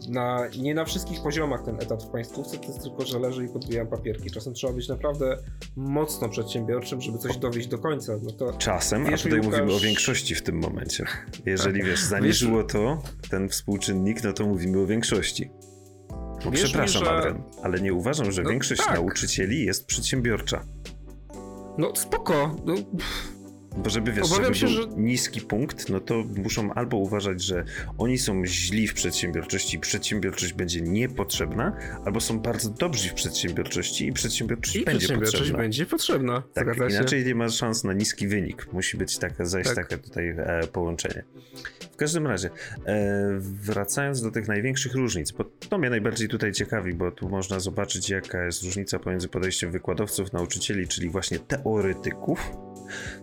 na, 0.09 0.39
nie 0.59 0.73
na 0.75 0.85
wszystkich 0.85 1.21
poziomach 1.23 1.63
ten 1.63 1.75
etat 1.75 2.03
w 2.03 2.07
państwówce, 2.07 2.57
to 2.57 2.65
jest 2.67 2.83
tylko, 2.83 3.05
że 3.05 3.19
leży 3.19 3.45
i 3.45 3.49
podbijam 3.49 3.87
papierki. 3.87 4.31
Czasem 4.31 4.53
trzeba 4.53 4.73
być 4.73 4.87
naprawdę 4.89 5.37
mocno 5.75 6.29
przedsiębiorczym, 6.29 7.01
żeby 7.01 7.17
coś 7.17 7.37
dowieść 7.37 7.67
do 7.67 7.77
końca. 7.77 8.13
No 8.23 8.31
to 8.31 8.53
Czasem, 8.53 9.05
Wiesz, 9.05 9.21
a 9.21 9.23
tutaj 9.23 9.39
Łukasz- 9.39 9.59
mówimy 9.61 9.73
o 9.73 9.79
większości 9.79 10.35
w 10.35 10.41
tym 10.41 10.55
momencie. 10.59 11.05
Jeżeli 11.45 11.83
wiesz, 11.83 12.01
zaniżyło 12.03 12.63
to 12.63 13.01
ten 13.29 13.49
współczynnik, 13.49 14.23
no 14.23 14.33
to 14.33 14.45
mówimy 14.45 14.79
o 14.81 14.85
większości. 14.85 15.49
Bo 16.45 16.51
Wierz 16.51 16.61
mi, 16.63 16.67
przepraszam, 16.69 17.03
że- 17.05 17.11
Adrian, 17.11 17.43
ale 17.63 17.81
nie 17.81 17.93
uważam, 17.93 18.31
że 18.31 18.43
No 18.43 18.49
większość 18.49 18.83
tak. 18.85 18.93
nauczycieli 18.93 19.65
jest 19.65 19.85
przedsiębiorcza. 19.85 20.63
no 21.77 21.95
spoko. 21.95 22.55
No, 22.65 22.73
Bo 23.77 23.89
żeby 23.89 24.11
wiesz, 24.11 24.25
Obawiam 24.25 24.53
żeby 24.53 24.55
się, 24.55 24.67
że- 24.67 24.87
niski 24.97 25.41
punkt, 25.41 25.89
no 25.89 25.99
to 25.99 26.23
muszą 26.35 26.73
albo 26.73 26.97
uważać, 26.97 27.41
że 27.43 27.63
oni 27.97 28.17
są 28.17 28.45
źli 28.45 28.87
w 28.87 28.93
przedsiębiorczości 28.93 29.77
i 29.77 29.79
przedsiębiorczość 29.79 30.53
będzie 30.53 30.81
niepotrzebna, 30.81 31.77
albo 32.05 32.19
są 32.19 32.39
bardzo 32.39 32.69
dobrzy 32.69 33.09
w 33.09 33.13
przedsiębiorczości 33.13 34.07
i 34.07 34.13
przedsiębiorczość 34.13 34.75
I 34.75 34.83
będzie 34.85 34.97
przedsiębiorczość 34.99 35.37
potrzebna. 35.37 35.59
będzie 35.59 35.85
potrzebna. 35.85 36.43
Tak, 36.53 36.67
inaczej 36.89 37.25
nie 37.25 37.35
ma 37.35 37.49
szans 37.49 37.83
na 37.83 37.93
niski 37.93 38.27
wynik. 38.27 38.73
Musi 38.73 38.97
być 38.97 39.17
taka, 39.17 39.45
zajść 39.45 39.69
Tak. 39.75 39.87
takie 39.89 40.03
tutaj 40.03 40.29
e, 40.29 40.67
połączenie. 40.71 41.23
W 41.93 41.95
każdym 41.95 42.27
razie, 42.27 42.49
e, 42.85 43.37
wracając 43.39 44.21
do 44.21 44.31
tych 44.31 44.47
największych 44.47 44.95
różnic, 44.95 45.31
bo 45.31 45.43
to 45.69 45.77
mnie 45.77 45.89
najbardziej 45.89 46.27
tutaj 46.27 46.51
ciekawi, 46.51 46.93
bo 46.93 47.11
tu 47.11 47.29
można 47.29 47.59
zobaczyć, 47.59 48.09
jaka 48.09 48.45
jest 48.45 48.63
różnica 48.63 48.99
pomiędzy 48.99 49.27
podejściem 49.27 49.71
wykładowców, 49.71 50.33
nauczycieli, 50.33 50.87
czyli 50.87 51.09
właśnie 51.09 51.39
teoretyków, 51.39 52.51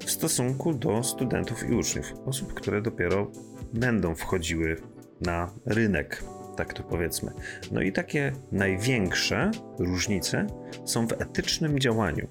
w 0.06 0.10
stosunku 0.10 0.43
do 0.78 1.02
studentów 1.02 1.70
i 1.70 1.74
uczniów. 1.74 2.12
Osób, 2.26 2.54
które 2.54 2.82
dopiero 2.82 3.30
będą 3.72 4.14
wchodziły 4.14 4.76
na 5.20 5.50
rynek, 5.66 6.24
tak 6.56 6.72
to 6.72 6.82
powiedzmy. 6.82 7.32
No 7.72 7.82
i 7.82 7.92
takie 7.92 8.32
największe 8.52 9.50
różnice 9.78 10.46
są 10.84 11.06
w 11.06 11.12
etycznym 11.12 11.78
działaniu. 11.78 12.28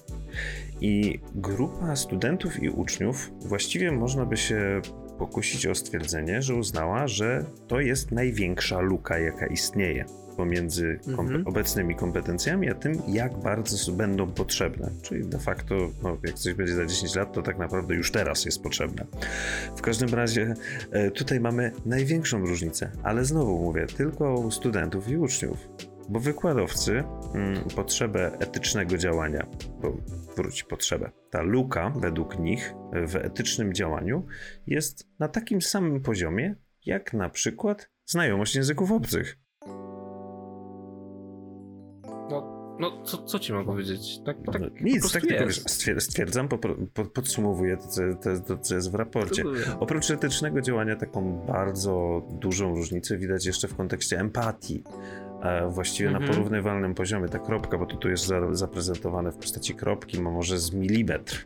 I 0.81 1.19
grupa 1.35 1.95
studentów 1.95 2.63
i 2.63 2.69
uczniów 2.69 3.31
właściwie 3.39 3.91
można 3.91 4.25
by 4.25 4.37
się 4.37 4.81
pokusić 5.17 5.67
o 5.67 5.75
stwierdzenie, 5.75 6.41
że 6.41 6.55
uznała, 6.55 7.07
że 7.07 7.45
to 7.67 7.79
jest 7.79 8.11
największa 8.11 8.79
luka, 8.79 9.19
jaka 9.19 9.47
istnieje 9.47 10.05
pomiędzy 10.37 10.99
Mhm. 11.07 11.47
obecnymi 11.47 11.95
kompetencjami, 11.95 12.69
a 12.69 12.73
tym, 12.75 12.93
jak 13.07 13.37
bardzo 13.37 13.91
będą 13.91 14.31
potrzebne. 14.31 14.91
Czyli 15.01 15.25
de 15.25 15.39
facto, 15.39 15.75
no, 16.03 16.17
jak 16.23 16.35
coś 16.35 16.53
będzie 16.53 16.75
za 16.75 16.85
10 16.85 17.15
lat, 17.15 17.33
to 17.33 17.41
tak 17.41 17.57
naprawdę 17.57 17.95
już 17.95 18.11
teraz 18.11 18.45
jest 18.45 18.63
potrzebne. 18.63 19.05
W 19.77 19.81
każdym 19.81 20.09
razie 20.09 20.53
e, 20.91 21.11
tutaj 21.11 21.39
mamy 21.39 21.71
największą 21.85 22.39
różnicę, 22.45 22.91
ale 23.03 23.25
znowu 23.25 23.59
mówię, 23.59 23.85
tylko 23.85 24.33
u 24.39 24.51
studentów 24.51 25.09
i 25.09 25.17
uczniów. 25.17 25.69
Bo 26.09 26.19
wykładowcy 26.19 27.03
mm, 27.33 27.63
potrzebę 27.75 28.31
etycznego 28.39 28.97
działania, 28.97 29.47
bo 29.81 29.97
wróć 30.35 30.63
potrzebę. 30.63 31.11
Ta 31.29 31.41
luka 31.41 31.93
według 31.95 32.39
nich 32.39 32.73
w 33.07 33.15
etycznym 33.15 33.73
działaniu 33.73 34.25
jest 34.67 35.07
na 35.19 35.27
takim 35.27 35.61
samym 35.61 36.01
poziomie, 36.01 36.55
jak 36.85 37.13
na 37.13 37.29
przykład 37.29 37.89
znajomość 38.05 38.55
języków 38.55 38.91
obcych. 38.91 39.37
No, 42.79 43.03
co, 43.03 43.17
co 43.23 43.39
ci 43.39 43.53
mam 43.53 43.65
powiedzieć? 43.65 44.19
Tak, 44.25 44.37
tak 44.45 44.61
No, 44.61 44.69
po 44.69 44.83
Nic, 44.83 45.11
tak 45.11 45.21
tylko 45.21 45.45
wiesz, 45.45 45.63
stwierdzam, 45.99 46.47
popro- 46.47 46.87
po, 46.93 47.05
podsumowuję 47.05 47.77
to 47.77 47.87
co, 47.87 48.01
to, 48.47 48.57
co 48.57 48.75
jest 48.75 48.91
w 48.91 48.95
raporcie. 48.95 49.43
Oprócz 49.79 50.11
etycznego 50.11 50.61
działania, 50.61 50.95
taką 50.95 51.45
bardzo 51.47 52.21
dużą 52.31 52.75
różnicę 52.75 53.17
widać 53.17 53.45
jeszcze 53.45 53.67
w 53.67 53.75
kontekście 53.75 54.19
empatii. 54.19 54.83
E, 55.43 55.69
właściwie 55.69 56.11
na 56.11 56.17
Mhm. 56.17 56.33
porównywalnym 56.35 56.93
poziomie. 56.93 57.29
Ta 57.29 57.39
kropka, 57.39 57.77
bo 57.77 57.85
to 57.85 57.97
tu 57.97 58.09
jest 58.09 58.25
za, 58.25 58.55
zaprezentowane 58.55 59.31
w 59.31 59.35
postaci 59.37 59.75
kropki, 59.75 60.21
ma 60.21 60.31
może 60.31 60.59
z 60.59 60.73
milimetr. 60.73 61.45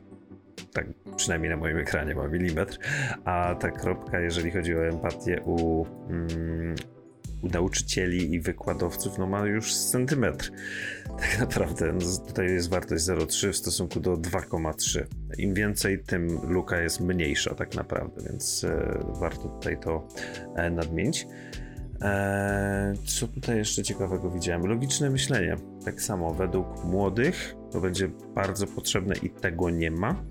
Tak 0.74 0.86
przynajmniej 1.16 1.50
na 1.52 1.58
moim 1.58 1.78
ekranie 1.78 2.16
ma 2.16 2.28
milimetr. 2.28 2.78
A 3.26 3.56
ta 3.60 3.72
kropka, 3.72 4.20
jeżeli 4.20 4.52
chodzi 4.52 4.76
o 4.76 4.86
empatię 4.88 5.42
u, 5.46 5.86
mm, 6.10 6.76
u 7.44 7.48
nauczycieli 7.48 8.34
i 8.34 8.40
wykładowców, 8.40 9.18
no 9.18 9.28
ma 9.28 9.46
już 9.46 9.76
z 9.76 9.90
centymetr. 9.92 10.52
Tak 11.20 11.40
naprawdę 11.40 11.94
no, 11.94 12.28
tutaj 12.28 12.46
jest 12.46 12.70
wartość 12.70 13.04
0,3 13.04 13.52
w 13.52 13.58
stosunku 13.58 14.00
do 14.00 14.14
2,3. 14.14 15.04
Im 15.38 15.54
więcej, 15.54 16.04
tym 16.04 16.40
luka 16.48 16.82
jest 16.82 17.00
mniejsza 17.00 17.56
tak 17.56 17.76
naprawdę, 17.76 18.22
więc 18.30 18.64
e, 18.64 19.00
warto 19.20 19.48
tutaj 19.48 19.80
to 19.80 20.08
e, 20.56 20.70
nadmienić. 20.70 21.28
E, 22.02 22.94
co 23.06 23.28
tutaj 23.28 23.58
jeszcze 23.58 23.84
ciekawego 23.84 24.30
widziałem? 24.30 24.66
Logiczne 24.66 25.10
myślenie. 25.10 25.56
Tak 25.86 26.02
samo 26.02 26.34
według 26.34 26.84
młodych 26.86 27.56
to 27.72 27.82
będzie 27.82 28.10
bardzo 28.36 28.68
potrzebne 28.68 29.16
i 29.24 29.30
tego 29.30 29.70
nie 29.70 29.92
ma. 29.92 30.24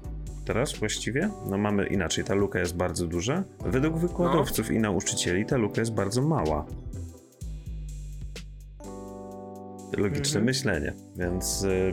Teraz 0.45 0.79
właściwie? 0.79 1.31
No 1.51 1.59
mamy 1.59 1.87
inaczej, 1.87 2.25
ta 2.25 2.35
luka 2.35 2.59
jest 2.59 2.77
bardzo 2.77 3.07
duża. 3.07 3.45
Według 3.65 3.99
wykładowców 3.99 4.71
i 4.71 4.79
nauczycieli 4.79 5.47
ta 5.47 5.57
luka 5.57 5.81
jest 5.81 5.93
bardzo 5.93 6.23
mała. 6.23 6.67
Logiczne 9.97 10.41
Mhm. 10.41 10.45
myślenie, 10.45 10.95
więc 11.17 11.65
e, 11.65 11.93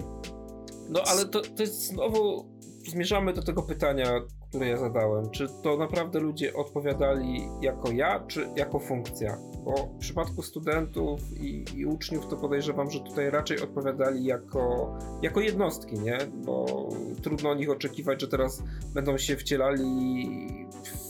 No 0.90 1.00
ale 1.08 1.26
to, 1.26 1.42
to 1.42 1.64
jest 1.64 1.88
znowu, 1.88 2.46
zmierzamy 2.92 3.34
do 3.34 3.44
tego 3.44 3.62
pytania, 3.64 4.22
które 4.50 4.68
ja 4.68 4.78
zadałem. 4.78 5.30
Czy 5.30 5.48
to 5.64 5.78
naprawdę 5.78 6.20
ludzie 6.20 6.54
odpowiadali 6.54 7.42
jako 7.62 7.92
ja, 7.92 8.24
czy 8.28 8.48
jako 8.56 8.80
funkcja? 8.80 9.38
Bo 9.64 9.74
w 9.76 9.98
przypadku 10.00 10.42
studentów 10.42 11.20
i, 11.40 11.66
i 11.76 11.86
uczniów 11.86 12.28
to 12.28 12.38
podejrzewam, 12.38 12.92
że 12.92 13.00
tutaj 13.00 13.30
raczej 13.30 13.62
odpowiadali 13.62 14.24
jako, 14.26 14.94
jako 15.22 15.42
jednostki, 15.42 16.00
nie? 16.00 16.18
Bo 16.46 16.90
trudno 17.22 17.50
o 17.50 17.56
nich 17.56 17.70
oczekiwać, 17.70 18.22
że 18.22 18.28
teraz 18.28 18.64
będą 18.94 19.18
się 19.18 19.36
wcielali 19.38 19.86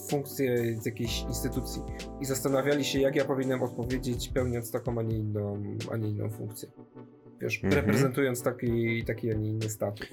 funkcję 0.10 0.76
z 0.82 0.86
jakiejś 0.86 1.22
instytucji 1.22 1.82
i 2.22 2.26
zastanawiali 2.26 2.86
się, 2.86 3.00
jak 3.00 3.16
ja 3.16 3.26
powinienem 3.26 3.64
odpowiedzieć, 3.64 4.30
pełniąc 4.30 4.72
taką, 4.72 5.00
a 5.00 5.04
nie 5.04 5.18
inną, 5.18 5.64
a 5.92 5.98
nie 5.98 6.10
inną 6.10 6.30
funkcję. 6.30 6.70
Wiesz, 7.42 7.64
Mhm. 7.64 7.86
reprezentując 7.86 8.42
taki, 8.44 9.04
taki, 9.06 9.32
a 9.32 9.34
nie 9.34 9.50
inny 9.50 9.70
status. 9.70 10.08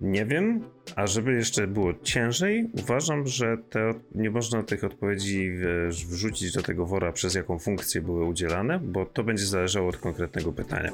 Nie 0.00 0.26
wiem, 0.26 0.64
a 0.96 1.06
żeby 1.06 1.32
jeszcze 1.32 1.66
było 1.66 1.94
ciężej, 2.02 2.70
uważam, 2.82 3.26
że 3.26 3.56
te, 3.70 3.90
nie 4.14 4.30
można 4.30 4.62
tych 4.62 4.84
odpowiedzi 4.84 5.50
wrzucić 5.88 6.52
do 6.52 6.62
tego 6.62 6.86
wora, 6.86 7.12
przez 7.12 7.34
jaką 7.34 7.58
funkcję 7.58 8.00
były 8.00 8.24
udzielane, 8.24 8.78
bo 8.78 9.06
to 9.06 9.24
będzie 9.24 9.46
zależało 9.46 9.88
od 9.88 9.96
konkretnego 9.96 10.52
pytania. 10.52 10.90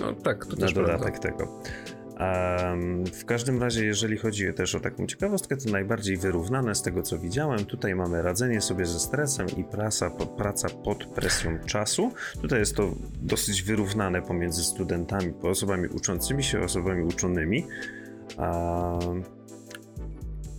No 0.00 0.12
tak, 0.12 0.46
to 0.46 0.52
Na 0.52 0.56
też 0.56 0.72
dodatek 0.72 1.18
tego. 1.18 1.62
Em, 2.18 3.06
w 3.06 3.24
każdym 3.24 3.62
razie, 3.62 3.86
jeżeli 3.86 4.16
chodzi 4.16 4.54
też 4.54 4.74
o 4.74 4.80
taką 4.80 5.06
ciekawostkę, 5.06 5.56
to 5.56 5.70
najbardziej 5.70 6.16
wyrównane 6.16 6.74
z 6.74 6.82
tego, 6.82 7.02
co 7.02 7.18
widziałem. 7.18 7.64
Tutaj 7.64 7.94
mamy 7.94 8.22
radzenie 8.22 8.60
sobie 8.60 8.86
ze 8.86 9.00
stresem 9.00 9.46
i 9.56 9.64
praca, 9.64 10.10
po- 10.10 10.26
praca 10.26 10.68
pod 10.68 11.06
presją 11.06 11.58
czasu. 11.66 12.12
Tutaj 12.42 12.58
jest 12.58 12.76
to 12.76 12.94
dosyć 13.22 13.62
wyrównane 13.62 14.22
pomiędzy 14.22 14.64
studentami, 14.64 15.32
osobami 15.42 15.88
uczącymi 15.88 16.42
się, 16.44 16.60
osobami 16.60 17.02
uczonymi. 17.04 17.66
A, 18.38 18.98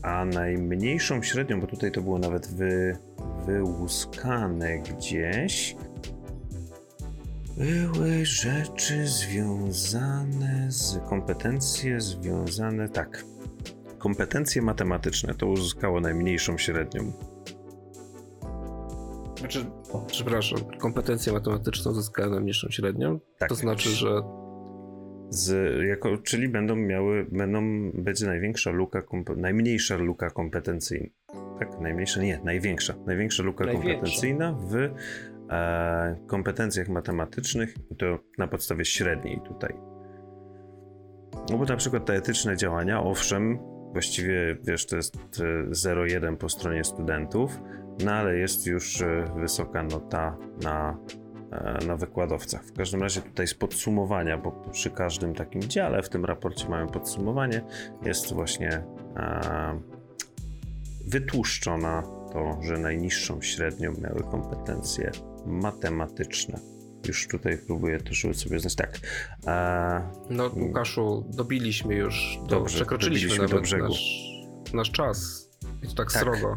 a 0.01 0.25
najmniejszą 0.25 1.23
średnią, 1.23 1.61
bo 1.61 1.67
tutaj 1.67 1.91
to 1.91 2.01
było 2.01 2.19
nawet 2.19 2.47
wy, 2.47 2.97
wyłuskane 3.45 4.79
gdzieś. 4.79 5.75
Były 7.57 8.25
rzeczy 8.25 9.07
związane 9.07 10.71
z 10.71 10.99
kompetencje 11.09 12.01
związane. 12.01 12.89
Tak. 12.89 13.25
Kompetencje 13.97 14.61
matematyczne 14.61 15.33
to 15.33 15.47
uzyskało 15.47 16.01
najmniejszą 16.01 16.57
średnią. 16.57 17.11
Znaczy, 19.39 19.65
przepraszam, 20.07 20.59
kompetencje 20.79 21.33
matematyczne 21.33 21.91
uzyskały 21.91 22.31
najmniejszą 22.31 22.67
średnią? 22.69 23.19
Tak. 23.37 23.49
To 23.49 23.55
znaczy, 23.55 23.89
że 23.89 24.21
z, 25.29 25.73
jako, 25.87 26.17
czyli 26.17 26.49
będą 26.49 26.75
miały, 26.75 27.25
będą, 27.31 27.91
będzie 27.93 28.25
największa 28.25 28.71
luka, 28.71 29.03
najmniejsza 29.37 29.97
luka 29.97 30.29
kompetencyjna. 30.29 31.09
Tak, 31.59 31.79
najmniejsza, 31.81 32.21
nie, 32.21 32.39
największa. 32.43 32.93
Największa 33.05 33.43
luka 33.43 33.65
największa. 33.65 33.93
kompetencyjna 33.93 34.51
w 34.51 34.89
kompetencjach 36.27 36.89
matematycznych, 36.89 37.75
to 37.97 38.19
na 38.37 38.47
podstawie 38.47 38.85
średniej 38.85 39.41
tutaj. 39.41 39.75
No 41.49 41.57
bo 41.57 41.65
na 41.65 41.75
przykład 41.75 42.05
te 42.05 42.13
etyczne 42.13 42.57
działania, 42.57 43.03
owszem, 43.03 43.59
właściwie 43.91 44.57
wiesz, 44.63 44.85
to 44.85 44.95
jest 44.95 45.17
0,1 45.17 46.37
po 46.37 46.49
stronie 46.49 46.83
studentów, 46.83 47.59
no 48.05 48.11
ale 48.11 48.37
jest 48.37 48.67
już 48.67 49.01
e, 49.01 49.25
wysoka 49.35 49.83
nota 49.83 50.37
na 50.63 50.97
E, 51.51 51.85
na 51.85 51.97
wykładowcach. 51.97 52.63
W 52.63 52.73
każdym 52.73 53.01
razie 53.01 53.21
tutaj 53.21 53.43
jest 53.43 53.59
podsumowania, 53.59 54.37
bo 54.37 54.51
przy 54.51 54.89
każdym 54.89 55.33
takim 55.35 55.61
dziale 55.61 56.03
w 56.03 56.09
tym 56.09 56.25
raporcie 56.25 56.69
mamy 56.69 56.91
podsumowanie, 56.91 57.61
jest 58.05 58.33
właśnie 58.33 58.83
e, 59.15 59.79
wytłuszczona 61.07 62.03
to, 62.33 62.57
że 62.61 62.77
najniższą 62.77 63.41
średnią 63.41 63.93
miały 64.01 64.23
kompetencje 64.31 65.11
matematyczne. 65.45 66.59
Już 67.07 67.27
tutaj 67.27 67.57
próbuję 67.67 67.99
to, 67.99 68.13
żeby 68.13 68.33
sobie 68.33 68.59
znać. 68.59 68.75
Tak. 68.75 68.99
No, 70.29 70.51
Łukaszu, 70.55 71.25
dobiliśmy 71.29 71.95
już, 71.95 72.37
do, 72.41 72.47
dobrze, 72.47 72.75
przekroczyliśmy 72.75 73.37
nawet 73.37 73.51
do 73.51 73.61
brzegu. 73.61 73.87
Nasz, 73.87 74.73
nasz 74.73 74.91
czas. 74.91 75.49
I 75.83 75.87
to 75.87 75.93
tak, 75.93 76.11
tak. 76.11 76.21
srogo. 76.21 76.53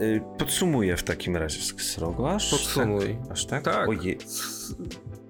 Y, 0.00 0.20
podsumuję 0.38 0.96
w 0.96 1.02
takim 1.02 1.36
razie 1.36 1.60
srogo, 1.82 2.34
aż 2.34 2.50
Podsumuj. 2.50 3.18
Tak? 3.22 3.32
Aż 3.32 3.46
tak? 3.46 3.64
Tak. 3.64 3.88
Ojej. 3.88 4.18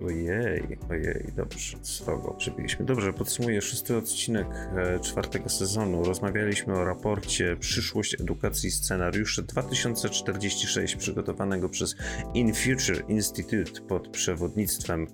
Ojej, 0.07 0.79
ojej, 0.91 1.33
dobrze, 1.37 1.79
srogo 1.83 2.35
przebiliśmy. 2.35 2.85
Dobrze, 2.85 3.13
podsumuję 3.13 3.63
szósty 3.63 3.97
odcinek 3.97 4.47
e, 4.77 5.01
czwartego 5.01 5.49
sezonu. 5.49 6.05
Rozmawialiśmy 6.05 6.75
o 6.75 6.85
raporcie 6.85 7.57
Przyszłość 7.57 8.21
Edukacji 8.21 8.71
Scenariusze 8.71 9.43
2046 9.43 10.97
przygotowanego 10.97 11.69
przez 11.69 11.97
In 12.35 12.55
Future 12.55 13.05
Institute 13.09 13.81
pod 13.89 14.09
przewodnictwem 14.09 15.07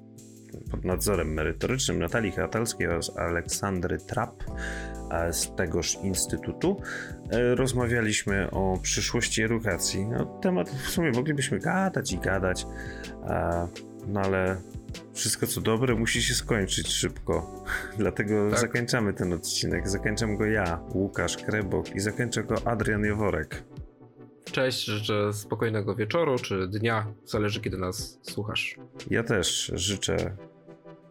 pod 0.70 0.84
nadzorem 0.84 1.34
merytorycznym 1.34 1.98
Natalii 1.98 2.32
Hatalskiej 2.32 2.86
oraz 2.86 3.16
Aleksandry 3.16 3.98
Trapp 3.98 4.44
z 5.32 5.56
tegoż 5.56 5.98
instytutu. 6.02 6.80
E, 7.30 7.54
rozmawialiśmy 7.54 8.50
o 8.50 8.78
przyszłości 8.82 9.42
edukacji. 9.42 10.06
No, 10.06 10.24
temat 10.24 10.70
w 10.70 10.90
sumie 10.90 11.10
moglibyśmy 11.10 11.58
gadać 11.58 12.12
i 12.12 12.18
gadać, 12.18 12.66
no 14.06 14.20
ale 14.20 14.56
wszystko 15.12 15.46
co 15.46 15.60
dobre 15.60 15.94
musi 15.94 16.22
się 16.22 16.34
skończyć 16.34 16.88
szybko. 16.88 17.64
Dlatego 17.98 18.50
tak. 18.50 18.60
zakończamy 18.60 19.14
ten 19.14 19.32
odcinek. 19.32 19.88
Zakończam 19.88 20.36
go 20.36 20.46
ja, 20.46 20.80
Łukasz 20.94 21.36
Krebok 21.36 21.94
i 21.96 22.00
zakończę 22.00 22.44
go 22.44 22.66
Adrian 22.66 23.04
Jaworek. 23.04 23.62
Cześć, 24.44 24.84
życzę 24.84 25.32
spokojnego 25.32 25.94
wieczoru 25.94 26.38
czy 26.38 26.68
dnia, 26.68 27.06
zależy 27.24 27.60
kiedy 27.60 27.78
nas 27.78 28.18
słuchasz. 28.22 28.76
Ja 29.10 29.22
też 29.22 29.72
życzę 29.74 30.36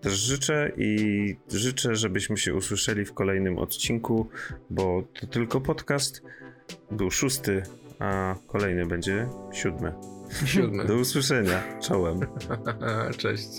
też 0.03 0.13
życzę 0.13 0.71
i 0.77 1.35
życzę, 1.51 1.95
żebyśmy 1.95 2.37
się 2.37 2.53
usłyszeli 2.53 3.05
w 3.05 3.13
kolejnym 3.13 3.57
odcinku, 3.57 4.29
bo 4.69 5.03
to 5.19 5.27
tylko 5.27 5.61
podcast. 5.61 6.21
Był 6.91 7.11
szósty, 7.11 7.63
a 7.99 8.35
kolejny 8.47 8.85
będzie 8.85 9.27
siódmy. 9.53 10.12
Siódmy. 10.45 10.85
Do 10.85 10.95
usłyszenia. 10.95 11.63
Czołem. 11.81 12.19
Cześć. 13.17 13.49